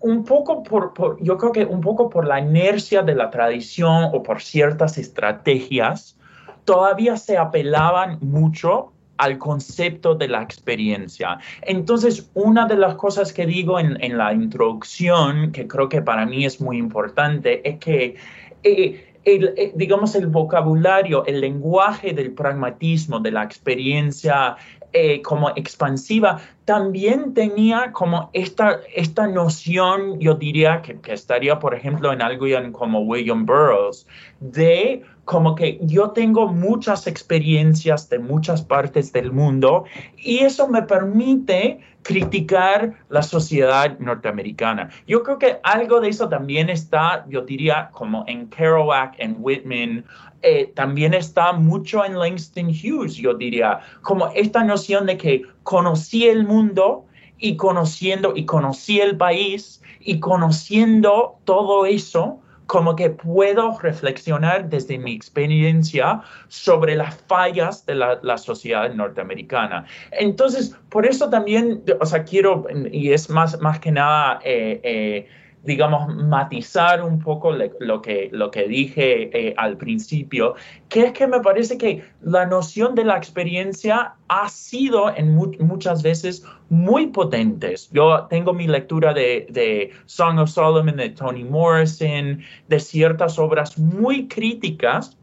un 0.00 0.24
poco 0.24 0.62
por, 0.62 0.92
yo 1.20 1.36
creo 1.36 1.52
que 1.52 1.64
un 1.64 1.80
poco 1.80 2.08
por 2.08 2.26
la 2.26 2.38
inercia 2.38 3.02
de 3.02 3.14
la 3.14 3.30
tradición 3.30 4.10
o 4.12 4.22
por 4.22 4.40
ciertas 4.40 4.98
estrategias, 4.98 6.16
todavía 6.64 7.16
se 7.16 7.36
apelaban 7.38 8.18
mucho 8.20 8.92
al 9.18 9.38
concepto 9.38 10.14
de 10.14 10.28
la 10.28 10.42
experiencia. 10.42 11.38
Entonces, 11.62 12.30
una 12.34 12.66
de 12.66 12.76
las 12.76 12.96
cosas 12.96 13.32
que 13.32 13.46
digo 13.46 13.80
en, 13.80 14.18
la 14.18 14.32
introducción, 14.34 15.52
que 15.52 15.66
creo 15.66 15.88
que 15.88 16.02
para 16.02 16.26
mí 16.26 16.44
es 16.44 16.60
muy 16.60 16.76
importante, 16.76 17.66
es 17.68 17.78
que 17.78 18.16
eh, 18.62 19.15
el, 19.26 19.52
eh, 19.56 19.72
digamos, 19.74 20.14
el 20.14 20.28
vocabulario, 20.28 21.26
el 21.26 21.40
lenguaje 21.40 22.12
del 22.12 22.32
pragmatismo, 22.32 23.18
de 23.18 23.32
la 23.32 23.42
experiencia 23.42 24.56
eh, 24.92 25.20
como 25.20 25.50
expansiva, 25.56 26.40
también 26.64 27.34
tenía 27.34 27.90
como 27.92 28.30
esta, 28.32 28.78
esta 28.94 29.26
noción, 29.26 30.20
yo 30.20 30.36
diría 30.36 30.80
que, 30.80 30.98
estaría, 31.12 31.58
por 31.58 31.74
ejemplo, 31.74 32.12
en 32.12 32.22
algo 32.22 32.46
como 32.72 33.00
William 33.00 33.44
Burroughs, 33.44 34.06
de 34.38 35.02
como 35.26 35.56
que 35.56 35.78
yo 35.82 36.10
tengo 36.10 36.46
muchas 36.46 37.08
experiencias 37.08 38.08
de 38.08 38.20
muchas 38.20 38.62
partes 38.62 39.12
del 39.12 39.32
mundo 39.32 39.84
y 40.16 40.38
eso 40.38 40.68
me 40.68 40.82
permite 40.82 41.80
criticar 42.02 42.94
la 43.08 43.22
sociedad 43.22 43.98
norteamericana. 43.98 44.88
Yo 45.08 45.24
creo 45.24 45.38
que 45.40 45.58
algo 45.64 46.00
de 46.00 46.10
eso 46.10 46.28
también 46.28 46.70
está, 46.70 47.26
yo 47.28 47.42
diría, 47.42 47.90
como 47.92 48.22
en 48.28 48.48
Kerouac, 48.48 49.16
en 49.18 49.34
Whitman, 49.40 50.04
eh, 50.42 50.70
también 50.76 51.12
está 51.12 51.52
mucho 51.52 52.04
en 52.04 52.16
Langston 52.16 52.68
Hughes, 52.68 53.16
yo 53.16 53.34
diría, 53.34 53.80
como 54.02 54.28
esta 54.28 54.62
noción 54.62 55.06
de 55.06 55.16
que 55.16 55.42
conocí 55.64 56.28
el 56.28 56.46
mundo 56.46 57.04
y 57.36 57.56
conociendo 57.56 58.32
y 58.36 58.44
conocí 58.44 59.00
el 59.00 59.16
país 59.16 59.82
y 59.98 60.20
conociendo 60.20 61.40
todo 61.42 61.84
eso, 61.84 62.40
como 62.66 62.96
que 62.96 63.10
puedo 63.10 63.78
reflexionar 63.78 64.68
desde 64.68 64.98
mi 64.98 65.12
experiencia 65.12 66.22
sobre 66.48 66.96
las 66.96 67.14
fallas 67.14 67.86
de 67.86 67.94
la, 67.94 68.38
sociedad 68.38 68.92
norteamericana. 68.92 69.86
Entonces, 70.10 70.76
por 70.90 71.06
eso 71.06 71.30
también, 71.30 71.82
o 72.00 72.06
sea, 72.06 72.24
quiero, 72.24 72.66
y 72.90 73.12
es 73.12 73.30
más, 73.30 73.60
más 73.60 73.80
que 73.80 73.92
nada, 73.92 74.40
eh, 74.44 74.80
eh, 74.82 75.28
digamos, 75.66 76.14
matizar 76.14 77.02
un 77.02 77.18
poco 77.18 77.52
lo, 77.52 78.00
que, 78.00 78.28
lo 78.32 78.50
que 78.50 78.68
dije 78.68 79.30
eh, 79.32 79.54
al 79.56 79.76
principio, 79.76 80.54
que 80.88 81.06
es 81.06 81.12
que 81.12 81.26
me 81.26 81.40
parece 81.40 81.76
que 81.76 82.04
la 82.22 82.46
noción 82.46 82.94
de 82.94 83.04
la 83.04 83.16
experiencia 83.16 84.14
ha 84.28 84.48
sido 84.48 85.14
en 85.14 85.34
muchas 85.34 86.02
veces 86.02 86.44
muy 86.68 87.08
potentes. 87.08 87.90
Yo 87.90 88.26
tengo 88.30 88.52
mi 88.52 88.66
lectura 88.66 89.12
de, 89.12 89.46
de, 89.50 89.90
Song 90.06 90.38
of 90.38 90.50
Solomon, 90.50 90.96
de 90.96 91.10
Toni 91.10 91.44
Morrison, 91.44 92.40
de 92.68 92.80
ciertas 92.80 93.38
obras 93.38 93.76
muy 93.78 94.28
críticas 94.28 95.16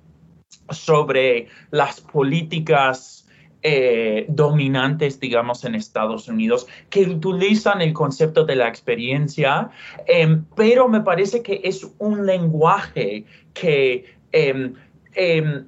sobre 0.69 1.47
las 1.71 2.01
políticas 2.01 3.22
eh, 3.63 4.25
dominantes, 4.27 5.19
digamos, 5.19 5.63
en 5.63 5.75
Estados 5.75 6.27
Unidos, 6.27 6.67
que 6.89 7.03
utilizan 7.03 7.81
el 7.81 7.93
concepto 7.93 8.43
de 8.43 8.57
la 8.57 8.67
experiencia, 8.67 9.69
em, 10.05 10.43
pero 10.55 10.89
me 10.89 11.01
parece 11.01 11.41
que 11.41 11.61
es 11.63 11.87
un 11.97 12.25
lenguaje 12.25 13.25
que 13.53 14.05
em, 14.33 14.73
em, 15.15 15.65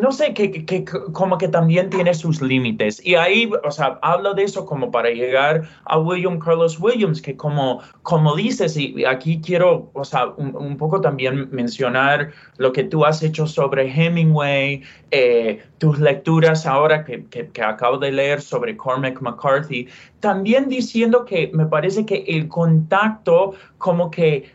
no 0.00 0.12
sé, 0.12 0.34
que, 0.34 0.84
como 1.12 1.38
que 1.38 1.48
también 1.48 1.90
tiene 1.90 2.14
sus 2.14 2.42
límites. 2.42 3.04
Y 3.04 3.14
ahí, 3.14 3.50
o 3.64 3.70
sea, 3.70 3.98
hablo 4.02 4.34
de 4.34 4.44
eso 4.44 4.66
como 4.66 4.90
para 4.90 5.10
llegar 5.10 5.62
a 5.84 5.98
William 5.98 6.38
Carlos 6.38 6.78
Williams, 6.80 7.20
que 7.20 7.36
como, 7.36 7.80
como 8.02 8.34
dices, 8.34 8.76
y 8.76 9.04
aquí 9.04 9.40
quiero, 9.40 9.90
o 9.92 10.04
sea, 10.04 10.28
un, 10.36 10.76
poco 10.76 11.00
también 11.00 11.48
mencionar 11.50 12.32
lo 12.56 12.72
que 12.72 12.84
tú 12.84 13.04
has 13.04 13.22
hecho 13.22 13.46
sobre 13.46 13.88
Hemingway, 13.88 14.82
eh, 15.10 15.62
tus 15.78 15.98
lecturas 15.98 16.66
ahora 16.66 17.04
que, 17.04 17.24
que, 17.26 17.62
acabo 17.62 17.98
de 17.98 18.12
leer 18.12 18.40
sobre 18.40 18.76
Cormac 18.76 19.20
McCarthy, 19.20 19.88
también 20.20 20.68
diciendo 20.68 21.24
que 21.24 21.50
me 21.54 21.66
parece 21.66 22.04
que 22.04 22.24
el 22.26 22.48
contacto, 22.48 23.54
como 23.78 24.10
que 24.10 24.50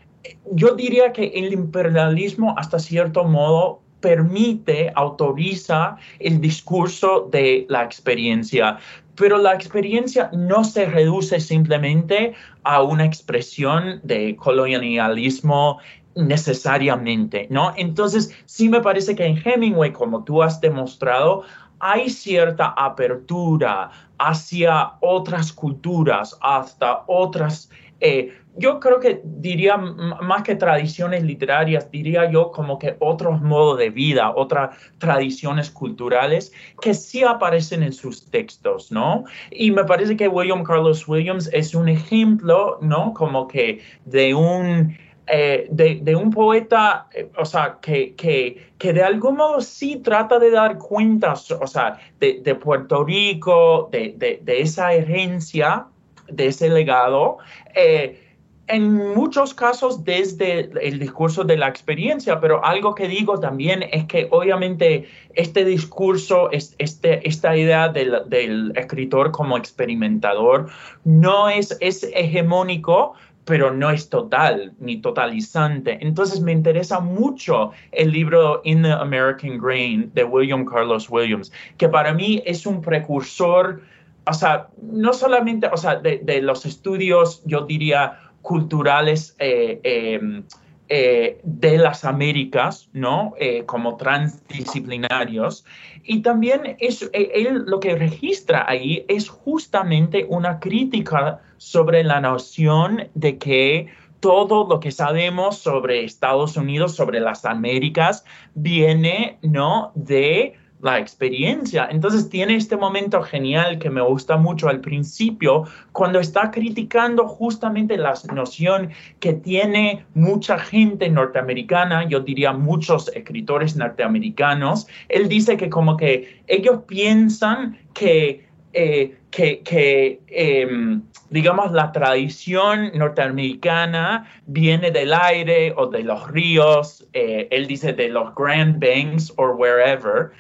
yo 0.52 0.76
diría 0.76 1.14
que 1.14 1.28
el 1.36 1.54
imperialismo 1.54 2.54
hasta 2.58 2.80
cierto 2.80 3.24
modo 3.24 3.82
permite, 4.00 4.92
autoriza 4.96 5.98
el 6.20 6.40
discurso 6.42 7.28
de 7.32 7.66
la 7.70 7.84
experiencia. 7.84 8.78
Pero 9.16 9.38
la 9.38 9.54
experiencia 9.54 10.30
no 10.34 10.64
se 10.64 10.86
reduce 10.86 11.40
simplemente 11.40 12.34
a 12.64 12.82
una 12.82 13.06
expresión 13.06 14.00
de 14.04 14.36
colonialismo 14.38 15.80
necesariamente, 16.16 17.48
¿no? 17.50 17.74
Entonces, 17.76 18.34
sí 18.46 18.70
me 18.70 18.82
parece 18.82 19.16
que 19.16 19.26
en 19.26 19.42
Hemingway, 19.44 19.92
como 19.92 20.24
tú 20.24 20.42
has 20.42 20.60
demostrado, 20.60 21.44
hay 21.80 22.10
cierta 22.10 22.74
apertura 22.78 23.92
hacia 24.18 24.94
otras 25.00 25.54
culturas, 25.54 26.38
hasta 26.42 27.04
otras 27.08 27.70
eh, 28.02 28.34
yo 28.56 28.80
creo 28.80 29.00
que 29.00 29.22
diría 29.24 29.78
más 29.78 30.44
que 30.44 30.56
tradiciones 30.56 31.24
literarias, 31.24 31.90
diría 31.92 32.30
yo 32.30 32.52
como 32.52 32.78
que 32.80 32.96
otros 33.00 33.42
modos 33.42 33.78
de 33.78 33.90
vida, 33.90 34.34
otras 34.36 34.76
tradiciones 34.98 35.70
culturales 35.70 36.52
que 36.82 36.94
sí 36.94 37.24
aparecen 37.24 37.84
en 37.84 37.94
sus 37.94 38.30
textos, 38.30 38.92
¿no? 38.92 39.24
Y 39.52 39.72
me 39.72 39.84
parece 39.86 40.18
que 40.18 40.28
William 40.28 40.64
Carlos 40.64 41.08
Williams 41.08 41.50
es 41.54 41.74
un 41.76 41.90
ejemplo, 41.90 42.80
¿no? 42.82 43.14
Como 43.14 43.48
que 43.48 43.82
de 44.06 44.34
un... 44.34 44.98
Eh, 45.32 45.68
de, 45.70 46.16
un 46.16 46.32
poeta, 46.32 47.08
eh, 47.14 47.30
o 47.38 47.46
sea, 47.46 47.78
que, 47.80 48.16
que, 48.16 48.72
que, 48.80 48.94
de 48.94 49.04
algún 49.04 49.36
modo 49.36 49.62
sí 49.62 49.98
trata 49.98 50.40
de 50.40 50.50
dar 50.50 50.80
cuentas, 50.80 51.52
o 51.52 51.68
sea, 51.68 52.00
de, 52.20 52.42
de 52.42 52.56
Puerto 52.56 53.04
Rico, 53.04 53.90
de, 53.92 54.16
de, 54.18 54.62
esa 54.62 54.92
herencia, 54.92 55.86
de 56.32 56.48
ese 56.48 56.68
legado. 56.68 57.38
Eh, 57.76 58.29
en 58.70 58.94
muchos 59.16 59.54
casos 59.54 60.04
desde 60.04 60.70
el 60.88 61.00
discurso 61.00 61.44
de 61.44 61.58
la 61.58 61.68
experiencia, 61.68 62.40
pero 62.40 62.64
algo 62.64 62.94
que 62.94 63.08
digo 63.08 63.40
también 63.40 63.84
es 63.92 64.06
que 64.06 64.28
obviamente 64.30 65.10
este 65.34 65.66
discurso, 65.66 66.50
este, 66.52 67.28
esta 67.28 67.58
idea 67.58 67.90
del, 67.90 68.72
escritor 68.76 69.32
como 69.32 69.58
experimentador 69.58 70.70
no 71.04 71.50
es, 71.50 71.76
es 71.82 72.04
hegemónico, 72.14 73.14
pero 73.46 73.74
no 73.74 73.90
es 73.90 74.10
total 74.10 74.74
ni 74.80 75.02
totalizante. 75.02 75.98
Entonces 76.02 76.40
me 76.40 76.52
interesa 76.52 77.00
mucho 77.00 77.72
el 77.92 78.12
libro 78.12 78.62
In 78.64 78.84
the 78.84 78.92
American 78.92 79.58
Grain 79.58 80.12
de 80.14 80.24
William 80.24 80.66
Carlos 80.66 81.10
Williams, 81.10 81.52
que 81.78 81.90
para 81.90 82.14
mí 82.14 82.44
es 82.46 82.68
un 82.68 82.82
precursor, 82.82 83.82
o 84.28 84.34
sea, 84.34 84.68
no 84.80 85.14
solamente, 85.14 85.68
o 85.74 85.78
sea, 85.78 85.96
de, 85.96 86.20
de 86.20 86.42
los 86.44 86.68
estudios, 86.68 87.42
yo 87.46 87.62
diría, 87.62 88.29
culturales 88.50 89.36
eh, 89.38 89.80
em, 89.84 90.44
eh, 90.88 91.40
de 91.44 91.78
las 91.78 92.04
Américas, 92.04 92.90
¿no? 92.94 93.36
Eh, 93.40 93.64
como 93.68 93.96
transdisciplinarios. 93.96 95.66
Y 96.04 96.24
también 96.24 96.76
es, 96.80 97.08
él 97.14 97.66
lo 97.68 97.80
que 97.80 97.96
registra 97.96 98.66
ahí 98.68 99.06
es 99.08 99.30
justamente 99.30 100.26
una 100.28 100.60
crítica 100.60 101.42
sobre 101.58 102.04
la 102.04 102.22
noción 102.22 103.08
de 103.14 103.38
que 103.38 103.90
todo 104.20 104.68
lo 104.68 104.80
que 104.80 104.90
sabemos 104.90 105.60
sobre 105.60 106.04
Estados 106.04 106.58
Unidos, 106.58 106.96
sobre 106.96 107.20
las 107.20 107.46
Américas, 107.46 108.26
viene, 108.56 109.38
¿no? 109.44 109.92
De 109.94 110.56
la 110.82 110.98
experiencia. 110.98 111.88
Entonces 111.92 112.30
tiene 112.30 112.56
este 112.56 112.78
momento 112.78 113.22
genial 113.22 113.80
que 113.80 113.90
me 113.90 114.02
gusta 114.02 114.38
mucho 114.38 114.70
al 114.70 114.80
principio, 114.80 115.66
cuando 115.92 116.20
está 116.20 116.52
criticando 116.52 117.28
justamente 117.28 117.98
la 117.98 118.14
noción 118.34 118.90
que 119.20 119.34
tiene 119.34 120.06
mucha 120.14 120.58
gente 120.58 121.10
norteamericana, 121.10 122.08
yo 122.08 122.22
diría 122.22 122.54
muchos 122.54 123.10
escritores 123.14 123.76
norteamericanos. 123.76 124.88
Él 125.10 125.28
dice 125.28 125.58
que 125.58 125.70
como 125.70 125.98
que 125.98 126.42
ellos 126.48 126.82
piensan 126.88 127.78
que, 127.94 128.48
eh, 128.74 129.18
que, 129.32 130.22
em, 130.28 131.02
digamos, 131.30 131.72
la 131.72 131.92
tradición 131.92 132.92
norteamericana 132.96 134.26
viene 134.48 134.92
del 134.92 135.14
aire 135.14 135.74
o 135.76 135.88
de 135.88 136.04
los 136.04 136.32
ríos, 136.32 137.06
eh, 137.14 137.48
él 137.52 137.68
dice 137.68 137.94
de 137.94 138.10
los 138.10 138.34
Grand 138.34 138.80
Banks 138.80 139.34
or 139.36 139.56
wherever. 139.56 140.32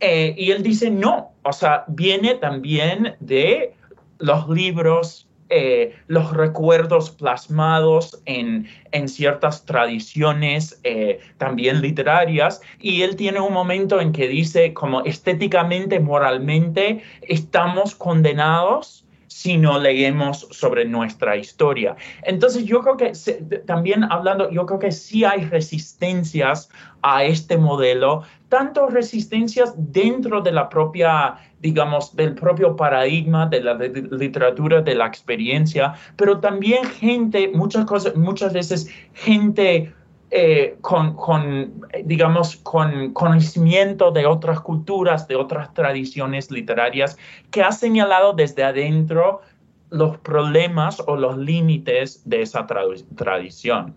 Eh, 0.00 0.34
y 0.36 0.50
él 0.50 0.62
dice, 0.62 0.90
no, 0.90 1.32
o 1.42 1.52
sea, 1.52 1.84
viene 1.88 2.34
también 2.34 3.16
de 3.20 3.74
los 4.18 4.48
libros, 4.48 5.28
eh, 5.48 5.94
los 6.06 6.32
recuerdos 6.32 7.10
plasmados 7.10 8.20
en, 8.26 8.66
en 8.92 9.08
ciertas 9.08 9.64
tradiciones 9.64 10.80
eh, 10.84 11.20
también 11.38 11.80
literarias. 11.80 12.60
Y 12.80 13.02
él 13.02 13.16
tiene 13.16 13.40
un 13.40 13.52
momento 13.52 14.00
en 14.00 14.12
que 14.12 14.28
dice, 14.28 14.74
como 14.74 15.02
estéticamente, 15.04 16.00
moralmente, 16.00 17.02
estamos 17.22 17.94
condenados 17.94 19.06
si 19.36 19.58
no 19.58 19.78
leemos 19.78 20.48
sobre 20.50 20.86
nuestra 20.86 21.36
historia. 21.36 21.94
Entonces 22.22 22.64
yo 22.64 22.80
creo 22.80 22.96
que 22.96 23.12
también 23.66 24.04
hablando, 24.04 24.50
yo 24.50 24.64
creo 24.64 24.78
que 24.78 24.92
sí 24.92 25.24
hay 25.24 25.44
resistencias 25.44 26.70
a 27.02 27.22
este 27.22 27.58
modelo, 27.58 28.22
tanto 28.48 28.88
resistencias 28.88 29.74
dentro 29.76 30.40
de 30.40 30.52
la 30.52 30.68
propia, 30.68 31.36
digamos, 31.60 32.14
del 32.14 32.34
propio 32.34 32.76
paradigma 32.76 33.46
de 33.46 33.62
la 33.62 33.74
literatura, 33.74 34.82
de 34.82 34.94
la 34.94 35.06
experiencia, 35.06 35.94
pero 36.16 36.38
también 36.38 36.84
gente, 36.84 37.50
muchas 37.52 37.84
cosas, 37.84 38.14
muchas 38.16 38.52
veces 38.52 38.88
gente 39.14 39.92
eh, 40.30 40.76
con, 40.80 41.14
con, 41.14 41.86
digamos, 42.04 42.56
con 42.56 43.12
conocimiento 43.12 44.10
de 44.10 44.26
otras 44.26 44.60
culturas, 44.60 45.28
de 45.28 45.36
otras 45.36 45.72
tradiciones 45.72 46.50
literarias, 46.50 47.16
que 47.50 47.62
ha 47.62 47.72
señalado 47.72 48.32
desde 48.32 48.64
adentro 48.64 49.40
los 49.90 50.18
problemas 50.18 51.00
o 51.06 51.16
los 51.16 51.38
límites 51.38 52.22
de 52.28 52.42
esa 52.42 52.66
tradición. 52.66 53.94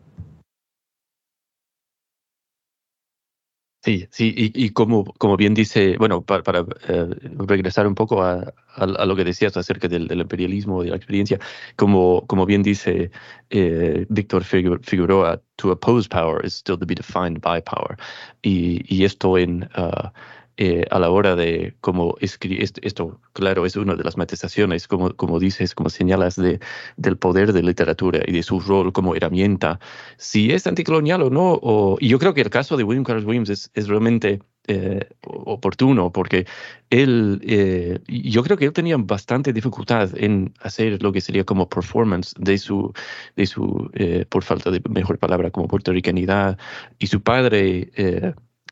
Sí, 3.89 4.07
sí, 4.11 4.33
y, 4.35 4.69
como, 4.69 5.03
como 5.17 5.35
bien 5.35 5.55
dice, 5.55 5.97
bueno, 5.97 6.21
para, 6.21 6.63
eh, 6.87 7.07
regresar 7.39 7.87
un 7.87 7.95
poco 7.95 8.21
a, 8.21 8.53
lo 8.77 9.15
que 9.15 9.23
decías 9.23 9.57
acerca 9.57 9.87
del, 9.87 10.11
imperialismo, 10.11 10.83
de 10.83 10.91
la 10.91 10.95
experiencia, 10.95 11.39
como, 11.75 12.23
como 12.27 12.45
bien 12.45 12.61
dice 12.61 13.09
eh, 13.49 14.05
Víctor 14.09 14.43
Figueroa, 14.43 15.41
to 15.55 15.71
oppose 15.71 16.07
power 16.07 16.45
is 16.45 16.53
still 16.53 16.77
to 16.77 16.85
be 16.85 16.93
defined 16.93 17.41
by 17.41 17.59
power. 17.63 17.97
Y, 18.43 18.83
y 18.87 19.05
esto 19.05 19.39
en, 19.39 19.67
ah, 19.73 20.13
eh, 20.61 20.83
a 20.91 20.99
la 20.99 21.09
hora 21.09 21.37
de 21.37 21.73
cómo 21.79 22.15
escribir, 22.19 22.61
esto, 22.81 23.21
claro, 23.31 23.65
es 23.65 23.77
una 23.77 23.95
de 23.95 24.03
las 24.03 24.17
manifestaciones, 24.17 24.89
como, 24.89 25.15
como 25.15 25.39
dices, 25.39 25.73
como 25.73 25.89
señalas, 25.89 26.35
de, 26.35 26.59
del 26.97 27.17
poder 27.17 27.53
de 27.53 27.63
literatura 27.63 28.19
y 28.27 28.33
de 28.33 28.43
su 28.43 28.59
rol 28.59 28.91
como 28.91 29.15
herramienta, 29.15 29.79
si 30.17 30.51
es 30.51 30.67
anticolonial 30.67 31.21
o 31.21 31.29
no. 31.29 31.53
O, 31.61 31.97
y 32.01 32.09
yo 32.09 32.19
creo 32.19 32.33
que 32.33 32.41
el 32.41 32.49
caso 32.49 32.75
de 32.75 32.83
William 32.83 33.05
Carlos 33.05 33.23
Williams 33.23 33.49
es, 33.49 33.71
es 33.73 33.87
realmente 33.87 34.41
eh, 34.67 35.07
oportuno, 35.23 36.11
porque 36.11 36.45
él, 36.89 37.39
eh, 37.47 37.99
yo 38.09 38.43
creo 38.43 38.57
que 38.57 38.65
él 38.65 38.73
tenía 38.73 38.97
bastante 38.97 39.53
dificultad 39.53 40.09
en 40.17 40.53
hacer 40.59 41.01
lo 41.01 41.13
que 41.13 41.21
sería 41.21 41.45
como 41.45 41.69
performance 41.69 42.33
de 42.37 42.57
su, 42.57 42.91
de 43.37 43.45
su 43.45 43.89
eh, 43.93 44.25
por 44.27 44.43
falta 44.43 44.71
de 44.71 44.81
mejor 44.89 45.19
palabra, 45.19 45.51
como 45.51 45.69
puertorricanidad. 45.69 46.57
Y 46.99 47.07
su 47.07 47.21
padre, 47.21 47.91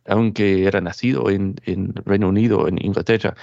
aunque 0.07 0.65
era 0.65 0.81
nacido 0.81 1.29
en, 1.29 1.55
en, 1.65 1.93
Reino 2.05 2.29
Unido, 2.29 2.67
en 2.67 2.83
Inglaterra, 2.83 3.35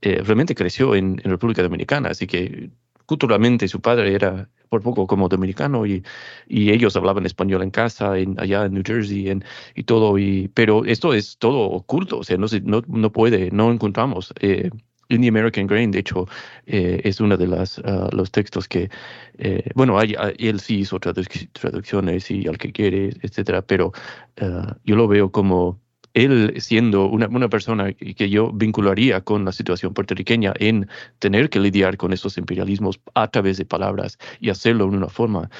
realmente 0.00 0.54
creció 0.54 0.94
en, 0.96 1.20
en 1.24 1.30
República 1.30 1.62
Dominicana, 1.62 2.08
así 2.10 2.26
que 2.26 2.70
culturalmente 3.06 3.68
su 3.68 3.80
padre 3.80 4.14
era 4.14 4.48
por 4.72 4.80
poco 4.80 5.06
como 5.06 5.28
dominicano 5.28 5.84
y, 5.84 6.02
y 6.48 6.70
ellos 6.70 6.96
hablaban 6.96 7.26
español 7.26 7.62
en 7.62 7.70
casa, 7.70 8.18
en, 8.18 8.40
allá 8.40 8.64
en 8.64 8.72
New 8.72 8.82
Jersey 8.86 9.28
en, 9.28 9.44
y 9.74 9.82
todo, 9.82 10.18
y, 10.18 10.48
pero 10.54 10.86
esto 10.86 11.12
es 11.12 11.36
todo 11.36 11.58
oculto, 11.68 12.20
o 12.20 12.24
sea, 12.24 12.38
no, 12.38 12.48
se, 12.48 12.62
no, 12.62 12.82
no 12.88 13.12
puede, 13.12 13.50
no 13.50 13.70
encontramos. 13.70 14.32
Eh, 14.40 14.70
in 15.10 15.20
the 15.20 15.28
American 15.28 15.66
Grain, 15.66 15.90
de 15.90 15.98
hecho, 15.98 16.26
eh, 16.64 17.02
es 17.04 17.20
uno 17.20 17.36
de 17.36 17.48
las, 17.48 17.80
ah, 17.80 18.08
los 18.12 18.30
textos 18.30 18.66
que, 18.66 18.88
eh, 19.36 19.62
bueno, 19.74 19.98
hay, 19.98 20.14
él 20.38 20.58
sí 20.58 20.78
hizo 20.78 20.98
traducciones 20.98 22.30
y 22.30 22.48
al 22.48 22.56
que 22.56 22.72
quiere, 22.72 23.10
etcétera, 23.20 23.60
pero 23.60 23.92
ah, 24.40 24.74
yo 24.84 24.96
lo 24.96 25.06
veo 25.06 25.30
como 25.30 25.81
él 26.14 26.54
siendo 26.58 27.06
una, 27.06 27.48
persona 27.48 27.92
que 27.92 28.30
yo 28.30 28.52
vincularía 28.52 29.20
con 29.20 29.44
la 29.44 29.52
situación 29.52 29.94
puertorriqueña 29.94 30.52
en 30.58 30.88
tener 31.18 31.50
que 31.50 31.60
lidiar 31.60 31.96
con 31.96 32.12
esos 32.12 32.38
imperialismos 32.38 33.00
a 33.14 33.28
través 33.28 33.56
de 33.58 33.64
palabras 33.64 34.18
y 34.40 34.50
hacerlo 34.50 34.88
de 34.88 34.96
una 34.96 35.08
forma 35.08 35.50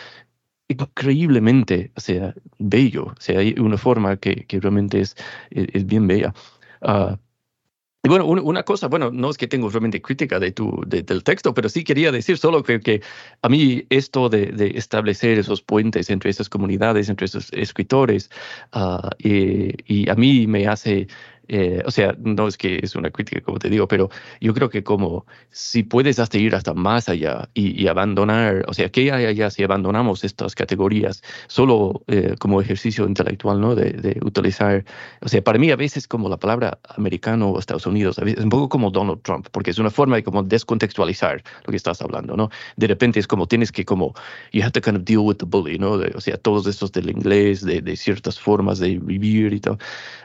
increíblemente 0.68 1.92
sea, 1.96 2.34
bello, 2.58 3.14
sea, 3.18 3.40
una 3.60 3.76
forma 3.76 4.16
que, 4.16 4.46
realmente 4.50 5.00
es, 5.00 5.16
es, 5.50 5.86
bien 5.86 6.06
bella. 6.06 6.32
Uh, 6.80 7.16
y 8.04 8.08
bueno, 8.08 8.26
una 8.26 8.64
cosa, 8.64 8.88
bueno, 8.88 9.12
no 9.12 9.30
es 9.30 9.36
que 9.36 9.46
tengo 9.46 9.70
realmente 9.70 10.02
crítica 10.02 10.40
de 10.40 10.50
tu, 10.50 10.82
del 10.86 11.22
texto, 11.22 11.54
pero 11.54 11.68
sí 11.68 11.84
quería 11.84 12.10
decir 12.10 12.36
solo 12.36 12.64
que, 12.64 12.80
que 12.80 13.00
a 13.42 13.48
mí 13.48 13.86
esto 13.90 14.28
de, 14.28 14.46
de, 14.46 14.76
establecer 14.76 15.38
esos 15.38 15.62
puentes 15.62 16.10
entre 16.10 16.30
esas 16.30 16.48
comunidades, 16.48 17.08
entre 17.08 17.26
esos 17.26 17.52
escritores, 17.52 18.28
uh, 18.74 19.08
y, 19.18 19.70
y, 19.86 20.10
a 20.10 20.16
mí 20.16 20.48
me 20.48 20.66
hace 20.66 21.06
eh, 21.48 21.82
o 21.84 21.90
sea, 21.90 22.14
no 22.18 22.46
es 22.46 22.56
que 22.56 22.80
es 22.82 22.94
una 22.96 23.10
crítica, 23.10 23.40
como 23.40 23.58
te 23.58 23.68
digo, 23.68 23.88
pero 23.88 24.10
yo 24.40 24.54
creo 24.54 24.70
que 24.70 24.82
como 24.82 25.26
si 25.50 25.82
puedes 25.82 26.18
hasta 26.18 26.38
ir 26.38 26.54
hasta 26.54 26.74
más 26.74 27.08
allá 27.08 27.48
y, 27.54 27.86
abandonar, 27.88 28.64
o 28.68 28.74
sea, 28.74 28.88
¿qué 28.90 29.12
hay 29.12 29.26
allá 29.26 29.50
si 29.50 29.62
abandonamos 29.62 30.24
estas 30.24 30.54
categorías 30.54 31.22
solo 31.48 32.02
eh, 32.06 32.36
como 32.38 32.60
ejercicio 32.60 33.06
intelectual, 33.06 33.60
¿no? 33.60 33.74
De, 33.74 33.92
de, 33.92 34.18
utilizar, 34.22 34.84
o 35.20 35.28
sea, 35.28 35.42
para 35.42 35.58
mí 35.58 35.70
a 35.70 35.76
veces 35.76 36.06
como 36.06 36.28
la 36.28 36.36
palabra 36.36 36.78
americano 36.96 37.50
o 37.50 37.58
Estados 37.58 37.86
Unidos, 37.86 38.18
a 38.18 38.24
veces 38.24 38.38
es 38.38 38.44
un 38.44 38.50
poco 38.50 38.68
como 38.68 38.90
Donald 38.90 39.22
Trump, 39.22 39.48
porque 39.50 39.70
es 39.70 39.78
una 39.78 39.90
forma 39.90 40.16
de 40.16 40.22
como 40.22 40.42
descontextualizar 40.42 41.42
lo 41.64 41.70
que 41.70 41.76
estás 41.76 42.00
hablando, 42.02 42.36
¿no? 42.36 42.50
De 42.76 42.86
repente 42.86 43.18
es 43.20 43.26
como 43.26 43.46
tienes 43.46 43.72
que 43.72 43.84
como, 43.84 44.14
you 44.52 44.62
have 44.62 44.72
to 44.72 44.80
kind 44.80 44.96
of 44.96 45.04
deal 45.04 45.20
with 45.20 45.36
the 45.36 45.46
bully, 45.46 45.78
¿no? 45.78 45.92
o 45.92 46.20
sea, 46.20 46.36
todos 46.36 46.66
estos 46.66 46.92
del 46.92 47.10
inglés, 47.10 47.64
de, 47.64 47.80
de 47.80 47.96
ciertas 47.96 48.38
formas 48.38 48.78
de 48.78 48.98
vivir 48.98 49.52
y 49.52 49.60
todo. 49.60 49.78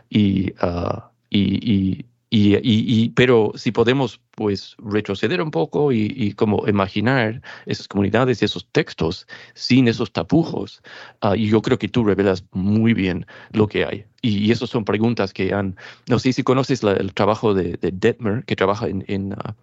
Y, 0.10 0.54
uh, 0.64 1.02
y, 1.30 2.06
y, 2.30 2.58
y, 2.60 3.10
pero 3.10 3.54
si 3.56 3.72
podemos 3.72 4.20
pues 4.36 4.76
retroceder 4.80 5.42
un 5.42 5.50
poco 5.50 5.92
y, 5.92 6.34
como 6.34 6.68
imaginar 6.68 7.42
esas 7.66 7.88
comunidades 7.88 8.42
y 8.42 8.46
esos 8.46 8.68
textos 8.72 9.26
sin 9.54 9.88
esos 9.88 10.12
tapujos, 10.12 10.82
uh, 11.24 11.36
y 11.36 11.48
yo 11.48 11.62
creo 11.62 11.80
que 11.80 11.88
tú 11.88 12.04
revelas 12.04 12.44
muy 12.52 12.94
bien 12.94 13.26
lo 13.52 13.68
que 13.68 13.86
hay. 13.86 14.06
Y, 14.22 14.52
esas 14.52 14.70
son 14.70 14.84
preguntas 14.84 15.34
que 15.34 15.54
han, 15.54 15.78
no 16.08 16.20
sé 16.20 16.34
si 16.34 16.44
conoces 16.44 16.84
el 16.84 17.14
trabajo 17.14 17.54
de, 17.54 17.78
de, 17.78 17.92
Detmer, 17.92 18.44
que 18.46 18.56
trabaja 18.56 18.88
en, 18.88 19.06
en 19.08 19.34
uh, 19.34 19.54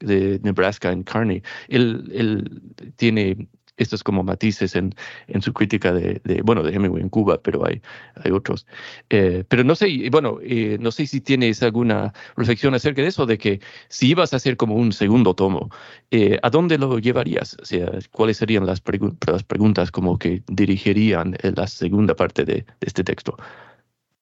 de, 0.00 0.40
Nebraska, 0.42 0.90
en 0.92 1.04
Kearney. 1.04 1.42
Él, 1.68 2.10
él 2.12 2.62
tiene 2.96 3.48
estos 3.76 4.02
como 4.02 4.22
matices 4.22 4.74
en, 4.76 4.94
en 5.28 5.42
su 5.42 5.52
crítica 5.52 5.92
de, 5.92 6.20
de, 6.24 6.42
bueno, 6.42 6.62
de 6.62 6.74
Hemingway 6.74 7.02
en 7.02 7.08
Cuba, 7.08 7.38
pero 7.42 7.66
hay, 7.66 7.82
hay 8.22 8.32
otros. 8.32 8.66
Eh, 9.10 9.44
pero 9.48 9.64
no 9.64 9.74
sé, 9.74 10.08
bueno, 10.10 10.38
eh, 10.42 10.78
no 10.80 10.90
sé 10.90 11.06
si 11.06 11.20
tienes 11.20 11.62
alguna 11.62 12.12
reflexión 12.36 12.74
acerca 12.74 13.02
de 13.02 13.08
eso, 13.08 13.26
de 13.26 13.38
que 13.38 13.60
si 13.88 14.08
ibas 14.10 14.32
a 14.32 14.36
hacer 14.36 14.56
como 14.56 14.74
un 14.74 14.92
segundo 14.92 15.34
tomo, 15.34 15.70
eh, 16.10 16.38
¿a 16.42 16.50
dónde 16.50 16.78
lo 16.78 16.98
llevarías? 16.98 17.56
O 17.60 17.64
sea, 17.64 17.90
¿cuáles 18.12 18.36
serían 18.36 18.66
las, 18.66 18.82
las 19.26 19.42
preguntas 19.44 19.90
como 19.90 20.18
que 20.18 20.42
dirigirían 20.46 21.36
la 21.42 21.66
segunda 21.66 22.14
parte 22.14 22.44
de, 22.44 22.54
de 22.54 22.86
este 22.86 23.04
texto? 23.04 23.36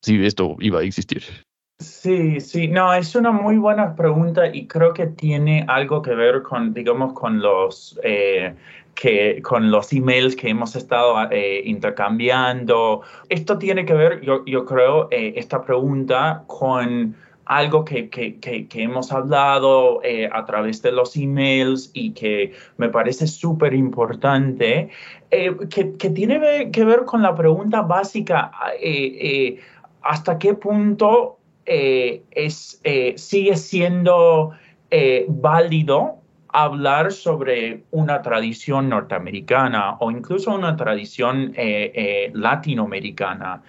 Si 0.02 0.24
esto 0.24 0.56
iba 0.60 0.80
a 0.80 0.82
existir. 0.82 1.22
Sí, 1.80 2.40
sí, 2.40 2.68
no, 2.68 2.94
es 2.94 3.16
una 3.16 3.32
muy 3.32 3.56
buena 3.56 3.96
pregunta 3.96 4.46
y 4.46 4.68
creo 4.68 4.94
que 4.94 5.08
tiene 5.08 5.64
algo 5.66 6.02
que 6.02 6.14
ver 6.14 6.42
con, 6.42 6.72
digamos, 6.72 7.14
con 7.14 7.40
los, 7.40 7.98
eh, 8.04 8.54
que, 8.94 9.40
con 9.42 9.70
los 9.70 9.92
emails 9.92 10.36
que 10.36 10.48
hemos 10.48 10.76
estado 10.76 11.16
eh, 11.30 11.62
intercambiando. 11.64 13.02
Esto 13.28 13.58
tiene 13.58 13.84
que 13.84 13.94
ver, 13.94 14.20
yo, 14.22 14.44
yo 14.46 14.64
creo, 14.64 15.08
eh, 15.10 15.34
esta 15.36 15.62
pregunta 15.62 16.44
con 16.46 17.16
algo 17.46 17.84
que, 17.84 18.08
que, 18.08 18.38
que, 18.38 18.68
hemos 18.82 19.12
hablado 19.12 20.00
a 20.32 20.44
través 20.46 20.80
de 20.80 20.92
los 20.92 21.14
emails 21.14 21.90
y 21.92 22.12
que 22.12 22.52
me 22.78 22.88
parece 22.88 23.26
súper 23.26 23.74
importante, 23.74 24.88
que, 25.28 25.84
tiene 26.10 26.70
que 26.70 26.84
ver 26.86 27.04
con 27.04 27.20
la 27.20 27.34
pregunta 27.34 27.82
básica, 27.82 28.50
¿hasta 30.00 30.38
qué 30.38 30.54
punto 30.54 31.38
eh, 31.66 32.22
es, 32.30 32.78
eh, 32.84 33.14
sigue 33.16 33.56
siendo 33.56 34.50
eh, 34.90 35.24
válido 35.28 36.18
hablar 36.54 37.12
sobre 37.12 37.84
una 37.90 38.22
tradición 38.22 38.88
norteamericana 38.88 39.96
o 40.00 40.10
incluso 40.10 40.54
una 40.54 40.76
tradición 40.76 41.52
latinoamericana. 42.32 43.62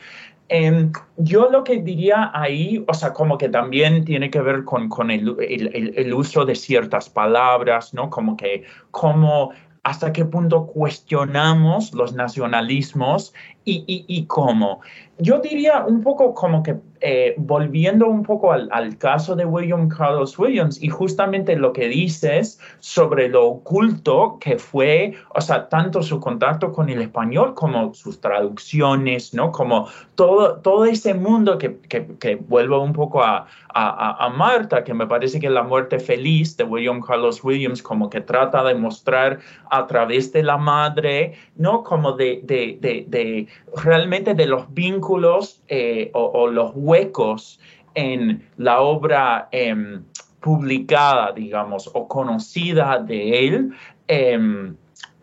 Em, 0.47 0.91
yo 1.17 1.49
lo 1.49 1.63
que 1.63 1.81
diría 1.81 2.29
ahí, 2.33 2.83
o 2.87 2.93
sea, 2.93 3.13
como 3.13 3.37
que 3.37 3.49
también 3.49 4.05
tiene 4.05 4.29
que 4.29 4.41
ver 4.41 4.63
con, 4.63 4.89
con 4.89 5.09
el, 5.09 5.35
el, 5.39 6.13
uso 6.13 6.45
de 6.45 6.53
ciertas 6.53 7.09
palabras, 7.09 7.95
¿no? 7.95 8.11
Como 8.11 8.37
que 8.37 8.63
cómo 8.91 9.53
hasta 9.81 10.13
qué 10.13 10.23
punto 10.25 10.67
cuestionamos 10.67 11.93
los 11.93 12.13
nacionalismos 12.13 13.33
y, 13.65 13.83
y, 13.87 14.05
y 14.07 14.25
cómo. 14.25 14.81
Yo 15.17 15.39
diría 15.39 15.85
un 15.85 16.01
poco 16.01 16.33
como 16.33 16.61
que 16.61 16.75
eh, 17.01 17.35
volviendo 17.37 18.07
un 18.07 18.23
poco 18.23 18.51
al, 18.51 18.67
al, 18.71 18.97
caso 18.97 19.35
de 19.35 19.45
William 19.45 19.89
Carlos 19.89 20.39
Williams 20.39 20.81
y 20.81 20.89
justamente 20.89 21.55
lo 21.55 21.71
que 21.71 21.87
dices 21.87 22.59
sobre 22.79 23.29
lo 23.29 23.45
oculto 23.45 24.37
que 24.39 24.57
fue, 24.57 25.13
o 25.35 25.39
sea, 25.39 25.69
tanto 25.69 26.01
su 26.01 26.19
contacto 26.19 26.71
con 26.71 26.89
el 26.89 27.01
español 27.01 27.53
como 27.53 27.93
sus 27.93 28.19
traducciones, 28.19 29.33
¿no? 29.33 29.51
Como 29.51 29.87
todo, 30.15 30.57
todo 30.61 30.85
ese 30.85 31.13
mundo 31.13 31.57
que, 31.57 31.77
que, 31.81 32.07
que 32.17 32.35
vuelvo 32.35 32.81
un 32.81 32.93
poco 32.93 33.21
a, 33.21 33.45
a, 33.69 34.25
a, 34.25 34.29
Marta, 34.29 34.83
que 34.83 34.93
me 34.93 35.05
parece 35.05 35.39
que 35.39 35.49
la 35.49 35.63
muerte 35.63 35.99
feliz 35.99 36.55
de 36.55 36.63
William 36.63 37.01
Carlos 37.01 37.43
Williams 37.43 37.83
como 37.83 38.09
que 38.09 38.21
trata 38.21 38.63
de 38.63 38.73
mostrar 38.73 39.39
a 39.69 39.85
través 39.85 40.31
de 40.31 40.43
la 40.43 40.57
madre, 40.57 41.33
¿no? 41.55 41.83
Como 41.83 42.13
de, 42.13 42.39
de, 42.43 42.77
de, 42.79 43.05
de 43.07 43.47
realmente 43.83 44.33
de 44.33 44.45
los 44.45 44.73
vínculos 44.73 45.61
eh, 45.67 46.09
o, 46.13 46.47
los 46.47 46.71
huecos 46.75 47.59
en 47.93 48.47
la 48.57 48.81
obra 48.81 49.49
em, 49.51 50.03
publicada, 50.39 51.31
digamos, 51.31 51.89
o 51.93 52.07
conocida 52.07 52.99
de 52.99 53.47
él. 53.47 53.73
Em, 54.07 54.75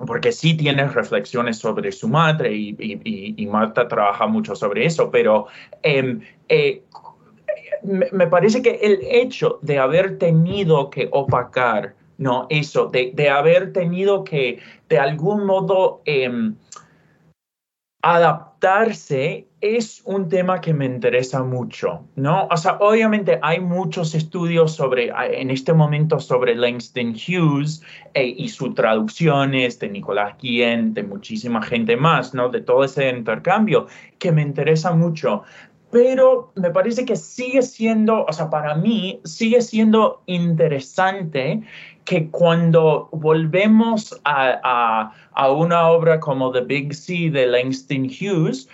porque 0.06 0.32
sí 0.32 0.54
tiene 0.54 0.86
reflexiones 0.88 1.58
sobre 1.58 1.92
su 1.92 2.08
madre 2.08 2.52
y, 2.54 3.46
Marta 3.46 3.86
trabaja 3.86 4.26
mucho 4.26 4.54
sobre 4.56 4.86
eso, 4.86 5.10
pero 5.10 5.46
em, 5.82 6.20
eh, 6.48 6.82
me, 7.82 8.26
parece 8.26 8.62
que 8.62 8.78
el 8.82 8.98
hecho 9.02 9.58
de 9.62 9.78
haber 9.78 10.18
tenido 10.18 10.90
que 10.90 11.08
opacar, 11.12 11.94
no, 12.18 12.46
eso, 12.50 12.86
de, 12.86 13.12
de 13.14 13.28
haber 13.28 13.72
tenido 13.72 14.24
que 14.24 14.58
de 14.88 14.98
algún 14.98 15.44
modo 15.44 16.02
adaptarse 18.03 19.46
es 19.61 20.03
un 20.05 20.28
tema 20.28 20.61
que 20.61 20.74
me 20.74 20.84
interesa 20.84 21.44
mucho, 21.44 22.05
¿no? 22.16 22.48
O 22.50 22.57
sea, 22.57 22.76
obviamente 22.80 23.38
hay 23.42 23.61
muchos 23.61 24.16
estudios 24.16 24.72
sobre, 24.74 25.12
en 25.40 25.50
este 25.50 25.72
momento 25.72 26.18
sobre 26.18 26.57
Langston 26.57 27.14
Hughes 27.14 27.80
eh, 28.14 28.34
y 28.36 28.48
sus 28.48 28.74
traducciones 28.74 29.78
de 29.78 29.88
Nicolás 29.88 30.34
Guillen, 30.40 30.94
de 30.94 31.05
muchísima 31.05 31.62
gente 31.62 31.96
más, 31.96 32.34
¿no? 32.34 32.48
De 32.48 32.61
todo 32.61 32.82
ese 32.82 33.09
intercambio 33.09 33.86
que 34.18 34.32
me 34.32 34.42
interesa 34.42 34.92
mucho. 34.92 35.44
Pero 35.92 36.53
me 36.57 36.70
parece 36.70 37.05
que 37.05 37.14
sigue 37.14 37.62
siendo, 37.62 38.24
o 38.24 38.32
sea, 38.32 38.50
para 38.50 38.74
mí 38.74 39.20
sigue 39.24 39.61
siendo 39.61 40.22
interesante 40.26 41.62
que 42.05 42.28
cuando 42.30 43.09
volvemos 43.12 44.18
a, 44.24 45.11
a, 45.34 45.50
una 45.50 45.88
obra 45.88 46.20
como 46.20 46.50
The 46.50 46.62
Big 46.62 46.94
Sea 46.94 47.30
de 47.30 47.46
Langston 47.46 48.07
Hughes, 48.07 48.68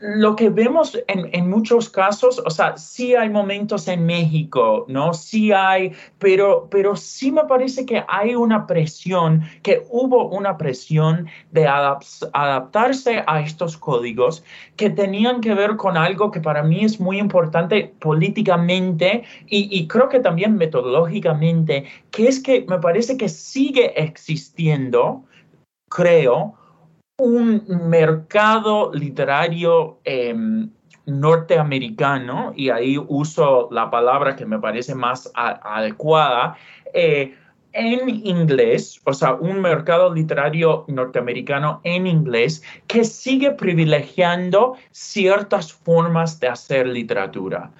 lo 0.00 0.34
que 0.34 0.48
vemos 0.48 0.98
en, 1.08 1.50
muchos 1.50 1.90
casos, 1.90 2.42
o 2.44 2.50
sea, 2.50 2.78
sí 2.78 3.14
hay 3.14 3.28
momentos 3.28 3.86
en 3.86 4.06
México, 4.06 4.86
¿no? 4.88 5.12
Sí 5.12 5.52
hay, 5.52 5.92
pero, 6.18 6.68
pero 6.70 6.96
sí 6.96 7.30
me 7.30 7.44
parece 7.44 7.84
que 7.84 8.02
hay 8.08 8.34
una 8.34 8.66
presión, 8.66 9.42
que 9.62 9.82
hubo 9.90 10.28
una 10.28 10.56
presión 10.56 11.28
de 11.50 11.66
adaptarse 11.66 13.22
a 13.26 13.40
estos 13.40 13.76
códigos 13.76 14.42
que 14.76 14.88
tenían 14.88 15.42
que 15.42 15.54
ver 15.54 15.76
con 15.76 15.98
algo 15.98 16.30
que 16.30 16.40
para 16.40 16.62
mí 16.62 16.82
es 16.82 16.98
muy 16.98 17.18
importante 17.18 17.94
políticamente 18.00 19.24
y, 19.46 19.68
y 19.70 19.86
creo 19.86 20.08
que 20.08 20.20
también 20.20 20.56
metodológicamente, 20.56 21.84
que 22.10 22.26
es 22.26 22.42
que 22.42 22.64
me 22.66 22.78
parece 22.78 23.18
que 23.18 23.28
sigue 23.28 24.02
existiendo, 24.02 25.24
creo, 25.90 26.54
un 27.20 27.64
mercado 27.88 28.90
literario 28.94 29.98
em, 30.04 30.70
norteamericano, 31.06 32.52
y 32.56 32.70
ahí 32.70 32.96
uso 33.08 33.68
la 33.70 33.90
palabra 33.90 34.36
que 34.36 34.46
me 34.46 34.58
parece 34.58 34.94
más 34.94 35.30
adecuada, 35.34 36.56
eh, 36.94 37.34
en 37.72 38.08
inglés, 38.08 39.00
o 39.04 39.12
sea, 39.12 39.34
un 39.34 39.60
mercado 39.60 40.12
literario 40.12 40.84
norteamericano 40.88 41.80
en 41.84 42.06
inglés 42.06 42.62
que 42.88 43.04
sigue 43.04 43.52
privilegiando 43.52 44.74
ciertas 44.90 45.72
formas 45.72 46.40
de 46.40 46.48
hacer 46.48 46.88
literatura. 46.88 47.70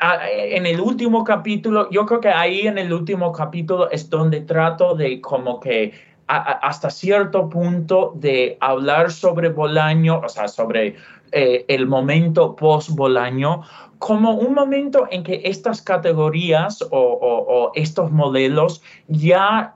En 0.00 0.66
el 0.66 0.80
último 0.80 1.22
capítulo, 1.22 1.88
yo 1.90 2.06
creo 2.06 2.20
que 2.20 2.28
ahí 2.28 2.66
en 2.66 2.78
el 2.78 2.92
último 2.92 3.32
capítulo 3.32 3.90
es 3.90 4.08
donde 4.08 4.40
trato 4.40 4.94
de 4.94 5.20
como 5.20 5.60
que 5.60 5.92
hasta 6.26 6.90
cierto 6.90 7.48
punto 7.48 8.12
de 8.16 8.56
hablar 8.60 9.10
sobre 9.10 9.48
Bolaño, 9.50 10.20
o 10.24 10.28
sea, 10.28 10.48
sobre 10.48 10.96
eh, 11.32 11.64
el 11.68 11.86
momento 11.86 12.56
post-Bolaño, 12.56 13.62
como 13.98 14.32
un 14.32 14.54
momento 14.54 15.06
en 15.10 15.22
que 15.22 15.42
estas 15.44 15.82
categorías 15.82 16.84
o 16.90 17.72
estos 17.74 18.10
modelos 18.10 18.82
ya 19.08 19.74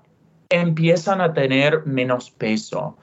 empiezan 0.51 1.21
a 1.21 1.33
tener 1.33 1.85
menos 1.87 2.31
peso. 2.31 2.97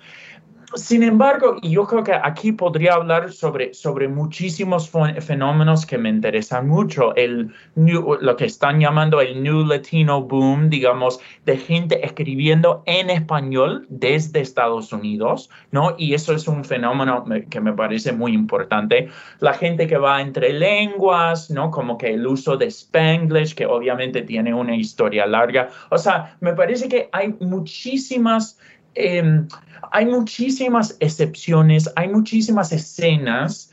Sin 0.76 1.04
embargo, 1.04 1.58
yo 1.62 1.88
creo 1.88 2.04
que 2.04 2.14
aquí 2.14 2.52
podría 2.52 2.96
hablar 2.96 3.32
sobre, 3.32 3.74
sobre 3.74 4.10
muchísimos 4.10 4.92
fenómenos 5.22 5.86
que 5.86 5.98
me 5.98 6.10
interesan 6.10 6.68
mucho. 6.68 7.16
El 7.16 7.54
lo 7.76 8.36
que 8.36 8.46
están 8.46 8.80
llamando 8.80 9.22
el 9.22 9.42
New 9.42 9.66
Latino 9.66 10.22
Boom, 10.22 10.70
digamos, 10.70 11.20
de 11.46 11.58
gente 11.58 12.06
escribiendo 12.06 12.84
en 12.86 13.10
español 13.10 13.86
desde 13.90 14.42
Estados 14.42 14.92
Unidos, 14.92 15.50
¿no? 15.72 15.96
Y 15.98 16.14
eso 16.14 16.34
es 16.34 16.48
un 16.48 16.66
fenómeno 16.66 17.24
que 17.50 17.62
me 17.62 17.72
parece 17.72 18.12
muy 18.12 18.34
importante. 18.34 19.10
La 19.40 19.54
gente 19.54 19.88
que 19.88 19.98
va 19.98 20.22
entre 20.22 20.52
lenguas, 20.52 21.50
¿no? 21.50 21.72
Como 21.72 21.98
que 21.98 22.14
el 22.14 22.28
uso 22.28 22.58
de 22.58 22.68
Spanglish, 22.68 23.56
que 23.56 23.66
obviamente 23.66 24.24
tiene 24.24 24.54
una 24.54 24.76
historia 24.76 25.26
larga. 25.26 25.70
O 25.90 25.98
sea, 25.98 26.36
me 26.42 26.54
parece 26.54 26.90
que 26.90 27.10
hay 27.14 27.34
muchísimas 27.40 28.60
Em, 28.96 29.48
hay 29.92 30.06
muchísimas 30.06 30.98
excepciones, 31.00 31.92
hay 31.96 32.08
muchísimas 32.08 32.72
escenas, 32.72 33.72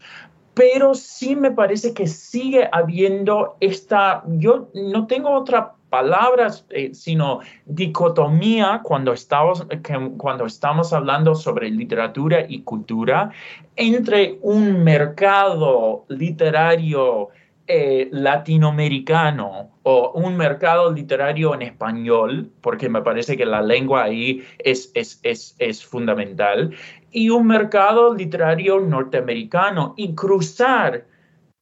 pero 0.55 0.95
sí 0.95 1.35
me 1.35 1.51
parece 1.51 1.95
que 1.95 2.07
sigue 2.07 2.69
habiendo 2.73 3.57
esta, 3.61 4.23
yo 4.27 4.69
no 4.75 5.07
tengo 5.07 5.31
otra 5.31 5.75
palabra, 5.89 6.51
eh, 6.71 6.95
sino 6.95 7.41
dicotomía 7.67 8.81
cuando 8.83 9.13
estamos, 9.13 9.67
cuando 10.17 10.47
estamos 10.47 10.93
hablando 10.93 11.35
sobre 11.35 11.71
literatura 11.71 12.47
y 12.49 12.63
cultura 12.63 13.31
entre 13.77 14.39
un 14.43 14.83
mercado 14.83 16.05
literario 16.09 17.29
eh, 17.67 18.09
latinoamericano 18.11 19.72
o 19.85 20.13
un 20.13 20.37
mercado 20.37 20.93
literario 20.93 21.55
en 21.55 21.63
español, 21.63 22.51
porque 22.61 22.89
me 22.89 23.03
parece 23.03 23.37
que 23.37 23.47
la 23.47 23.63
lengua 23.63 24.05
ahí 24.05 24.45
es, 24.59 24.91
es, 24.95 25.21
es, 25.23 25.57
es 25.59 25.85
fundamental, 25.85 26.75
y 27.11 27.31
un 27.31 27.47
mercado 27.47 28.15
literario 28.15 28.81
norteamericano 28.81 29.95
y 29.97 30.15
cruzar, 30.15 31.07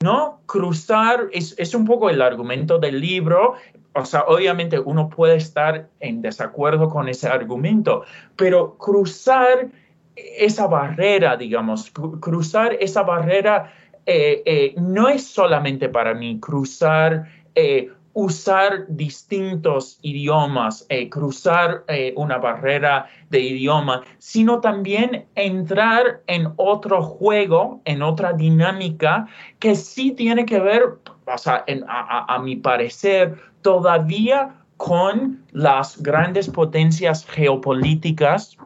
¿no? 0.03 0.41
Cruzar 0.47 1.29
es, 1.33 1.55
es 1.59 1.75
un 1.75 1.85
poco 1.85 2.11
el 2.11 2.23
argumento 2.23 2.79
del 2.79 3.01
libro, 3.01 3.55
o 3.95 4.05
sea, 4.05 4.25
obviamente 4.29 4.79
uno 4.79 5.09
puede 5.09 5.37
estar 5.37 5.89
en 5.99 6.23
desacuerdo 6.23 6.89
con 6.89 7.09
ese 7.09 7.29
argumento, 7.29 8.05
pero 8.37 8.77
cruzar 8.79 9.69
esa 10.15 10.67
barrera, 10.67 11.37
digamos, 11.37 11.91
cruzar 12.21 12.77
esa 12.81 13.03
barrera 13.03 13.73
eh, 14.07 14.43
eh, 14.45 14.75
no 14.77 15.09
es 15.09 15.27
solamente 15.27 15.89
para 15.89 16.15
mí 16.15 16.39
cruzar, 16.41 17.27
eh, 17.55 17.91
usar 18.13 18.87
distintos 18.89 19.99
idiomas, 20.03 20.87
cruzar 21.11 21.85
una 22.17 22.39
barrera 22.39 23.07
de 23.29 23.41
idioma, 23.41 24.03
sino 24.19 24.61
también 24.61 25.27
entrar 25.37 26.21
en 26.27 26.53
otro 26.57 27.03
juego, 27.03 27.81
en 27.85 28.03
otra 28.03 28.33
dinámica 28.33 29.27
que 29.59 29.75
sí 29.75 30.11
tiene 30.13 30.45
que 30.45 30.59
ver, 30.59 30.83
o 31.27 31.39
sea, 31.39 31.65
a 31.89 32.39
mi 32.41 32.57
parecer, 32.57 33.37
todavía 33.63 34.57
con 34.77 35.45
las 35.53 36.03
grandes 36.03 36.49
potencias 36.49 37.25
geopolíticas 37.27 38.57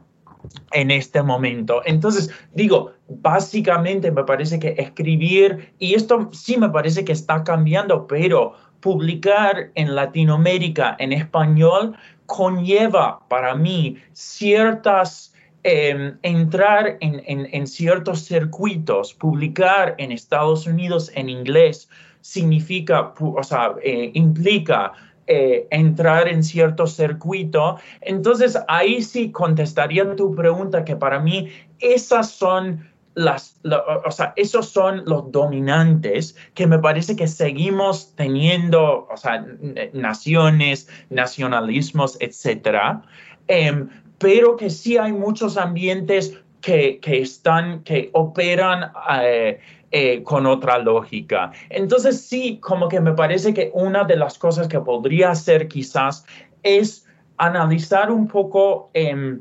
en 0.73 0.91
este 0.91 1.23
momento. 1.23 1.83
Entonces, 1.85 2.31
digo, 2.53 2.93
básicamente 3.09 4.11
me 4.11 4.25
parece 4.25 4.59
que 4.59 4.75
escribir, 4.79 5.73
y 5.79 5.95
esto 5.95 6.29
sí 6.33 6.57
me 6.57 6.69
parece 6.69 7.05
que 7.05 7.13
está 7.13 7.43
cambiando, 7.43 8.07
pero 8.07 8.55
publicar 8.85 9.71
en 9.77 9.95
Latinoamérica 9.95 10.95
en 10.99 11.15
español 11.15 11.97
conlleva 12.27 13.21
para 13.29 13.55
mí 13.55 13.97
ciertas... 14.13 15.33
Em, 15.67 16.19
entrar 16.21 16.99
en, 17.01 17.67
ciertos 17.67 18.27
circuitos, 18.27 19.15
publicar 19.15 19.95
en 19.97 20.13
Estados 20.13 20.67
Unidos 20.67 21.11
en 21.15 21.31
inglés, 21.31 21.89
significa, 22.21 23.15
o 23.19 23.43
sea, 23.43 23.75
eh, 23.83 24.11
implica 24.13 24.93
eh, 25.27 25.67
entrar 25.71 26.29
en 26.29 26.43
cierto 26.43 26.87
circuito. 26.87 27.79
Entonces, 28.03 28.59
ahí 28.69 29.01
sí 29.01 29.33
contestaría 29.33 30.15
tu 30.15 30.35
pregunta 30.35 30.85
que 30.85 30.97
para 30.97 31.19
mí 31.19 31.49
esas 31.81 32.31
son 32.31 32.87
las, 33.15 33.61
o 34.05 34.11
sea, 34.11 34.33
esos 34.37 34.69
son 34.69 35.05
los 35.07 35.31
dominantes 35.31 36.37
que 36.55 36.67
me 36.67 36.79
parece 36.79 37.15
que 37.15 37.29
seguimos 37.29 38.15
teniendo, 38.17 39.07
o 39.11 39.17
sea, 39.17 39.47
naciones, 39.93 40.89
nacionalismos, 41.11 42.17
etcétera, 42.21 43.03
em, 43.47 43.89
pero 44.19 44.57
que 44.57 44.71
sí 44.71 44.97
hay 44.97 45.13
muchos 45.13 45.57
ambientes 45.57 46.39
que, 46.61 46.99
que 47.01 47.21
están, 47.21 47.85
que 47.85 48.11
operan 48.15 48.91
eh, 49.23 49.61
eh, 49.91 50.23
con 50.25 50.47
otra 50.47 50.79
lógica. 50.79 51.53
Entonces 51.71 52.21
sí, 52.21 52.59
como 52.61 52.89
que 52.89 53.01
me 53.01 53.13
parece 53.13 53.55
que 53.55 53.71
una 53.75 54.03
de 54.05 54.17
las 54.17 54.39
cosas 54.39 54.67
que 54.67 54.81
podría 54.81 55.31
hacer 55.31 55.69
quizás 55.69 56.27
es 56.63 57.07
analizar 57.37 58.11
un 58.11 58.27
poco 58.27 58.91
em, 58.95 59.41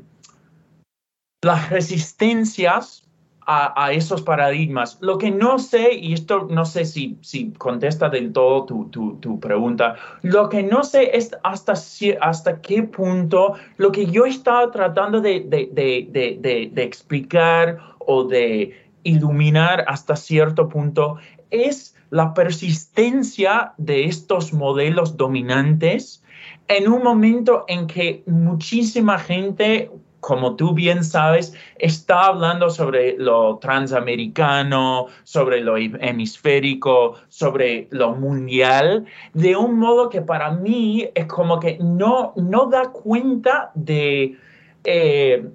las 1.42 1.70
resistencias 1.70 3.03
a, 3.46 3.92
esos 3.92 4.22
paradigmas. 4.22 4.98
Lo 5.00 5.18
que 5.18 5.30
no 5.30 5.58
sé, 5.58 5.94
y 5.94 6.14
esto 6.14 6.46
no 6.50 6.64
sé 6.64 6.84
si, 6.84 7.18
si 7.20 7.52
contesta 7.52 8.08
del 8.08 8.32
todo 8.32 8.64
tu, 8.64 9.18
tu, 9.20 9.40
pregunta, 9.40 9.96
lo 10.22 10.48
que 10.48 10.62
no 10.62 10.82
sé 10.82 11.16
es 11.16 11.36
hasta, 11.42 11.74
hasta 12.20 12.60
qué 12.60 12.82
punto 12.82 13.54
lo 13.76 13.92
que 13.92 14.06
yo 14.06 14.24
estaba 14.24 14.70
tratando 14.70 15.20
de, 15.20 15.40
de, 15.40 16.70
de 16.72 16.82
explicar 16.82 17.78
o 17.98 18.24
de 18.24 18.84
iluminar 19.02 19.84
hasta 19.86 20.16
cierto 20.16 20.68
punto 20.68 21.18
es 21.50 21.94
la 22.10 22.32
persistencia 22.32 23.74
de 23.76 24.04
estos 24.04 24.52
modelos 24.52 25.16
dominantes 25.16 26.24
en 26.68 26.88
un 26.88 27.02
momento 27.02 27.64
en 27.68 27.86
que 27.86 28.22
muchísima 28.26 29.18
gente, 29.18 29.90
como 30.24 30.56
tú 30.56 30.72
bien 30.72 31.04
sabes, 31.04 31.54
está 31.76 32.28
hablando 32.28 32.70
sobre 32.70 33.14
lo 33.18 33.58
transamericano, 33.58 35.08
sobre 35.22 35.60
lo 35.60 35.76
hemisférico, 35.76 37.16
sobre 37.28 37.88
lo 37.90 38.14
mundial, 38.14 39.04
de 39.34 39.54
un 39.54 39.78
modo 39.78 40.08
que 40.08 40.22
para 40.22 40.50
mí 40.50 41.10
es 41.14 41.26
como 41.26 41.60
que 41.60 41.76
no, 41.78 42.32
no 42.36 42.70
da 42.70 42.84
cuenta 42.90 43.70
de, 43.74 44.38
eh, 44.84 45.46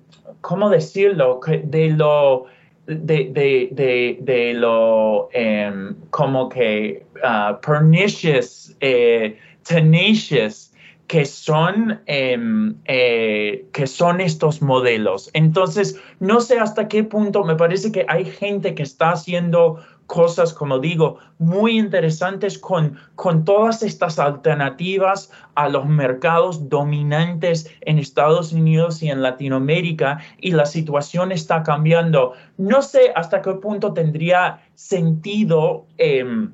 ¿cómo 0.42 0.70
decirlo?, 0.70 1.40
de 1.64 1.90
lo 1.90 2.46
de, 2.86 3.30
de, 3.32 3.70
de, 3.72 4.18
de 4.22 4.54
lo 4.54 5.30
um, 5.30 5.96
como 6.12 6.48
que 6.48 7.06
uh, 7.24 7.60
pernicious, 7.62 8.76
eh, 8.82 9.36
tenacious 9.64 10.69
que 11.10 11.26
son, 11.26 12.00
em, 12.06 12.76
eh, 12.86 13.66
que 13.74 13.88
son 13.88 14.22
estos 14.22 14.62
modelos. 14.62 15.32
Entonces, 15.34 16.00
no 16.20 16.40
sé 16.40 16.60
hasta 16.60 16.88
qué 16.88 17.04
punto, 17.04 17.44
me 17.44 17.56
parece 17.56 17.92
que 17.92 18.06
hay 18.08 18.26
gente 18.26 18.76
que 18.76 18.84
está 18.84 19.14
haciendo 19.14 19.80
cosas, 20.06 20.54
como 20.54 20.78
digo, 20.78 21.18
muy 21.40 21.80
interesantes 21.80 22.60
con, 22.60 23.00
con 23.16 23.44
todas 23.44 23.82
estas 23.82 24.20
alternativas 24.20 25.32
a 25.56 25.68
los 25.68 25.88
mercados 25.88 26.70
dominantes 26.70 27.68
en 27.82 27.98
Estados 27.98 28.54
Unidos 28.54 29.02
y 29.02 29.10
en 29.10 29.24
Latinoamérica 29.24 30.20
y 30.40 30.52
la 30.52 30.68
situación 30.68 31.32
está 31.32 31.64
cambiando. 31.64 32.34
No 32.58 32.84
sé 32.84 33.14
hasta 33.16 33.42
qué 33.42 33.54
punto 33.54 33.94
tendría 33.94 34.62
sentido, 34.76 35.88
em, 35.98 36.52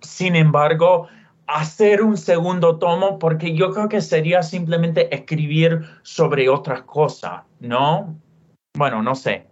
sin 0.00 0.34
embargo, 0.34 1.06
hacer 1.46 2.02
un 2.02 2.16
segundo 2.16 2.78
tomo 2.78 3.18
porque 3.18 3.54
yo 3.54 3.70
creo 3.70 3.88
que 3.88 4.00
sería 4.00 4.42
simplemente 4.42 5.14
escribir 5.14 5.82
sobre 6.02 6.48
otra 6.48 6.84
cosa, 6.84 7.44
¿no? 7.60 8.18
Bueno, 8.76 9.02
no 9.02 9.14
sé. 9.14 9.46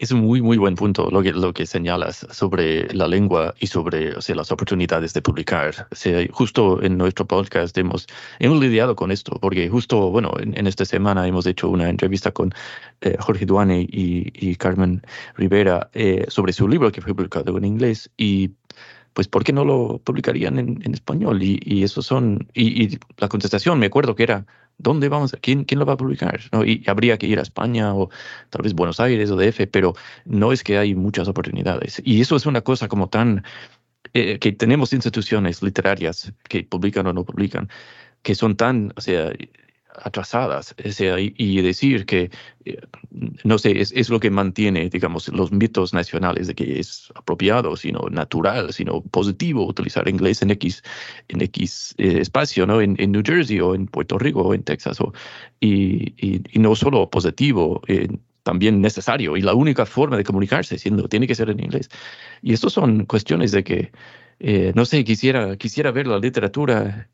Es 0.00 0.12
un 0.12 0.20
muy, 0.20 0.40
muy 0.40 0.58
buen 0.58 0.76
punto 0.76 1.10
lo 1.10 1.22
que, 1.22 1.32
lo 1.32 1.52
que 1.52 1.66
señalas 1.66 2.24
sobre 2.30 2.86
la 2.94 3.08
lengua 3.08 3.52
y 3.58 3.66
sobre 3.66 4.14
o 4.14 4.20
sea, 4.20 4.36
las 4.36 4.52
oportunidades 4.52 5.12
de 5.12 5.22
publicar. 5.22 5.88
O 5.90 5.94
sea, 5.96 6.24
justo 6.30 6.80
en 6.80 6.96
nuestro 6.96 7.26
podcast 7.26 7.76
hemos, 7.76 8.06
hemos 8.38 8.60
lidiado 8.60 8.94
con 8.94 9.10
esto, 9.10 9.36
porque 9.40 9.68
justo, 9.68 10.12
bueno, 10.12 10.32
en, 10.38 10.68
esta 10.68 10.84
semana 10.84 11.26
hemos 11.26 11.46
hecho 11.46 11.68
una 11.68 11.88
entrevista 11.88 12.30
con 12.30 12.54
eh, 13.00 13.16
Jorge 13.18 13.44
Duane 13.44 13.88
y, 13.90 14.30
y, 14.34 14.54
Carmen 14.54 15.02
Rivera 15.34 15.90
eh, 15.94 16.26
sobre 16.28 16.52
su 16.52 16.68
libro 16.68 16.92
que 16.92 17.00
fue 17.00 17.12
publicado 17.12 17.58
en 17.58 17.64
inglés 17.64 18.08
y 18.16 18.52
pues 19.12 19.28
¿por 19.28 19.44
qué 19.44 19.52
no 19.52 19.64
lo 19.64 19.98
publicarían 19.98 20.58
en, 20.58 20.94
español? 20.94 21.42
Y, 21.42 21.60
y 21.64 21.82
eso 21.82 22.02
son, 22.02 22.48
y, 22.54 22.98
la 23.18 23.28
contestación, 23.28 23.78
me 23.78 23.86
acuerdo 23.86 24.14
que 24.14 24.22
era, 24.22 24.46
¿dónde 24.78 25.08
vamos? 25.08 25.36
¿Quién, 25.40 25.64
quién 25.64 25.80
lo 25.80 25.86
va 25.86 25.94
a 25.94 25.96
publicar? 25.96 26.40
¿No? 26.52 26.64
Y 26.64 26.84
habría 26.86 27.18
que 27.18 27.26
ir 27.26 27.38
a 27.38 27.42
España 27.42 27.94
o 27.94 28.10
tal 28.50 28.62
vez 28.62 28.74
Buenos 28.74 29.00
Aires 29.00 29.30
o 29.30 29.36
DF, 29.36 29.66
pero 29.70 29.94
no 30.24 30.52
es 30.52 30.62
que 30.62 30.78
hay 30.78 30.94
muchas 30.94 31.28
oportunidades. 31.28 32.00
Y 32.04 32.20
eso 32.20 32.36
es 32.36 32.46
una 32.46 32.60
cosa 32.62 32.88
como 32.88 33.08
tan, 33.08 33.44
eh, 34.14 34.38
que 34.38 34.52
tenemos 34.52 34.92
instituciones 34.92 35.62
literarias 35.62 36.32
que 36.48 36.64
publican 36.64 37.06
o 37.06 37.12
no 37.12 37.24
publican, 37.24 37.68
que 38.22 38.34
son 38.34 38.56
tan, 38.56 38.92
o 38.96 39.00
sea, 39.00 39.32
atrasadas 39.94 40.74
y, 41.08 41.62
decir 41.62 42.06
que, 42.06 42.30
eh, 42.64 42.78
no 43.44 43.58
sé, 43.58 43.80
es, 43.80 43.92
es, 43.92 44.10
lo 44.10 44.20
que 44.20 44.30
mantiene, 44.30 44.88
digamos, 44.88 45.28
los 45.28 45.52
mitos 45.52 45.92
nacionales 45.94 46.46
de 46.46 46.54
que 46.54 46.78
es 46.78 47.10
apropiado, 47.14 47.76
sino 47.76 48.08
natural, 48.10 48.72
sino 48.72 49.00
positivo 49.02 49.66
utilizar 49.66 50.08
inglés 50.08 50.42
en 50.42 50.50
X, 50.50 50.82
en 51.28 51.40
X 51.42 51.94
eh, 51.98 52.18
espacio, 52.20 52.66
¿no? 52.66 52.80
En, 52.80 52.96
en, 52.98 53.12
New 53.12 53.22
Jersey 53.24 53.60
o 53.60 53.74
en 53.74 53.86
Puerto 53.86 54.18
Rico 54.18 54.42
o 54.42 54.54
en 54.54 54.62
Texas, 54.62 55.00
o, 55.00 55.12
y, 55.60 56.14
y, 56.18 56.58
no 56.58 56.74
solo 56.74 57.08
positivo, 57.10 57.82
eh, 57.88 58.08
también 58.42 58.80
necesario 58.80 59.36
y 59.36 59.42
la 59.42 59.52
única 59.52 59.84
forma 59.84 60.16
de 60.16 60.24
comunicarse 60.24 60.78
siendo 60.78 61.06
tiene 61.08 61.26
que 61.26 61.34
ser 61.34 61.50
en 61.50 61.62
inglés. 61.62 61.90
Y 62.40 62.54
estas 62.54 62.72
son 62.72 63.04
cuestiones 63.04 63.52
de 63.52 63.62
que, 63.62 63.92
no 64.74 64.86
sé, 64.86 65.04
quisiera, 65.04 65.56
quisiera 65.56 65.90
ver 65.90 66.06
la 66.06 66.18
literatura 66.18 67.10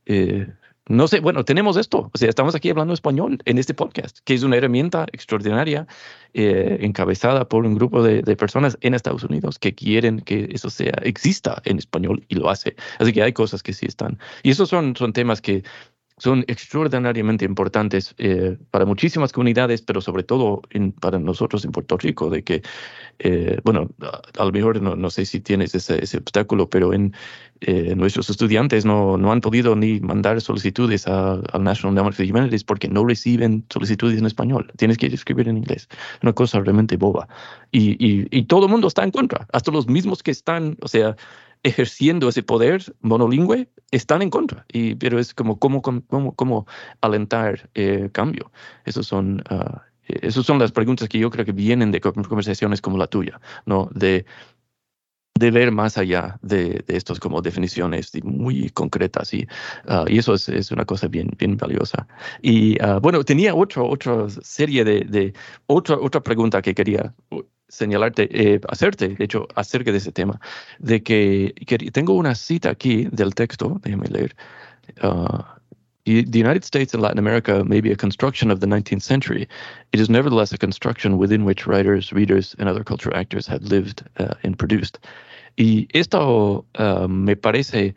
no 0.87 1.09
sé, 1.09 1.21
bueno, 1.21 1.45
tenemos 1.45 1.79
esto, 1.79 2.11
o 2.13 2.19
sea, 2.19 2.29
estamos 2.29 2.55
aquí 2.55 2.69
hablando 2.69 2.93
español 2.93 3.39
en 3.47 3.57
este 3.57 3.73
podcast, 3.73 4.19
que 4.25 4.35
es 4.35 4.43
una 4.43 4.57
herramienta 4.57 5.07
extraordinaria 5.13 5.87
eh, 6.35 6.79
encabezada 6.83 7.49
por 7.49 7.65
un 7.65 7.75
grupo 7.75 8.03
de, 8.03 8.21
de, 8.21 8.37
personas 8.37 8.77
en 8.83 8.93
Estados 8.93 9.25
Unidos 9.25 9.59
que 9.59 9.75
quieren 9.75 10.21
que 10.21 10.49
eso 10.53 10.69
sea, 10.69 10.93
exista 11.03 11.63
en 11.65 11.79
español 11.79 12.25
y 12.29 12.35
lo 12.35 12.51
hace. 12.51 12.77
Así 12.99 13.15
que 13.15 13.23
hay 13.23 13.33
cosas 13.33 13.63
que 13.63 13.73
sí 13.73 13.87
están. 13.87 14.19
Y 14.43 14.51
esos 14.51 14.69
son, 14.69 14.95
son 14.95 15.15
temas 15.15 15.41
que 15.41 15.65
son 16.17 16.45
extraordinariamente 16.47 17.45
importantes 17.45 18.15
eh, 18.19 18.57
para 18.71 18.85
muchísimas 18.85 19.33
comunidades, 19.33 19.83
pero 19.83 20.01
sobre 20.01 20.23
todo 20.23 20.63
para 21.01 21.19
nosotros 21.19 21.65
en 21.65 21.73
Puerto 21.73 21.97
Rico, 21.97 22.31
de 22.31 22.45
que, 22.45 22.63
eh, 23.19 23.59
bueno, 23.65 23.91
a, 24.39 24.45
lo 24.45 24.53
mejor 24.53 24.81
no, 24.81 25.11
sé 25.11 25.27
si 25.27 25.41
tienes 25.41 25.75
ese, 25.75 26.17
obstáculo, 26.17 26.71
pero 26.71 26.93
en 26.93 27.15
eh, 27.61 27.95
nuestros 27.97 28.31
estudiantes 28.31 28.85
no, 28.85 29.19
no 29.19 29.33
han 29.33 29.41
podido 29.41 29.75
ni 29.75 29.99
mandar 30.01 30.41
solicitudes 30.41 31.09
al 31.09 31.43
National 31.61 31.93
Endowment 31.93 32.17
for 32.17 32.27
Humanities 32.27 32.63
porque 32.63 32.89
no 32.89 33.05
reciben 33.05 33.65
solicitudes 33.71 34.19
en 34.19 34.27
español. 34.27 34.71
Tienes 34.77 34.99
que 34.99 35.07
escribir 35.07 35.49
en 35.49 35.57
inglés. 35.57 35.89
Una 36.23 36.33
cosa 36.33 36.61
realmente 36.61 36.97
boba. 36.97 37.27
Y, 37.73 37.93
y, 38.05 38.29
y 38.31 38.45
todo 38.45 38.67
el 38.67 38.71
mundo 38.71 38.87
está 38.87 39.03
en 39.03 39.11
contra, 39.11 39.49
hasta 39.53 39.73
los 39.73 39.89
mismos 39.89 40.23
que 40.23 40.31
están, 40.31 40.77
o 40.81 40.87
sea, 40.87 41.17
ejerciendo 41.65 42.29
ese 42.29 42.43
poder 42.43 42.95
monolingüe 43.01 43.69
están 43.91 44.23
en 44.23 44.31
contra. 44.31 44.65
Y, 44.73 44.95
pero 44.95 45.19
es 45.19 45.35
como 45.35 45.59
cómo, 45.59 45.83
cómo, 45.83 46.35
cómo 46.35 46.67
alentar 47.01 47.69
eh, 47.75 48.11
cambio. 48.13 48.53
Esos 48.85 49.07
son, 49.07 49.43
uh, 49.51 49.79
esas 50.07 50.45
son 50.45 50.59
las 50.59 50.71
preguntas 50.71 51.09
que 51.09 51.19
yo 51.19 51.31
creo 51.31 51.45
que 51.45 51.53
vienen 51.53 51.91
de 51.91 52.01
conversaciones 52.01 52.81
como 52.81 52.99
la 52.99 53.07
tuya, 53.07 53.41
¿no? 53.67 53.89
De, 53.93 54.27
de 55.39 55.51
ver 55.51 55.73
más 55.73 55.99
allá 55.99 56.39
de, 56.43 56.85
de 56.87 56.97
estas 56.97 57.19
como 57.19 57.43
definiciones 57.43 58.13
muy 58.23 58.71
concretas 58.71 59.35
y, 59.35 59.47
uh, 59.89 60.05
y 60.07 60.19
eso 60.19 60.35
es, 60.35 60.49
es, 60.49 60.71
una 60.71 60.85
cosa 60.85 61.09
bien, 61.09 61.31
bien 61.39 61.57
valiosa. 61.57 62.07
Y 62.41 62.81
uh, 62.83 63.01
bueno, 63.01 63.25
tenía 63.25 63.55
otro, 63.55 63.89
otra 63.89 64.29
serie 64.43 64.85
de, 64.85 65.01
de 65.01 65.35
otra, 65.67 65.97
otra 65.97 66.23
pregunta 66.23 66.63
que 66.63 66.75
quería 66.75 67.13
señalarte, 67.69 68.29
eh, 68.31 68.61
hacerte, 68.69 69.09
de 69.09 69.25
hecho, 69.25 69.49
acerca 69.57 69.91
de 69.91 69.99
ese 69.99 70.13
tema, 70.13 70.41
de 70.79 71.03
que, 71.03 71.53
tengo 71.93 72.15
una 72.15 72.35
cita 72.35 72.71
aquí 72.71 73.09
del 73.11 73.35
texto, 73.35 73.81
déjame 73.83 74.07
leer. 74.09 74.37
Uh, 75.03 75.43
the 76.05 76.39
United 76.39 76.65
States 76.65 76.93
and 76.93 77.03
Latin 77.03 77.19
America 77.19 77.65
may 77.65 77.81
be 77.81 77.91
a 77.91 77.97
construction 77.97 78.51
of 78.51 78.61
the 78.61 78.67
19th 78.67 79.03
century. 79.03 79.49
It 79.93 80.01
is 80.01 80.11
nevertheless 80.11 80.53
a 80.53 80.59
construction 80.59 81.17
within 81.17 81.45
which 81.45 81.67
writers, 81.67 82.13
readers, 82.13 82.55
and 82.59 82.69
other 82.69 82.85
cultural 82.85 83.17
actors 83.17 83.47
have 83.47 83.63
lived 83.63 84.03
uh, 84.19 84.35
and 84.43 84.59
produced. 84.59 84.99
Y 85.57 85.89
esto 85.95 86.67
uh, 86.79 87.09
me 87.09 87.37
parece 87.37 87.95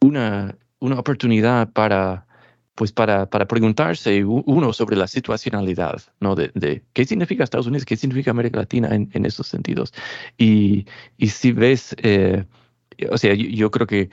una, 0.00 0.56
una 0.80 0.98
oportunidad 0.98 1.72
para 1.72 2.26
pues 2.74 2.92
para, 2.92 3.28
para 3.28 3.46
preguntarse 3.46 4.24
uno 4.24 4.72
sobre 4.72 4.96
la 4.96 5.06
situacionalidad, 5.06 6.00
¿no? 6.18 6.34
De, 6.34 6.50
de, 6.54 6.82
qué 6.94 7.04
significa 7.04 7.44
Estados 7.44 7.66
Unidos, 7.66 7.84
qué 7.84 7.94
significa 7.94 8.30
América 8.30 8.58
Latina 8.58 8.88
en, 8.94 9.10
en 9.12 9.26
esos 9.26 9.48
sentidos. 9.48 9.92
Y, 10.38 10.86
y 11.18 11.28
si 11.28 11.52
ves, 11.52 11.94
eh, 11.98 12.46
o 13.10 13.18
sea, 13.18 13.34
yo, 13.34 13.70
creo 13.70 13.86
que 13.86 14.08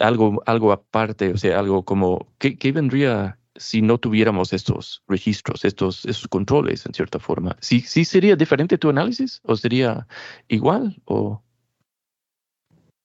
algo, 0.00 0.42
algo 0.46 0.72
aparte, 0.72 1.32
o 1.32 1.36
sea, 1.36 1.58
algo 1.58 1.84
como, 1.84 2.26
¿qué, 2.38 2.58
qué 2.58 2.72
vendría 2.72 3.38
si 3.56 3.82
no 3.82 3.98
tuviéramos 3.98 4.52
estos 4.52 5.02
registros, 5.06 5.64
estos, 5.64 6.04
estos 6.06 6.28
controles 6.28 6.86
en 6.86 6.94
cierta 6.94 7.18
forma? 7.18 7.56
¿Sí, 7.60 7.80
¿Sí 7.80 8.04
sería 8.04 8.36
diferente 8.36 8.78
tu 8.78 8.88
análisis 8.88 9.40
o 9.44 9.56
sería 9.56 10.06
igual 10.48 11.00
o...? 11.04 11.42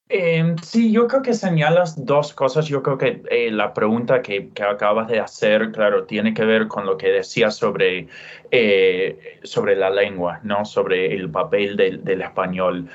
Eh, 0.07 0.55
sí, 0.61 0.91
yo 0.91 1.07
creo 1.07 1.23
que 1.23 1.33
señalas 1.33 2.05
dos 2.05 2.31
cosas. 2.33 2.67
Yo 2.67 2.83
creo 2.83 2.97
que 2.97 3.23
eh, 3.31 3.49
la 3.49 3.73
pregunta 3.73 4.21
que, 4.21 4.49
que, 4.49 4.63
acabas 4.63 5.07
de 5.07 5.19
hacer, 5.19 5.71
claro, 5.71 6.05
tiene 6.05 6.33
que 6.35 6.45
ver 6.45 6.67
con 6.67 6.85
lo 6.85 6.95
que 6.95 7.09
decías 7.09 7.55
sobre, 7.55 8.07
eh, 8.51 9.39
sobre 9.43 9.75
la 9.75 9.89
lengua, 9.89 10.41
¿no? 10.43 10.63
Sobre 10.63 11.15
el 11.15 11.31
papel 11.31 11.75
del, 11.75 12.03
del 12.03 12.21
español. 12.21 12.87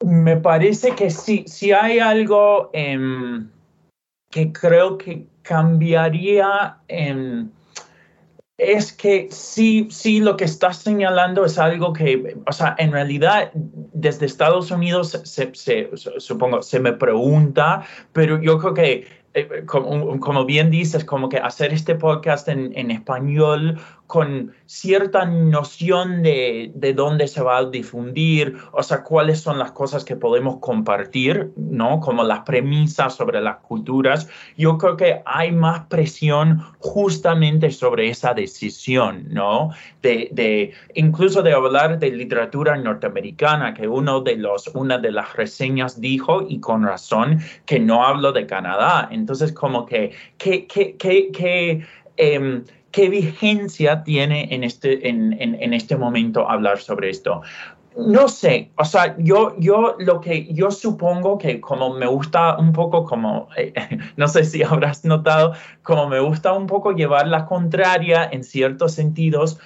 Em, 0.00 0.22
me 0.22 0.36
parece 0.36 0.94
que 0.94 1.10
sí, 1.10 1.44
si 1.46 1.72
hay 1.72 1.98
algo 1.98 2.70
em, 2.72 3.48
que 4.30 4.52
creo 4.52 4.98
que 4.98 5.26
cambiaría 5.42 6.78
en 6.88 7.52
es 8.60 8.92
que 8.92 9.28
sí, 9.30 9.88
sí, 9.90 10.20
lo 10.20 10.36
que 10.36 10.44
estás 10.44 10.76
señalando 10.76 11.46
es 11.46 11.58
algo 11.58 11.94
que, 11.94 12.36
o 12.46 12.52
sea, 12.52 12.76
en 12.78 12.92
realidad 12.92 13.50
desde 13.54 14.26
Estados 14.26 14.70
Unidos 14.70 15.18
se, 15.24 15.54
se, 15.54 15.90
supongo, 16.18 16.60
se 16.60 16.78
me 16.78 16.92
pregunta, 16.92 17.82
pero 18.12 18.38
yo 18.40 18.58
creo 18.58 18.74
que, 18.74 19.06
eh, 19.32 19.64
como, 19.64 20.20
como, 20.20 20.44
bien 20.44 20.70
dices, 20.70 21.06
como 21.06 21.30
que 21.30 21.38
hacer 21.38 21.72
este 21.72 21.94
podcast 21.94 22.48
en, 22.48 22.76
en 22.76 22.90
español 22.90 23.80
con 24.10 24.52
cierta 24.66 25.24
noción 25.24 26.24
de, 26.24 26.72
de, 26.74 26.94
dónde 26.94 27.28
se 27.28 27.42
va 27.42 27.58
a 27.58 27.64
difundir, 27.64 28.56
o 28.72 28.82
sea, 28.82 29.04
cuáles 29.04 29.40
son 29.40 29.56
las 29.60 29.70
cosas 29.70 30.04
que 30.04 30.16
podemos 30.16 30.56
compartir, 30.58 31.52
¿no? 31.54 32.00
Como 32.00 32.24
las 32.24 32.40
premisas 32.40 33.14
sobre 33.14 33.40
las 33.40 33.58
culturas. 33.58 34.28
Yo 34.56 34.78
creo 34.78 34.96
que 34.96 35.22
hay 35.24 35.52
más 35.52 35.86
presión 35.86 36.60
justamente 36.80 37.70
sobre 37.70 38.08
esa 38.08 38.34
decisión, 38.34 39.26
¿no? 39.28 39.70
De, 40.02 40.28
de 40.32 40.72
incluso 40.94 41.40
de 41.44 41.52
hablar 41.52 42.00
de 42.00 42.10
literatura 42.10 42.76
norteamericana, 42.76 43.74
que 43.74 43.86
uno 43.86 44.22
de 44.22 44.34
los, 44.36 44.66
una 44.74 44.98
de 44.98 45.12
las 45.12 45.36
reseñas 45.36 46.00
dijo, 46.00 46.44
y 46.48 46.58
con 46.58 46.82
razón, 46.82 47.38
que 47.64 47.78
no 47.78 48.04
hablo 48.04 48.32
de 48.32 48.44
Canadá. 48.46 49.08
Entonces, 49.12 49.52
como 49.52 49.86
que, 49.86 50.10
que, 50.36 50.66
que, 50.66 50.96
que, 50.96 51.86
eh, 52.16 52.62
¿Qué 52.90 53.08
vigencia 53.08 54.02
tiene 54.02 54.52
en 54.54 54.64
este, 54.64 55.08
en, 55.08 55.32
en, 55.40 55.54
en 55.60 55.72
este 55.74 55.96
momento 55.96 56.48
hablar 56.48 56.78
sobre 56.78 57.10
esto? 57.10 57.42
no 57.96 58.28
sé, 58.28 58.70
o 58.76 58.84
sea, 58.84 59.16
yo, 59.18 59.56
yo 59.58 59.96
lo 59.98 60.20
que 60.20 60.52
yo 60.52 60.70
supongo 60.70 61.38
que 61.38 61.60
como 61.60 61.94
me 61.94 62.06
gusta 62.06 62.56
un 62.56 62.72
poco, 62.72 63.04
como, 63.04 63.48
eh, 63.56 63.72
no 64.16 64.28
sé 64.28 64.44
si 64.44 64.62
habrás 64.62 65.04
notado, 65.04 65.54
como 65.82 66.08
me 66.08 66.20
gusta 66.20 66.52
un 66.52 66.66
poco 66.66 66.92
llevar 66.92 67.26
la 67.26 67.46
contraria 67.46 68.28
en 68.30 68.44
ciertos 68.44 68.92
sentidos, 68.92 69.58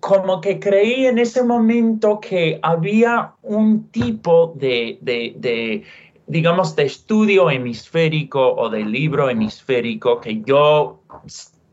como 0.00 0.40
que 0.42 0.60
creí 0.60 1.06
en 1.06 1.18
ese 1.18 1.42
momento 1.42 2.20
que 2.20 2.58
había 2.62 3.32
un 3.42 3.88
tipo 3.88 4.52
de, 4.56 4.98
de, 5.00 5.34
de 5.38 5.84
digamos, 6.26 6.76
de 6.76 6.84
estudio 6.84 7.50
hemisférico 7.50 8.54
o 8.54 8.68
de 8.68 8.84
libro 8.84 9.30
hemisférico 9.30 10.20
que 10.20 10.42
yo 10.42 11.00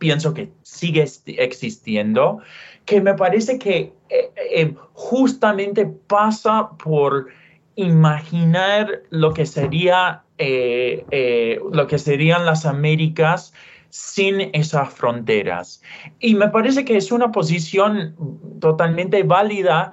pienso 0.01 0.33
que 0.33 0.51
sigue 0.63 1.05
existiendo, 1.37 2.39
que 2.85 2.99
me 2.99 3.13
parece 3.13 3.59
que 3.59 3.93
eh, 4.09 4.31
eh, 4.35 4.73
justamente 4.93 5.85
pasa 5.85 6.71
por 6.83 7.27
imaginar 7.75 9.03
lo 9.11 9.31
que 9.31 9.45
sería 9.45 10.23
eh, 10.39 11.59
lo 11.71 11.85
que 11.85 11.99
serían 11.99 12.45
las 12.45 12.65
Américas 12.65 13.53
sin 13.89 14.49
esas 14.53 14.91
fronteras. 14.91 15.83
Y 16.19 16.33
me 16.33 16.47
parece 16.47 16.83
que 16.83 16.97
es 16.97 17.11
una 17.11 17.31
posición 17.31 18.15
totalmente 18.59 19.21
válida. 19.21 19.91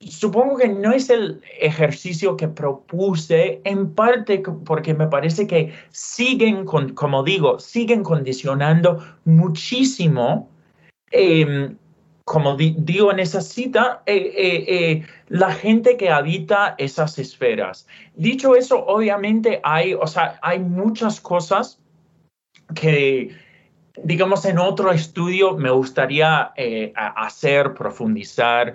Supongo 0.00 0.56
que 0.56 0.68
no 0.68 0.92
es 0.92 1.10
el 1.10 1.42
ejercicio 1.60 2.36
que 2.36 2.48
propuse, 2.48 3.60
en 3.64 3.94
parte 3.94 4.42
porque 4.64 4.94
me 4.94 5.08
parece 5.08 5.46
que 5.46 5.72
siguen, 5.90 6.64
como 6.64 7.22
digo, 7.24 7.58
siguen 7.58 8.04
condicionando 8.04 9.04
muchísimo 9.24 10.48
em, 11.10 11.76
como 12.28 12.56
digo 12.56 13.10
en 13.10 13.20
esa 13.20 13.40
cita, 13.40 14.02
eh, 14.04 14.16
eh, 14.36 14.64
eh, 14.68 15.06
la 15.28 15.50
gente 15.50 15.96
que 15.96 16.10
habita 16.10 16.74
esas 16.76 17.18
esferas. 17.18 17.86
Dicho 18.14 18.54
eso, 18.54 18.84
obviamente 18.84 19.60
hay, 19.64 19.94
o 19.94 20.06
sea, 20.06 20.38
hay 20.42 20.58
muchas 20.58 21.22
cosas 21.22 21.80
que, 22.74 23.30
digamos, 24.04 24.44
en 24.44 24.58
otro 24.58 24.92
estudio 24.92 25.56
me 25.56 25.70
gustaría 25.70 26.52
hacer, 26.94 27.72
profundizar. 27.72 28.74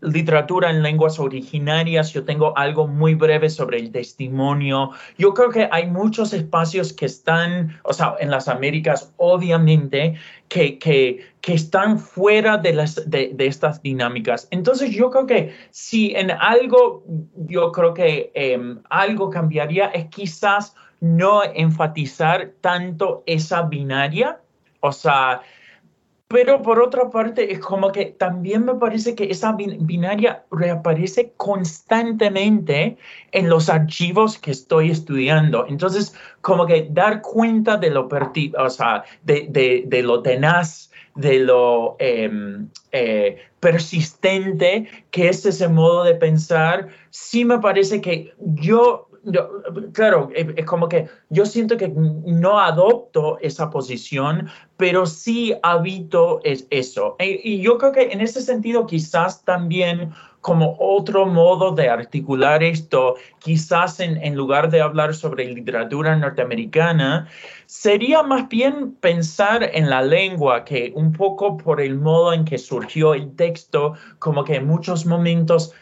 Literatura 0.00 0.70
en 0.70 0.82
lenguas 0.82 1.18
originarias, 1.18 2.12
yo 2.12 2.24
tengo 2.24 2.56
algo 2.56 2.86
muy 2.86 3.14
breve 3.14 3.50
sobre 3.50 3.78
el 3.78 3.92
testimonio. 3.92 4.90
Yo 5.16 5.34
creo 5.34 5.50
que 5.50 5.68
hay 5.70 5.86
muchos 5.86 6.32
espacios 6.32 6.92
que 6.92 7.06
están, 7.06 7.78
o 7.84 7.92
sea, 7.92 8.14
en 8.20 8.30
las 8.30 8.48
Américas, 8.48 9.12
obviamente, 9.16 10.14
que, 10.48 10.78
que, 10.78 11.26
que 11.40 11.54
están 11.54 11.98
fuera 11.98 12.58
de, 12.58 12.72
las, 12.72 13.08
de, 13.08 13.34
estas 13.38 13.82
dinámicas. 13.82 14.48
Entonces 14.50 14.90
yo 14.90 15.10
creo 15.10 15.26
que 15.26 15.54
si 15.70 16.14
en 16.14 16.30
algo, 16.30 17.04
yo 17.36 17.70
creo 17.72 17.94
que 17.94 18.30
em, 18.34 18.80
algo 18.90 19.30
cambiaría 19.30 19.86
es 19.86 20.06
quizás 20.06 20.74
no 21.00 21.42
enfatizar 21.44 22.52
tanto 22.60 23.22
esa 23.26 23.62
binaria, 23.62 24.40
o 24.80 24.92
sea, 24.92 25.42
pero 26.28 26.60
por 26.60 26.78
otra 26.80 27.08
parte, 27.08 27.52
es 27.52 27.58
como 27.58 27.90
que 27.90 28.04
también 28.04 28.66
me 28.66 28.74
parece 28.74 29.14
que 29.14 29.24
esa 29.24 29.52
binaria 29.52 30.44
reaparece 30.50 31.32
constantemente 31.38 32.98
en 33.32 33.48
los 33.48 33.70
archivos 33.70 34.38
que 34.38 34.50
estoy 34.50 34.90
estudiando. 34.90 35.66
Entonces, 35.66 36.14
como 36.42 36.66
que 36.66 36.86
dar 36.90 37.22
cuenta 37.22 37.78
de 37.78 37.88
lo, 37.88 38.08
o 38.08 38.68
de 39.24 40.02
lo 40.02 40.22
tenaz, 40.22 40.90
de 41.14 41.38
lo 41.40 41.96
em, 41.98 42.68
eh, 42.92 43.38
persistente 43.58 44.86
que 45.10 45.30
es 45.30 45.44
ese 45.46 45.66
modo 45.66 46.04
de 46.04 46.14
pensar, 46.14 46.88
sí 47.10 47.44
me 47.44 47.58
parece 47.58 48.00
que 48.00 48.32
yo 48.38 49.07
claro, 49.92 50.30
es 50.34 50.64
como 50.64 50.88
que 50.88 51.08
yo 51.28 51.46
siento 51.46 51.76
que 51.76 51.88
no 51.88 52.58
adopto 52.58 53.38
esa 53.40 53.70
posición, 53.70 54.48
pero 54.76 55.06
sí 55.06 55.54
habito 55.62 56.40
es 56.44 56.66
eso. 56.70 57.16
E, 57.18 57.40
y, 57.42 57.60
yo 57.60 57.78
creo 57.78 57.92
que 57.92 58.12
en 58.12 58.20
ese 58.20 58.40
sentido 58.40 58.86
quizás 58.86 59.44
también 59.44 60.12
como 60.40 60.76
otro 60.78 61.26
modo 61.26 61.72
de 61.72 61.88
articular 61.88 62.62
esto, 62.62 63.16
quizás 63.40 63.98
en 64.00 64.34
lugar 64.36 64.70
de 64.70 64.80
hablar 64.80 65.12
sobre 65.14 65.52
literatura 65.52 66.14
norteamericana, 66.16 67.28
sería 67.66 68.22
más 68.22 68.48
bien 68.48 68.92
pensar 68.92 69.68
en 69.74 69.90
la 69.90 70.00
lengua, 70.00 70.64
que 70.64 70.92
un 70.94 71.12
poco 71.12 71.56
por 71.56 71.80
el 71.80 71.96
modo 71.96 72.32
en 72.32 72.44
que 72.44 72.56
surgió 72.56 73.14
el 73.14 73.34
texto, 73.34 73.94
como 74.20 74.44
que 74.44 74.54
en 74.54 74.66
muchos 74.66 75.04
momentos 75.04 75.74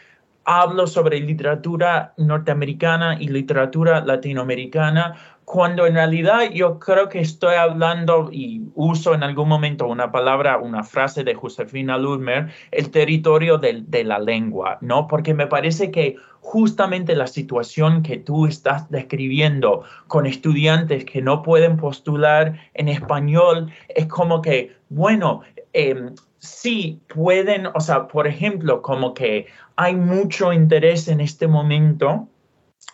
hablo 0.47 0.87
sobre 0.87 1.19
literatura 1.19 2.13
norteamericana 2.15 3.17
y 3.19 3.27
literatura 3.27 3.99
latinoamericana, 3.99 5.13
cuando 5.43 5.85
en 5.85 5.95
realidad 5.95 6.49
yo 6.53 6.79
creo 6.79 7.09
que 7.09 7.19
estoy 7.19 7.55
hablando 7.55 8.29
y 8.31 8.63
uso 8.73 9.13
en 9.13 9.23
algún 9.23 9.49
momento 9.49 9.87
una 9.87 10.09
palabra, 10.09 10.57
una 10.57 10.83
frase 10.83 11.25
de 11.25 11.35
Josefina 11.35 11.97
Ludmer, 11.97 12.49
el 12.71 12.89
territorio 12.91 13.57
de, 13.57 13.83
de 13.85 14.05
la 14.05 14.19
lengua, 14.19 14.77
¿no? 14.79 15.07
Porque 15.07 15.33
me 15.33 15.47
parece 15.47 15.91
que 15.91 16.15
justamente 16.39 17.13
la 17.13 17.27
situación 17.27 18.01
que 18.01 18.17
tú 18.17 18.45
estás 18.45 18.89
describiendo 18.89 19.83
con 20.07 20.25
estudiantes 20.25 21.03
que 21.03 21.21
no 21.21 21.43
pueden 21.43 21.75
postular 21.75 22.57
en 22.73 22.87
español 22.87 23.69
es 23.89 24.07
como 24.07 24.41
que, 24.41 24.77
bueno, 24.87 25.41
eh, 25.73 26.09
sí 26.39 27.01
pueden, 27.13 27.67
o 27.67 27.79
sea, 27.79 28.07
por 28.07 28.27
ejemplo, 28.27 28.81
como 28.81 29.13
que 29.13 29.47
hay 29.75 29.95
mucho 29.95 30.53
interés 30.53 31.07
en 31.07 31.21
este 31.21 31.47
momento, 31.47 32.27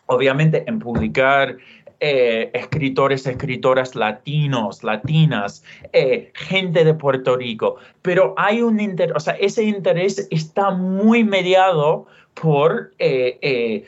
obviamente, 0.07 0.63
en 0.67 0.79
publicar 0.79 1.57
eh, 1.99 2.51
escritores, 2.53 3.25
escritoras 3.25 3.95
latinos, 3.95 4.83
latinas, 4.83 5.63
eh, 5.93 6.31
gente 6.33 6.83
de 6.83 6.93
Puerto 6.93 7.37
Rico, 7.37 7.77
pero 8.01 8.33
hay 8.37 8.61
un 8.61 8.79
interés, 8.81 9.15
o 9.15 9.19
sea, 9.21 9.35
ese 9.35 9.63
interés 9.63 10.27
está 10.29 10.71
muy 10.71 11.23
mediado 11.23 12.05
por 12.33 12.91
eh, 12.99 13.85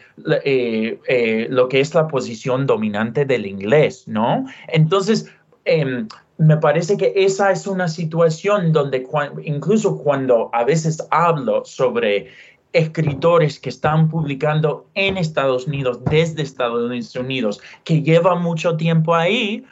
lo 1.50 1.68
que 1.68 1.80
es 1.82 1.94
la 1.94 2.08
posición 2.08 2.66
dominante 2.66 3.26
del 3.26 3.46
inglés, 3.46 4.08
¿no? 4.08 4.46
Entonces, 4.68 5.30
em, 5.66 6.08
me 6.38 6.58
parece 6.58 6.98
que 6.98 7.14
esa 7.16 7.52
es 7.52 7.66
una 7.66 7.88
situación 7.88 8.74
donde 8.74 9.08
incluso 9.44 9.98
cuando 9.98 10.50
a 10.54 10.64
veces 10.64 11.06
hablo 11.12 11.64
sobre 11.64 12.28
escritores 12.74 13.58
que 13.60 13.70
están 13.70 14.10
publicando 14.10 14.86
en 14.96 15.18
Estados 15.18 15.66
Unidos, 15.66 16.04
desde 16.04 16.42
Estados 16.42 17.16
Unidos, 17.16 17.62
que 17.86 18.02
llevan 18.02 18.42
mucho 18.42 18.76
tiempo 18.76 19.16
ahí, 19.16 19.66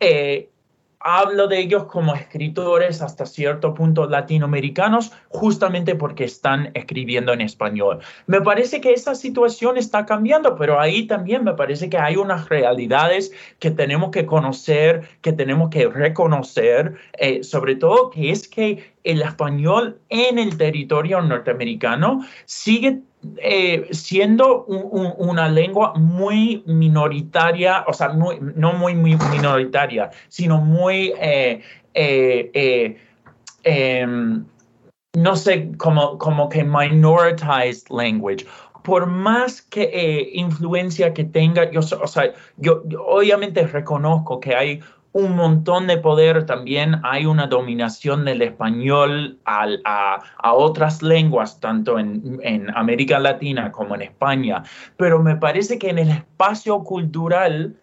eh, 0.00 0.48
hablo 1.00 1.46
de 1.46 1.60
ellos 1.60 1.84
como 1.84 2.14
escritores 2.14 3.02
hasta 3.02 3.26
cierto 3.26 3.74
punto 3.74 4.08
latinoamericanos, 4.08 5.12
justamente 5.28 5.94
porque 5.94 6.24
están 6.24 6.70
escribiendo 6.74 7.32
en 7.32 7.40
español. 7.40 8.00
Me 8.26 8.40
parece 8.40 8.80
que 8.80 8.92
esa 8.92 9.14
situación 9.14 9.76
está 9.76 10.06
cambiando, 10.06 10.56
pero 10.56 10.80
ahí 10.80 11.06
también 11.06 11.44
me 11.44 11.54
parece 11.54 11.88
que 11.88 11.98
hay 11.98 12.16
unas 12.16 12.48
realidades 12.48 13.32
que 13.58 13.70
tenemos 13.70 14.10
que 14.10 14.26
conocer, 14.26 15.08
que 15.22 15.32
tenemos 15.32 15.70
que 15.70 15.88
reconocer, 15.88 16.96
eh, 17.18 17.42
sobre 17.44 17.76
todo 17.76 18.10
que 18.10 18.30
es 18.30 18.48
que 18.48 18.92
el 19.04 19.22
español 19.22 19.98
en 20.08 20.38
el 20.38 20.58
territorio 20.58 21.22
norteamericano 21.22 22.24
sigue 22.44 23.00
eh, 23.38 23.88
siendo 23.90 24.64
una 24.64 25.48
lengua 25.48 25.92
muy 25.94 26.62
minoritaria, 26.66 27.84
o 27.88 27.92
sea, 27.92 28.08
no 28.08 28.72
muy, 28.74 28.94
minoritaria, 28.94 30.10
sino 30.28 30.58
muy, 30.58 31.12
eh, 31.20 31.60
eh, 31.94 32.96
em, 33.64 34.44
no 35.14 35.34
sé, 35.34 35.72
como, 35.78 36.16
como 36.18 36.48
que 36.48 36.62
minoritized 36.62 37.90
language. 37.90 38.46
Por 38.84 39.06
más 39.06 39.62
que 39.62 40.30
influencia 40.34 41.12
que 41.12 41.24
tenga, 41.24 41.68
yo, 41.72 41.80
o 41.80 42.06
yo, 42.58 42.84
obviamente 43.04 43.66
reconozco 43.66 44.38
que 44.38 44.54
hay 44.54 44.80
un 45.12 45.36
montón 45.36 45.86
de 45.86 45.98
poder, 45.98 46.46
también 46.46 47.00
hay 47.02 47.26
una 47.26 47.46
dominación 47.46 48.24
del 48.24 48.42
español 48.42 49.38
a, 49.44 50.20
otras 50.54 51.02
lenguas, 51.02 51.60
tanto 51.60 51.98
en, 51.98 52.38
en, 52.42 52.70
América 52.76 53.18
Latina 53.18 53.72
como 53.72 53.94
en 53.94 54.02
España, 54.02 54.62
pero 54.96 55.22
me 55.22 55.36
parece 55.36 55.78
que 55.78 55.90
en 55.90 55.98
el 55.98 56.10
espacio 56.10 56.82
cultural 56.84 57.76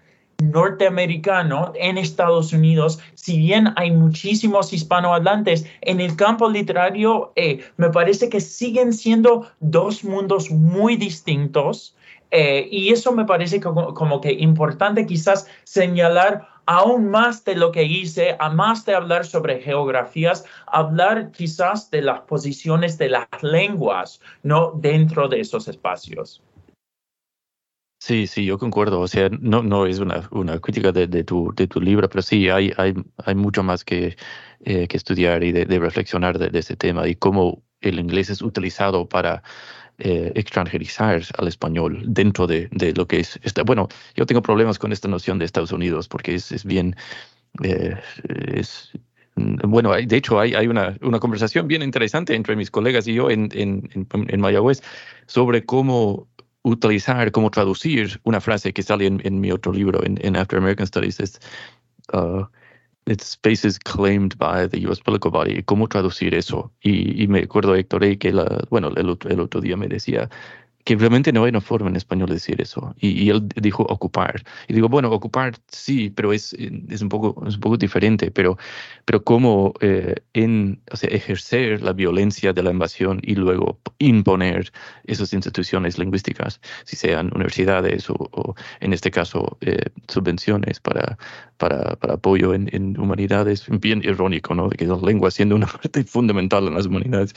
norteamericano 0.43 1.71
en 1.75 1.97
Estados 1.97 2.53
Unidos, 2.53 2.99
si 3.13 3.37
bien 3.37 3.69
hay 3.75 3.91
muchísimos 3.91 4.73
hispanohablantes, 4.73 5.65
en 5.81 6.01
el 6.01 6.15
campo 6.15 6.49
literario 6.49 7.31
eh, 7.35 7.63
me 7.77 7.89
parece 7.89 8.29
que 8.29 8.41
siguen 8.41 8.93
siendo 8.93 9.47
dos 9.59 10.03
mundos 10.03 10.51
muy 10.51 10.97
distintos. 10.97 11.95
Eh, 12.31 12.67
y 12.69 12.89
eso 12.89 13.13
me 13.13 13.23
parece 13.23 13.61
como 13.61 14.19
que 14.19 14.33
importante 14.33 15.05
quizás 15.05 15.47
señalar 15.63 16.45
aún 16.65 17.09
más 17.09 17.43
de 17.45 17.55
lo 17.55 17.71
que 17.71 17.83
hice, 17.83 18.35
a 18.39 18.49
más 18.49 18.85
de 18.85 18.95
hablar 18.95 19.25
sobre 19.25 19.61
geografías, 19.61 20.45
hablar 20.67 21.31
quizás 21.31 21.89
de 21.91 22.01
las 22.01 22.21
posiciones 22.21 22.97
de 22.97 23.09
las 23.09 23.27
lenguas, 23.41 24.21
¿no? 24.43 24.71
Dentro 24.75 25.27
de 25.27 25.41
esos 25.41 25.67
espacios. 25.67 26.41
Sí, 27.99 28.27
sí, 28.27 28.45
yo 28.45 28.59
concuerdo. 28.59 28.99
O 28.99 29.07
sea, 29.07 29.29
no, 29.29 29.63
no 29.63 29.87
es 29.87 29.99
una, 29.99 30.21
crítica 30.61 30.91
de, 30.91 31.23
tu, 31.23 31.51
de 31.55 31.67
tu 31.67 31.81
libro, 31.81 32.07
pero 32.07 32.21
sí, 32.21 32.49
hay, 32.49 32.71
hay, 32.77 32.93
hay 33.25 33.35
mucho 33.35 33.63
más 33.63 33.83
que, 33.83 34.15
eh, 34.59 34.87
que 34.87 34.97
estudiar 34.97 35.43
y 35.43 35.51
de, 35.51 35.65
reflexionar 35.79 36.37
de, 36.37 36.49
de, 36.49 36.59
ese 36.59 36.75
tema 36.75 37.07
y 37.07 37.15
cómo 37.15 37.63
el 37.81 37.99
inglés 37.99 38.29
es 38.29 38.41
utilizado 38.41 39.07
para 39.09 39.43
eh, 39.97 40.31
extranjerizar 40.35 41.21
al 41.37 41.47
español 41.47 42.03
dentro 42.05 42.47
de, 42.47 42.67
de 42.71 42.93
lo 42.93 43.07
que 43.07 43.19
es. 43.19 43.39
Esta, 43.43 43.63
bueno, 43.63 43.87
yo 44.15 44.25
tengo 44.25 44.41
problemas 44.41 44.79
con 44.79 44.91
esta 44.91 45.07
noción 45.07 45.39
de 45.39 45.45
Estados 45.45 45.71
Unidos 45.71 46.07
porque 46.07 46.35
es, 46.35 46.51
es 46.51 46.65
bien. 46.65 46.95
Eh, 47.63 47.95
es, 48.53 48.91
bueno, 49.35 49.93
de 49.93 50.15
hecho, 50.15 50.39
hay, 50.39 50.53
hay 50.53 50.67
una, 50.67 50.97
una, 51.01 51.19
conversación 51.19 51.67
bien 51.67 51.81
interesante 51.81 52.35
entre 52.35 52.55
mis 52.55 52.71
colegas 52.71 53.07
y 53.07 53.13
yo 53.13 53.29
en, 53.29 53.49
en, 53.53 53.89
en, 53.93 54.07
en 54.11 54.41
Mayagüez 54.41 54.81
sobre 55.27 55.65
cómo 55.65 56.27
utilizar, 56.65 57.31
cómo 57.31 57.51
traducir 57.51 58.19
una 58.23 58.41
frase 58.41 58.73
que 58.73 58.81
sale 58.81 59.05
en, 59.05 59.21
en 59.23 59.39
mi 59.39 59.51
otro 59.51 59.71
libro, 59.71 60.01
en, 60.03 60.35
After 60.35 60.57
American 60.57 60.87
Studies, 60.87 61.19
es 61.19 61.39
uh, 62.13 62.45
It's 63.07 63.25
spaces 63.25 63.77
claimed 63.77 64.35
by 64.37 64.67
the 64.67 64.79
US 64.89 64.99
Political 64.99 65.31
Body. 65.31 65.63
¿Cómo 65.63 65.87
traducir 65.87 66.33
eso? 66.33 66.71
Y, 66.81 67.23
y 67.23 67.27
me 67.27 67.39
acuerdo, 67.39 67.75
Héctor, 67.75 68.17
que 68.17 68.31
la, 68.31 68.65
bueno, 68.71 68.91
el 68.95 69.09
otro, 69.09 69.29
el 69.29 69.39
otro 69.39 69.61
día 69.61 69.77
me 69.77 69.87
decía, 69.87 70.29
que 70.85 70.95
realmente 70.95 71.33
no 71.33 71.43
hay 71.43 71.49
una 71.49 71.61
forma 71.61 71.89
en 71.89 71.95
español 71.95 72.29
de 72.29 72.35
decir 72.35 72.61
eso. 72.61 72.93
Y, 72.99 73.23
y, 73.23 73.29
él 73.31 73.49
dijo 73.55 73.83
ocupar. 73.83 74.43
Y 74.67 74.73
digo, 74.73 74.87
bueno, 74.87 75.09
ocupar 75.11 75.55
sí, 75.67 76.11
pero 76.11 76.31
es, 76.31 76.53
es, 76.53 77.01
un, 77.01 77.09
poco, 77.09 77.43
es 77.47 77.55
un 77.55 77.59
poco 77.59 77.75
diferente. 77.75 78.29
Pero, 78.29 78.59
pero 79.03 79.23
cómo 79.23 79.73
eh, 79.81 80.15
en, 80.33 80.79
o 80.91 80.95
sea, 80.95 81.09
ejercer 81.09 81.81
la 81.81 81.91
violencia 81.91 82.53
de 82.53 82.61
la 82.61 82.69
invasión 82.69 83.19
y 83.23 83.33
luego 83.33 83.79
imponer 83.97 84.71
esas 85.05 85.33
instituciones 85.33 85.97
lingüísticas, 85.97 86.61
si 86.83 86.95
sean 86.95 87.31
universidades 87.33 88.07
o, 88.11 88.13
o 88.13 88.55
en 88.79 88.93
este 88.93 89.09
caso, 89.09 89.57
eh, 89.61 89.89
subvenciones 90.07 90.79
para, 90.79 91.17
para, 91.57 91.95
para 91.95 92.13
apoyo 92.13 92.53
en, 92.53 92.69
en, 92.73 92.99
humanidades, 92.99 93.65
bien 93.69 94.03
irónico, 94.03 94.53
¿no? 94.53 94.69
De 94.69 94.77
que 94.77 94.85
las 94.85 95.01
lenguas 95.01 95.33
siendo 95.33 95.55
una 95.55 95.65
parte 95.81 96.03
fundamental 96.03 96.67
en 96.67 96.75
las 96.75 96.85
humanidades. 96.85 97.33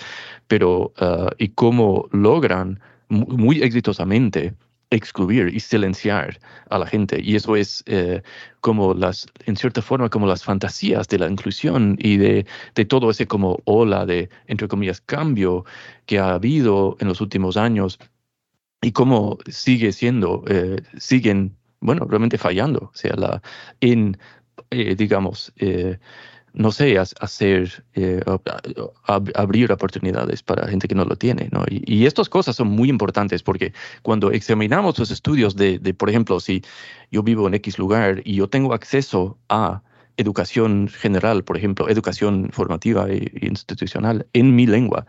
Pero, 0.48 0.92
uh, 1.00 1.30
y 1.38 1.48
cómo 1.48 2.10
logran 2.12 2.80
muy 3.08 3.62
exitosamente 3.62 4.54
excluir 4.90 5.48
y 5.54 5.60
silenciar 5.60 6.38
a 6.70 6.78
la 6.78 6.86
gente. 6.86 7.20
Y 7.22 7.36
eso 7.36 7.56
es 7.56 7.82
eh, 7.86 8.22
como 8.60 8.94
las, 8.94 9.26
en 9.46 9.56
cierta 9.56 9.82
forma, 9.82 10.08
como 10.08 10.26
las 10.26 10.44
fantasías 10.44 11.08
de 11.08 11.18
la 11.18 11.28
inclusión 11.28 11.96
y 11.98 12.16
de, 12.16 12.46
de, 12.74 12.84
todo 12.84 13.10
ese 13.10 13.26
como 13.26 13.58
ola 13.64 14.06
de, 14.06 14.30
entre 14.46 14.68
comillas, 14.68 15.00
cambio 15.00 15.64
que 16.06 16.18
ha 16.18 16.34
habido 16.34 16.96
en 17.00 17.08
los 17.08 17.20
últimos 17.20 17.56
años 17.56 17.98
y 18.80 18.92
cómo 18.92 19.38
sigue 19.48 19.92
siendo, 19.92 20.44
eh, 20.48 20.80
siguen, 20.98 21.56
bueno, 21.80 22.06
realmente 22.06 22.38
fallando. 22.38 22.90
O 22.92 22.94
sea, 22.94 23.14
la, 23.16 23.42
en, 23.80 24.16
eh, 24.70 24.94
digamos, 24.96 25.52
no 26.52 26.72
sé, 26.72 26.98
hacer, 26.98 27.84
eh, 27.94 28.22
abrir 29.34 29.72
oportunidades 29.72 30.42
para 30.42 30.68
gente 30.68 30.88
que 30.88 30.94
no 30.94 31.04
lo 31.04 31.16
tiene. 31.16 31.48
¿no? 31.52 31.64
Y, 31.68 31.82
y, 31.86 32.06
estas 32.06 32.28
cosas 32.28 32.56
son 32.56 32.68
muy 32.68 32.88
importantes 32.88 33.42
porque 33.42 33.72
cuando 34.02 34.30
examinamos 34.32 34.98
los 34.98 35.10
estudios 35.10 35.56
de, 35.56 35.78
de, 35.78 35.94
por 35.94 36.08
ejemplo, 36.10 36.40
si 36.40 36.62
yo 37.10 37.22
vivo 37.22 37.46
en 37.46 37.54
X 37.54 37.78
lugar 37.78 38.22
y 38.24 38.36
yo 38.36 38.48
tengo 38.48 38.74
acceso 38.74 39.38
a 39.48 39.82
educación 40.16 40.88
general, 40.88 41.44
por 41.44 41.56
ejemplo, 41.56 41.88
educación 41.88 42.50
formativa 42.52 43.08
e 43.08 43.30
institucional 43.40 44.26
en 44.32 44.54
mi 44.54 44.66
lengua, 44.66 45.06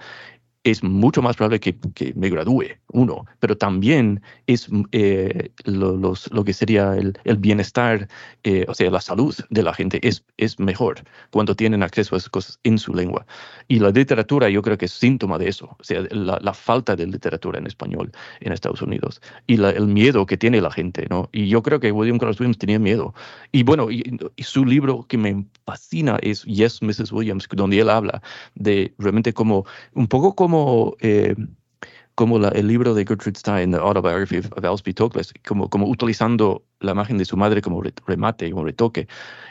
es 0.64 0.84
mucho 0.84 1.22
más 1.22 1.38
probable 1.38 1.60
que, 1.60 1.78
que 1.96 2.14
me 2.16 2.30
gradúe, 2.30 2.66
uno, 2.92 3.26
pero 3.40 3.58
también 3.58 4.22
es 4.46 4.68
eh, 4.92 5.52
lo, 5.64 5.96
los, 5.96 6.30
lo, 6.32 6.44
que 6.44 6.54
sería 6.54 6.96
el, 6.96 7.18
el 7.24 7.38
bienestar, 7.38 8.10
eh, 8.44 8.66
o 8.68 8.74
sea, 8.74 8.92
la 8.92 9.00
salud 9.00 9.34
de 9.50 9.64
la 9.64 9.74
gente 9.74 10.06
es, 10.06 10.26
es 10.38 10.60
mejor 10.60 11.04
cuando 11.32 11.56
tienen 11.56 11.82
acceso 11.82 12.16
a 12.16 12.18
esas 12.18 12.30
cosas 12.30 12.60
en 12.64 12.78
su 12.78 12.94
lengua. 12.94 13.26
Y 13.70 13.80
la 13.80 13.92
literatura 13.92 14.50
yo 14.50 14.62
creo 14.62 14.78
que 14.78 14.86
es 14.86 14.92
síntoma 14.92 15.38
de 15.38 15.48
eso, 15.48 15.78
o 15.80 15.84
sea, 15.84 16.02
la, 16.12 16.40
la 16.42 16.54
falta 16.54 16.96
de 16.96 17.08
literatura 17.08 17.60
en 17.60 17.68
español 17.68 18.12
en 18.42 18.52
Estados 18.52 18.82
Unidos 18.82 19.22
y 19.48 19.58
la, 19.58 19.70
el 19.70 19.88
miedo 19.88 20.26
que 20.26 20.38
tiene 20.38 20.60
la 20.60 20.72
gente, 20.72 21.08
¿no? 21.10 21.30
Y 21.32 21.48
yo 21.48 21.64
creo 21.64 21.80
que 21.80 21.92
William 21.92 22.18
Carlos 22.18 22.40
Williams 22.40 22.58
tenía 22.58 22.80
miedo. 22.80 23.14
Y 23.54 23.64
bueno, 23.64 23.90
y 23.90 24.44
su 24.44 24.66
libro 24.66 25.06
que 25.08 25.18
me 25.18 25.46
fascina 25.66 26.18
es 26.22 26.44
Yes, 26.44 26.82
Mrs. 26.82 27.12
Williams, 27.12 27.48
donde 27.52 27.80
él 27.80 27.90
habla 27.90 28.22
de 28.56 28.94
realmente 28.98 29.34
como, 29.34 29.66
un 29.94 30.08
poco 30.08 30.36
como 30.36 30.49
como, 30.50 30.96
eh, 31.00 31.36
como 32.16 32.38
el 32.38 32.68
libro 32.68 32.96
de 32.96 33.06
Gertrude 33.06 33.38
Stein, 33.38 33.72
The 33.72 33.78
Autobiography 33.78 34.40
of 34.40 34.64
Elspeth 34.64 34.96
Toklas, 34.96 35.32
como, 35.48 35.70
como 35.70 35.88
utilizando 35.88 36.64
la 36.80 36.92
imagen 36.92 37.18
de 37.18 37.26
su 37.26 37.38
madre 37.38 37.62
como 37.62 37.82
remate, 38.06 38.52
como 38.52 38.66
retoque. 38.66 39.08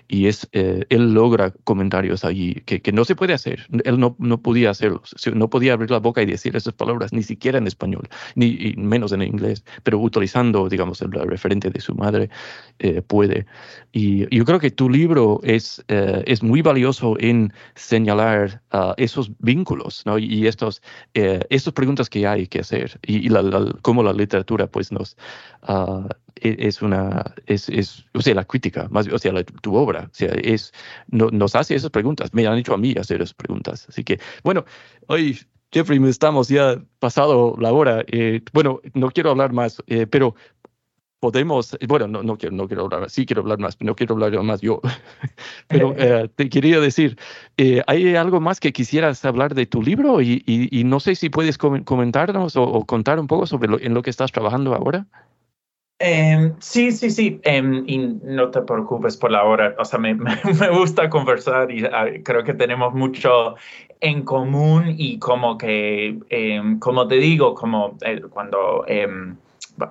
Y 0.06 0.26
es, 0.26 0.48
eh, 0.52 0.86
él 0.88 1.12
logra 1.12 1.50
comentarios 1.64 2.24
allí 2.24 2.54
que, 2.64 2.80
que, 2.80 2.92
no 2.92 3.04
se 3.04 3.14
puede 3.14 3.34
hacer. 3.34 3.66
Él 3.84 4.00
no, 4.00 4.16
no 4.18 4.40
podía 4.40 4.70
hacerlos. 4.70 5.14
No 5.34 5.50
podía 5.50 5.74
abrir 5.74 5.90
la 5.90 5.98
boca 5.98 6.22
y 6.22 6.26
decir 6.26 6.56
esas 6.56 6.72
palabras, 6.72 7.12
ni 7.12 7.22
siquiera 7.22 7.58
en 7.58 7.66
español, 7.66 8.08
ni 8.34 8.74
menos 8.76 9.12
en 9.12 9.22
inglés. 9.22 9.64
Pero 9.82 9.98
utilizando, 9.98 10.68
digamos, 10.68 11.02
el 11.02 11.12
referente 11.12 11.70
de 11.70 11.80
su 11.80 11.94
madre, 11.94 12.30
eh, 12.78 13.02
puede. 13.02 13.46
Y 13.92 14.34
yo 14.34 14.44
creo 14.44 14.58
que 14.60 14.70
tu 14.70 14.88
libro 14.88 15.40
es, 15.42 15.84
eh, 15.88 16.22
es 16.26 16.42
muy 16.42 16.62
valioso 16.62 17.16
en 17.18 17.52
señalar 17.74 18.62
uh, 18.72 18.92
esos 18.96 19.30
vínculos 19.38 20.02
¿no? 20.06 20.18
y 20.18 20.46
estos, 20.46 20.82
eh, 21.14 21.40
estas 21.50 21.72
preguntas 21.72 22.08
que 22.08 22.26
hay 22.26 22.46
que 22.46 22.60
hacer 22.60 22.98
y, 23.04 23.26
y 23.26 23.28
la, 23.28 23.42
la, 23.42 23.72
cómo 23.82 24.02
la 24.02 24.12
literatura 24.12 24.66
pues 24.66 24.92
nos... 24.92 25.16
Uh, 25.68 26.08
es 26.42 26.82
una, 26.82 27.34
es, 27.46 27.68
es, 27.68 28.04
o 28.14 28.20
sea, 28.20 28.34
la 28.34 28.44
crítica, 28.44 28.88
más, 28.90 29.08
o 29.08 29.18
sea, 29.18 29.32
la, 29.32 29.44
tu 29.44 29.74
obra, 29.74 30.08
o 30.10 30.14
sea, 30.14 30.30
es, 30.42 30.72
no, 31.08 31.28
nos 31.30 31.54
hace 31.54 31.74
esas 31.74 31.90
preguntas, 31.90 32.32
me 32.32 32.46
han 32.46 32.58
hecho 32.58 32.74
a 32.74 32.78
mí 32.78 32.94
hacer 32.98 33.22
esas 33.22 33.34
preguntas. 33.34 33.86
Así 33.88 34.04
que, 34.04 34.20
bueno, 34.42 34.64
hoy, 35.06 35.38
Jeffrey, 35.72 36.02
estamos 36.08 36.48
ya 36.48 36.82
pasado 36.98 37.56
la 37.58 37.72
hora. 37.72 38.04
Eh, 38.06 38.40
bueno, 38.52 38.80
no 38.94 39.10
quiero 39.10 39.30
hablar 39.30 39.52
más, 39.52 39.82
eh, 39.86 40.06
pero 40.06 40.34
podemos, 41.20 41.76
bueno, 41.86 42.06
no, 42.06 42.22
no, 42.22 42.36
quiero, 42.36 42.54
no 42.54 42.68
quiero 42.68 42.84
hablar, 42.84 43.10
sí 43.10 43.26
quiero 43.26 43.42
hablar 43.42 43.58
más, 43.58 43.76
no 43.80 43.94
quiero 43.96 44.14
hablar 44.14 44.40
más 44.42 44.60
yo, 44.60 44.80
pero 45.68 45.94
eh, 45.98 46.28
te 46.34 46.48
quería 46.48 46.80
decir, 46.80 47.18
eh, 47.56 47.82
¿hay 47.86 48.14
algo 48.14 48.40
más 48.40 48.60
que 48.60 48.72
quisieras 48.72 49.24
hablar 49.24 49.54
de 49.54 49.66
tu 49.66 49.82
libro? 49.82 50.20
Y, 50.20 50.42
y, 50.46 50.80
y 50.80 50.84
no 50.84 51.00
sé 51.00 51.14
si 51.14 51.28
puedes 51.28 51.58
comentarnos 51.58 52.56
o, 52.56 52.62
o, 52.62 52.86
contar 52.86 53.18
un 53.18 53.26
poco 53.26 53.46
sobre 53.46 53.68
lo, 53.68 53.80
en 53.80 53.94
lo 53.94 54.02
que 54.02 54.10
estás 54.10 54.32
trabajando 54.32 54.74
ahora. 54.74 55.06
Um, 56.00 56.54
sí, 56.60 56.92
sí, 56.92 57.10
sí, 57.10 57.40
um, 57.44 57.82
y 57.88 57.98
no 58.22 58.52
te 58.52 58.62
preocupes 58.62 59.16
por 59.16 59.32
la 59.32 59.42
hora, 59.42 59.74
o 59.80 59.84
sea, 59.84 59.98
me, 59.98 60.14
gusta 60.70 61.10
conversar 61.10 61.72
y 61.72 61.84
uh, 61.84 62.22
creo 62.22 62.44
que 62.44 62.54
tenemos 62.54 62.94
mucho 62.94 63.56
en 64.00 64.22
común 64.22 64.94
y 64.96 65.18
como 65.18 65.58
que, 65.58 66.16
um, 66.60 66.78
como 66.78 67.08
te 67.08 67.16
digo, 67.16 67.52
como 67.56 67.96
eh, 68.02 68.20
cuando 68.30 68.84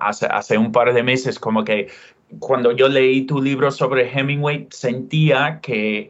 hace, 0.00 0.56
un 0.56 0.72
par 0.72 0.94
de 0.94 1.02
meses, 1.02 1.38
como 1.38 1.62
que 1.62 1.88
cuando 2.38 2.72
yo 2.72 2.88
leí 2.88 3.26
tu 3.26 3.42
libro 3.42 3.70
sobre 3.70 4.10
Hemingway, 4.10 4.66
sentía 4.70 5.60
que... 5.60 6.08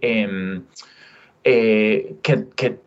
Eh, 1.45 2.17
que, 2.23 2.47
que, 2.57 2.79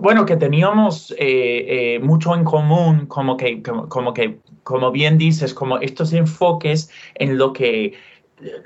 bueno, 0.00 0.26
que 0.26 0.36
teníamos 0.36 1.14
eh, 1.16 2.00
mucho 2.02 2.34
en 2.34 2.42
común, 2.42 3.06
como 3.06 3.36
que, 3.36 3.62
como 3.62 4.12
que, 4.12 4.40
como 4.64 4.90
bien 4.90 5.18
dices, 5.18 5.54
como 5.54 5.78
estos 5.78 6.12
enfoques 6.12 6.90
en 7.14 7.38
lo 7.38 7.52
que, 7.52 7.94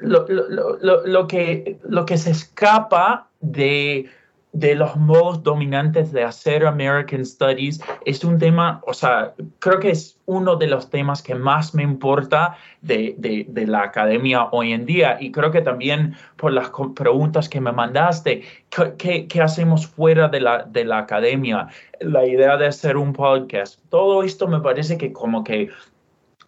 lo, 0.01 0.27
lo, 0.29 0.79
lo, 0.79 1.07
lo 1.07 1.27
que, 1.27 1.79
lo 1.89 2.07
que 2.07 2.17
se 2.17 2.31
escapa 2.31 3.29
de 3.41 4.09
de 4.59 4.75
los 4.75 4.97
modos 4.97 5.43
dominantes 5.43 6.13
de 6.13 6.25
hacer 6.25 6.67
American 6.67 7.25
Studies. 7.25 7.81
Es 8.05 8.25
un 8.25 8.39
tema, 8.39 8.83
o 8.87 8.93
sea, 8.93 9.35
creo 9.61 9.79
que 9.79 9.91
es 9.91 10.19
uno 10.27 10.57
de 10.57 10.67
los 10.67 10.91
temas 10.91 11.23
que 11.23 11.35
más 11.35 11.75
me 11.75 11.83
importa 11.85 12.57
de, 12.83 13.15
de, 13.19 13.47
de 13.49 13.67
la 13.67 13.83
academia 13.83 14.49
hoy 14.51 14.73
en 14.73 14.85
día. 14.85 15.17
Y 15.21 15.31
creo 15.31 15.51
que 15.53 15.63
también 15.63 16.15
por 16.37 16.53
las 16.53 16.71
preguntas 16.97 17.49
que 17.49 17.61
me 17.61 17.73
mandaste, 17.73 18.43
¿qué, 18.99 19.27
qué, 19.29 19.41
hacemos 19.41 19.87
fuera 19.87 20.29
de 20.29 20.41
la, 20.41 20.65
de 20.65 20.85
la 20.85 20.99
academia? 20.99 21.69
La 22.01 22.27
idea 22.27 22.57
de 22.57 22.67
hacer 22.67 22.97
un 22.97 23.13
podcast, 23.13 23.81
todo 23.91 24.23
esto 24.23 24.49
me 24.49 24.61
parece 24.61 24.99
que 24.99 25.13
como 25.13 25.45
que 25.45 25.71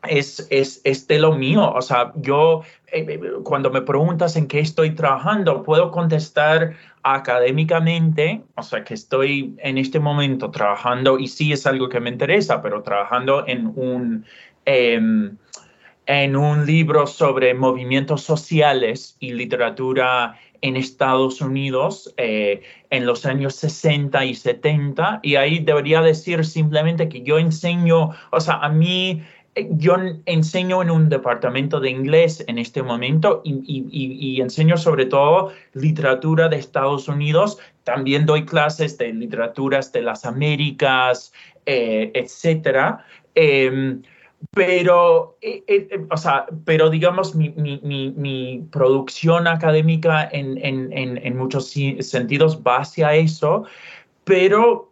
es, 0.08 0.46
es, 0.50 0.80
es, 0.84 1.06
de 1.06 1.18
lo 1.18 1.32
mío. 1.34 1.72
O 1.72 1.82
sea, 1.82 2.12
yo 2.16 2.62
eh, 2.88 3.20
cuando 3.44 3.70
me 3.70 3.82
preguntas 3.82 4.36
en 4.36 4.46
qué 4.46 4.60
estoy 4.60 4.94
trabajando, 4.94 5.62
puedo 5.62 5.90
contestar 5.90 6.74
académicamente, 7.02 8.42
o 8.56 8.62
sea, 8.62 8.84
que 8.84 8.94
estoy 8.94 9.54
en 9.58 9.78
este 9.78 10.00
momento 10.00 10.50
trabajando 10.50 11.18
y 11.18 11.28
sí 11.28 11.52
es 11.52 11.66
algo 11.66 11.88
que 11.88 12.00
me 12.00 12.10
interesa, 12.10 12.62
pero 12.62 12.82
trabajando 12.82 13.46
en 13.46 13.72
un... 13.74 14.24
Eh, 14.66 15.00
en 16.06 16.34
un 16.34 16.66
libro 16.66 17.06
sobre 17.06 17.54
movimientos 17.54 18.22
sociales 18.22 19.16
y 19.20 19.32
literatura 19.32 20.34
en 20.62 20.76
Estados 20.76 21.40
Unidos 21.40 22.12
eh, 22.16 22.62
en 22.90 23.06
los 23.06 23.24
años 23.26 23.54
60 23.54 24.24
y 24.24 24.34
70. 24.34 25.20
Y 25.22 25.36
ahí 25.36 25.60
debería 25.60 26.02
decir 26.02 26.44
simplemente 26.44 27.08
que 27.08 27.22
yo 27.22 27.38
enseño, 27.38 28.10
o 28.30 28.40
sea, 28.40 28.56
a 28.56 28.68
mí 28.68 29.22
eh, 29.22 29.39
yo 29.56 29.96
enseño 30.26 30.82
en 30.82 30.90
un 30.90 31.08
departamento 31.08 31.80
de 31.80 31.90
inglés 31.90 32.44
en 32.46 32.58
este 32.58 32.82
momento 32.82 33.42
y, 33.44 34.40
enseño 34.40 34.76
sobre 34.76 35.06
todo 35.06 35.52
literatura 35.74 36.48
de 36.48 36.56
Estados 36.56 37.08
Unidos. 37.08 37.58
También 37.84 38.26
doy 38.26 38.44
clases 38.44 38.96
de 38.98 39.12
literaturas 39.12 39.92
de 39.92 40.02
las 40.02 40.24
Américas, 40.24 41.32
eh, 41.66 42.12
etcétera. 42.14 43.04
Em, 43.34 44.02
pero, 44.52 45.36
eh, 45.42 45.90
o 46.10 46.16
sea, 46.16 46.46
pero 46.64 46.88
digamos, 46.88 47.34
mi, 47.34 48.66
producción 48.70 49.46
académica 49.46 50.28
en, 50.32 50.58
en, 50.62 51.36
muchos 51.36 51.70
sentidos 52.00 52.62
va 52.66 52.78
hacia 52.78 53.14
eso, 53.14 53.64
pero 54.24 54.89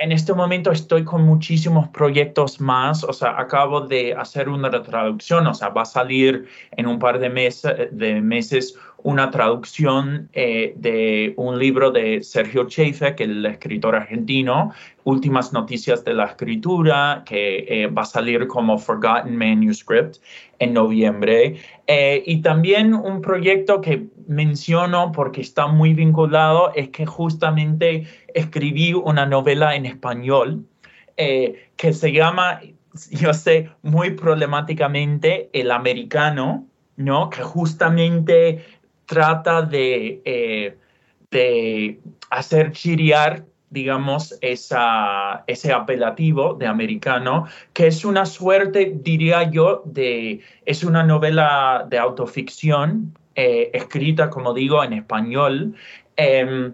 en 0.00 0.12
este 0.12 0.32
momento 0.32 0.70
estoy 0.70 1.04
con 1.04 1.22
muchísimos 1.22 1.88
proyectos 1.88 2.60
más, 2.60 3.02
o 3.02 3.12
sea, 3.12 3.38
acabo 3.38 3.80
de 3.80 4.14
hacer 4.14 4.48
una 4.48 4.70
traducción, 4.70 5.46
o 5.46 5.54
sea, 5.54 5.70
va 5.70 5.82
a 5.82 5.86
salir 5.86 6.46
en 6.72 6.86
un 6.86 6.98
par 6.98 7.18
de, 7.18 7.28
meses, 7.28 7.88
de 7.90 8.20
meses 8.20 8.78
una 9.04 9.30
traducción 9.30 10.30
eh, 10.32 10.72
de 10.78 11.34
un 11.36 11.58
libro 11.58 11.90
de 11.90 12.22
Sergio 12.22 12.66
Chafek, 12.66 13.20
el 13.20 13.44
escritor 13.44 13.94
argentino, 13.94 14.72
Últimas 15.04 15.52
Noticias 15.52 16.02
de 16.04 16.14
la 16.14 16.24
Escritura, 16.24 17.22
que 17.26 17.66
eh, 17.68 17.86
va 17.86 18.02
a 18.02 18.06
salir 18.06 18.46
como 18.46 18.78
Forgotten 18.78 19.36
Manuscript 19.36 20.16
en 20.58 20.72
noviembre. 20.72 21.56
Eh, 21.86 22.22
y 22.24 22.40
también 22.40 22.94
un 22.94 23.20
proyecto 23.20 23.82
que 23.82 24.06
menciono 24.26 25.12
porque 25.12 25.42
está 25.42 25.66
muy 25.66 25.92
vinculado 25.92 26.72
es 26.74 26.88
que 26.88 27.04
justamente 27.04 28.06
escribí 28.32 28.94
una 28.94 29.26
novela 29.26 29.76
en 29.76 29.84
español 29.84 30.64
que 31.16 31.92
se 31.92 32.10
llama, 32.10 32.60
yo 33.10 33.32
sé, 33.34 33.70
muy 33.82 34.10
problemáticamente 34.12 35.48
El 35.52 35.70
Americano, 35.70 36.66
¿no? 36.96 37.30
Que 37.30 37.42
justamente 37.42 38.64
trata 39.06 39.62
de, 39.62 40.22
eh, 40.24 40.76
de 41.30 42.00
hacer 42.30 42.72
chiriar 42.72 43.44
digamos, 43.70 44.38
esa, 44.40 45.42
ese 45.48 45.72
apelativo 45.72 46.54
de 46.54 46.68
americano, 46.68 47.48
que 47.72 47.88
es 47.88 48.04
una 48.04 48.24
suerte, 48.24 48.94
diría 49.02 49.50
yo, 49.50 49.82
de, 49.84 50.42
es 50.64 50.84
una 50.84 51.02
novela 51.02 51.84
de 51.90 51.98
autoficción, 51.98 53.18
eh, 53.34 53.72
escrita, 53.74 54.30
como 54.30 54.54
digo, 54.54 54.84
en 54.84 54.92
español. 54.92 55.74
Em, 56.16 56.72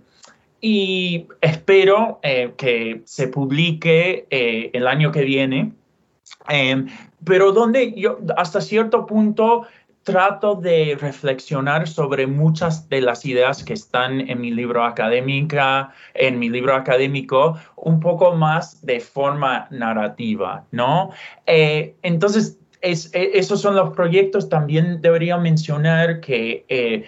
y 0.60 1.26
espero 1.40 2.20
eh, 2.22 2.52
que 2.58 3.00
se 3.06 3.28
publique 3.28 4.26
el 4.30 4.86
año 4.86 5.10
que 5.10 5.22
viene, 5.22 5.72
em, 6.50 6.86
pero 7.24 7.52
donde 7.52 7.94
yo 7.94 8.18
hasta 8.36 8.60
cierto 8.60 9.06
punto 9.06 9.66
trato 10.02 10.54
de 10.54 10.96
reflexionar 11.00 11.86
sobre 11.86 12.26
muchas 12.26 12.88
de 12.88 13.02
las 13.02 13.24
ideas 13.26 13.62
que 13.62 13.74
están 13.74 14.20
en 14.20 14.40
mi 14.40 14.50
libro 14.50 14.84
académica, 14.84 15.92
en 16.14 16.38
mi 16.38 16.48
libro 16.48 16.74
académico, 16.74 17.58
un 17.76 18.00
poco 18.00 18.34
más 18.34 18.84
de 18.84 19.00
forma 19.00 19.68
narrativa, 19.70 20.64
¿no? 20.70 21.10
Eh, 21.46 21.94
entonces, 22.02 22.58
es, 22.80 23.14
e, 23.14 23.38
esos 23.38 23.60
son 23.60 23.76
los 23.76 23.90
proyectos. 23.94 24.48
También 24.48 25.00
debería 25.00 25.36
mencionar 25.36 26.20
que 26.20 26.64
eh, 26.68 27.04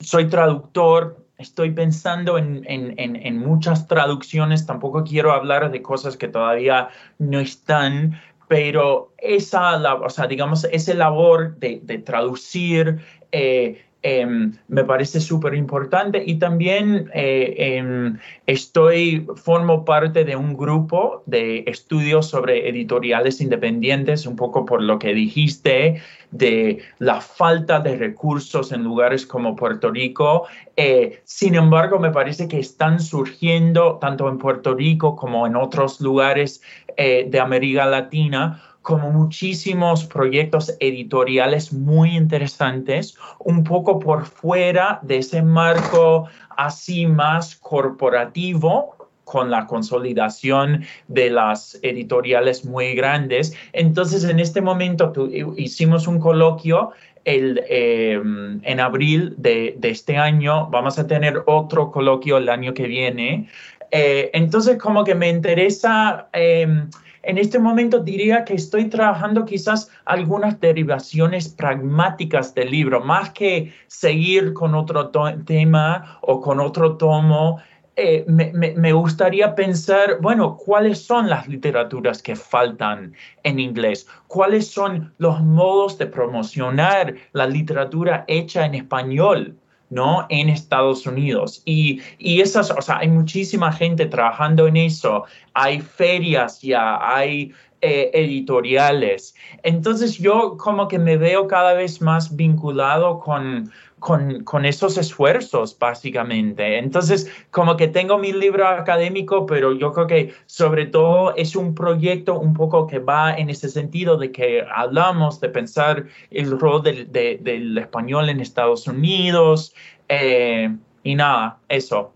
soy 0.00 0.28
traductor, 0.28 1.26
estoy 1.38 1.70
pensando 1.70 2.38
en, 2.38 2.64
en, 2.66 2.94
en, 2.98 3.38
muchas 3.38 3.86
traducciones, 3.86 4.66
tampoco 4.66 5.04
quiero 5.04 5.32
hablar 5.32 5.70
de 5.70 5.80
cosas 5.80 6.16
que 6.16 6.28
todavía 6.28 6.88
no 7.18 7.40
están, 7.40 8.20
pero 8.50 9.12
esa, 9.18 9.94
o 9.94 10.10
sea, 10.10 10.26
digamos, 10.26 10.64
esa 10.72 10.92
labor 10.94 11.56
de, 11.60 11.78
traducir 12.04 12.98
eh, 13.30 13.80
em, 14.02 14.54
me 14.66 14.82
parece 14.82 15.20
súper 15.20 15.54
importante 15.54 16.20
y 16.26 16.34
también 16.40 17.08
eh, 17.14 17.54
em, 17.56 18.18
estoy, 18.48 19.24
formo 19.36 19.84
parte 19.84 20.24
de 20.24 20.34
un 20.34 20.56
grupo 20.56 21.22
de 21.26 21.62
estudios 21.68 22.26
sobre 22.26 22.68
editoriales 22.68 23.40
independientes, 23.40 24.26
un 24.26 24.34
poco 24.34 24.66
por 24.66 24.82
lo 24.82 24.98
que 24.98 25.14
dijiste 25.14 26.02
de 26.30 26.82
la 26.98 27.20
falta 27.20 27.80
de 27.80 27.96
recursos 27.96 28.72
en 28.72 28.84
lugares 28.84 29.26
como 29.26 29.56
Puerto 29.56 29.90
Rico. 29.90 30.46
Eh, 30.76 31.20
sin 31.24 31.54
embargo, 31.54 31.98
me 31.98 32.10
parece 32.10 32.48
que 32.48 32.58
están 32.58 33.00
surgiendo 33.00 33.98
tanto 33.98 34.28
en 34.28 34.38
Puerto 34.38 34.74
Rico 34.74 35.16
como 35.16 35.46
en 35.46 35.56
otros 35.56 36.00
lugares 36.00 36.62
eh, 36.96 37.26
de 37.28 37.40
América 37.40 37.86
Latina 37.86 38.62
como 38.82 39.10
muchísimos 39.10 40.04
proyectos 40.06 40.74
editoriales 40.80 41.72
muy 41.72 42.16
interesantes, 42.16 43.16
un 43.38 43.62
poco 43.62 43.98
por 43.98 44.24
fuera 44.24 45.00
de 45.02 45.18
ese 45.18 45.42
marco 45.42 46.28
así 46.56 47.06
más 47.06 47.56
corporativo 47.56 48.99
con 49.30 49.48
la 49.48 49.66
consolidación 49.66 50.84
de 51.06 51.30
las 51.30 51.78
editoriales 51.82 52.64
muy 52.64 52.94
grandes. 52.94 53.54
Entonces, 53.72 54.24
en 54.24 54.40
este 54.40 54.60
momento 54.60 55.12
hicimos 55.56 56.08
un 56.08 56.18
coloquio 56.18 56.90
el, 57.24 57.62
em, 57.68 58.60
en 58.64 58.80
abril 58.80 59.34
de, 59.36 59.78
este 59.82 60.16
año, 60.16 60.68
vamos 60.70 60.98
a 60.98 61.06
tener 61.06 61.42
otro 61.46 61.92
coloquio 61.92 62.38
el 62.38 62.48
año 62.48 62.74
que 62.74 62.88
viene 62.88 63.46
eh, 63.90 64.30
entonces, 64.34 64.78
como 64.78 65.02
que 65.02 65.14
me 65.14 65.28
interesa, 65.28 66.28
em, 66.32 66.88
en 67.22 67.38
este 67.38 67.58
momento 67.58 67.98
diría 67.98 68.44
que 68.44 68.54
estoy 68.54 68.88
trabajando 68.88 69.44
quizás 69.44 69.90
algunas 70.04 70.60
derivaciones 70.60 71.48
pragmáticas 71.48 72.54
del 72.54 72.70
libro, 72.70 73.00
más 73.00 73.30
que 73.30 73.74
seguir 73.88 74.52
con 74.52 74.74
otro 74.74 75.10
tema 75.44 76.18
o 76.22 76.40
con 76.40 76.60
otro 76.60 76.96
tomo. 76.96 77.60
Eh, 78.02 78.24
me, 78.26 78.92
gustaría 78.94 79.54
pensar, 79.54 80.20
bueno, 80.22 80.56
¿cuáles 80.56 81.04
son 81.04 81.28
las 81.28 81.46
literaturas 81.46 82.22
que 82.22 82.34
faltan 82.34 83.12
en 83.42 83.60
inglés? 83.60 84.08
¿Cuáles 84.26 84.68
son 84.68 85.12
los 85.18 85.42
modos 85.42 85.98
de 85.98 86.06
promocionar 86.06 87.14
la 87.32 87.46
literatura 87.46 88.24
hecha 88.26 88.64
en 88.64 88.74
español? 88.74 89.54
¿no? 89.90 90.24
En 90.30 90.48
Estados 90.48 91.04
Unidos. 91.04 91.60
Y, 91.66 92.00
y 92.16 92.40
esas, 92.40 92.70
o 92.70 92.80
sea, 92.80 92.98
hay 92.98 93.08
muchísima 93.08 93.70
gente 93.70 94.06
trabajando 94.06 94.66
en 94.66 94.78
eso. 94.78 95.24
Hay 95.52 95.80
ferias 95.80 96.62
ya, 96.62 96.98
hay 97.02 97.52
eh, 97.82 98.10
editoriales. 98.12 99.34
Entonces 99.62 100.18
yo 100.18 100.58
como 100.58 100.86
que 100.86 100.98
me 100.98 101.16
veo 101.16 101.46
cada 101.48 101.72
vez 101.72 102.02
más 102.02 102.36
vinculado 102.36 103.20
con, 103.20 103.72
con, 104.00 104.64
esos 104.64 104.98
esfuerzos, 104.98 105.78
básicamente. 105.78 106.78
Entonces, 106.78 107.30
como 107.50 107.76
que 107.76 107.86
tengo 107.86 108.18
mi 108.18 108.32
libro 108.32 108.66
académico, 108.66 109.46
pero 109.46 109.72
yo 109.72 109.92
creo 109.92 110.06
que 110.06 110.34
sobre 110.46 110.86
todo 110.86 111.34
es 111.36 111.54
un 111.54 111.74
proyecto 111.74 112.38
un 112.38 112.54
poco 112.54 112.86
que 112.86 112.98
va 112.98 113.34
en 113.34 113.50
ese 113.50 113.68
sentido 113.68 114.16
de 114.16 114.32
que 114.32 114.64
hablamos 114.74 115.40
de 115.40 115.50
pensar 115.50 116.06
el 116.30 116.58
rol 116.58 116.82
del, 116.82 117.78
español 117.78 118.28
en 118.28 118.40
Estados 118.40 118.86
Unidos 118.86 119.74
eh, 120.08 120.74
y 121.04 121.14
nada, 121.14 121.58
eso. 121.68 122.12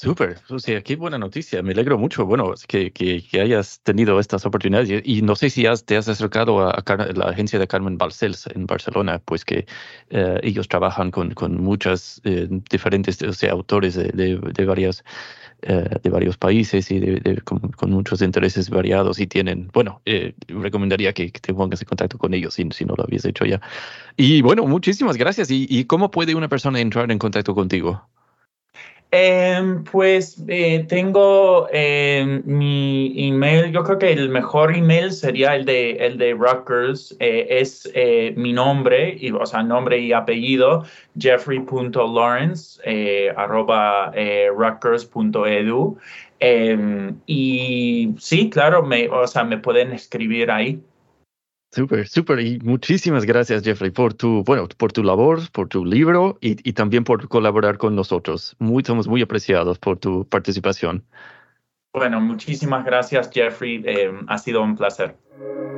Súper, 0.00 0.38
sea, 0.58 0.80
qué 0.80 0.96
buena 0.96 1.18
noticia, 1.18 1.62
me 1.62 1.72
alegro 1.72 1.98
mucho, 1.98 2.24
bueno, 2.24 2.54
que, 2.66 2.90
que, 2.90 3.22
hayas 3.38 3.82
tenido 3.82 4.18
estas 4.18 4.46
oportunidades 4.46 5.02
y, 5.04 5.20
no 5.20 5.36
sé 5.36 5.50
si 5.50 5.66
has, 5.66 5.84
te 5.84 5.94
has 5.98 6.08
acercado 6.08 6.66
a, 6.66 6.82
la 7.14 7.26
agencia 7.26 7.58
de 7.58 7.66
Carmen 7.68 7.98
Balcells 7.98 8.46
en 8.46 8.64
Barcelona, 8.64 9.20
pues 9.22 9.44
que 9.44 9.66
eh, 10.08 10.40
ellos 10.42 10.68
trabajan 10.68 11.10
con, 11.10 11.32
con 11.32 11.62
muchas 11.62 12.22
eh, 12.24 12.48
diferentes 12.70 13.20
o 13.20 13.34
sea, 13.34 13.52
autores 13.52 13.94
de, 13.94 14.10
de, 14.38 14.64
varias, 14.64 15.04
eh, 15.60 15.90
de 16.02 16.08
varios 16.08 16.38
países 16.38 16.90
y 16.90 16.98
de, 16.98 17.42
con, 17.42 17.90
muchos 17.90 18.22
intereses 18.22 18.70
variados 18.70 19.20
y 19.20 19.26
tienen, 19.26 19.68
bueno, 19.74 20.00
recomendaría 20.48 21.12
que, 21.12 21.30
te 21.30 21.52
pongas 21.52 21.82
en 21.82 21.88
contacto 21.88 22.16
con 22.16 22.32
ellos 22.32 22.54
si, 22.54 22.64
no 22.64 22.94
lo 22.96 23.04
habías 23.04 23.26
hecho 23.26 23.44
ya. 23.44 23.60
Y 24.16 24.40
bueno, 24.40 24.66
muchísimas 24.66 25.18
gracias. 25.18 25.50
¿Y, 25.50 25.66
y 25.68 25.84
cómo 25.84 26.10
puede 26.10 26.34
una 26.34 26.48
persona 26.48 26.80
entrar 26.80 27.12
en 27.12 27.18
contacto 27.18 27.54
contigo? 27.54 28.08
Em, 29.12 29.82
pues 29.82 30.40
eh, 30.46 30.84
tengo 30.88 31.66
em, 31.72 32.42
mi 32.44 33.12
email, 33.16 33.72
yo 33.72 33.82
creo 33.82 33.98
que 33.98 34.12
el 34.12 34.28
mejor 34.28 34.72
email 34.76 35.10
sería 35.10 35.56
el 35.56 35.64
de, 35.64 35.92
el 35.96 36.16
de 36.16 36.32
Rutgers, 36.32 37.16
eh, 37.18 37.44
es 37.50 37.90
eh, 37.94 38.32
mi 38.36 38.52
nombre, 38.52 39.16
y, 39.18 39.32
o 39.32 39.44
sea, 39.46 39.64
nombre 39.64 39.98
y 39.98 40.12
apellido, 40.12 40.84
jeffrey.lawrence, 41.18 42.80
arroba 43.36 44.12
rutgers.edu. 44.54 45.98
Em, 46.38 47.20
y 47.26 48.14
sí, 48.18 48.48
claro, 48.48 48.84
me, 48.84 49.08
o 49.08 49.26
sea, 49.26 49.42
me 49.44 49.58
pueden 49.58 49.92
escribir 49.92 50.52
ahí. 50.52 50.80
Súper, 51.72 52.08
súper. 52.08 52.40
Y 52.40 52.58
muchísimas 52.60 53.24
gracias, 53.24 53.62
Jeffrey, 53.62 53.90
por 53.90 54.14
tu, 54.14 54.42
bueno, 54.44 54.66
por 54.76 54.92
tu 54.92 55.04
labor, 55.04 55.40
por 55.52 55.68
tu 55.68 55.84
libro 55.84 56.36
y, 56.40 56.68
y 56.68 56.72
también 56.72 57.04
por 57.04 57.28
colaborar 57.28 57.78
con 57.78 57.94
nosotros. 57.94 58.56
Muy, 58.58 58.82
somos 58.84 59.06
muy 59.06 59.22
apreciados 59.22 59.78
por 59.78 59.98
tu 59.98 60.26
participación. 60.26 61.04
Bueno, 61.92 62.20
muchísimas 62.20 62.84
gracias, 62.84 63.30
Jeffrey. 63.32 63.82
Eh, 63.84 64.12
ha 64.28 64.38
sido 64.38 64.62
un 64.62 64.76
placer. 64.76 65.16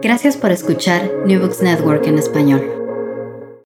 Gracias 0.02 0.36
por 0.36 0.51
escuchar 0.51 1.10
New 1.27 1.40
Books 1.40 1.62
Network 1.62 2.06
en 2.06 2.19
español. 2.19 2.82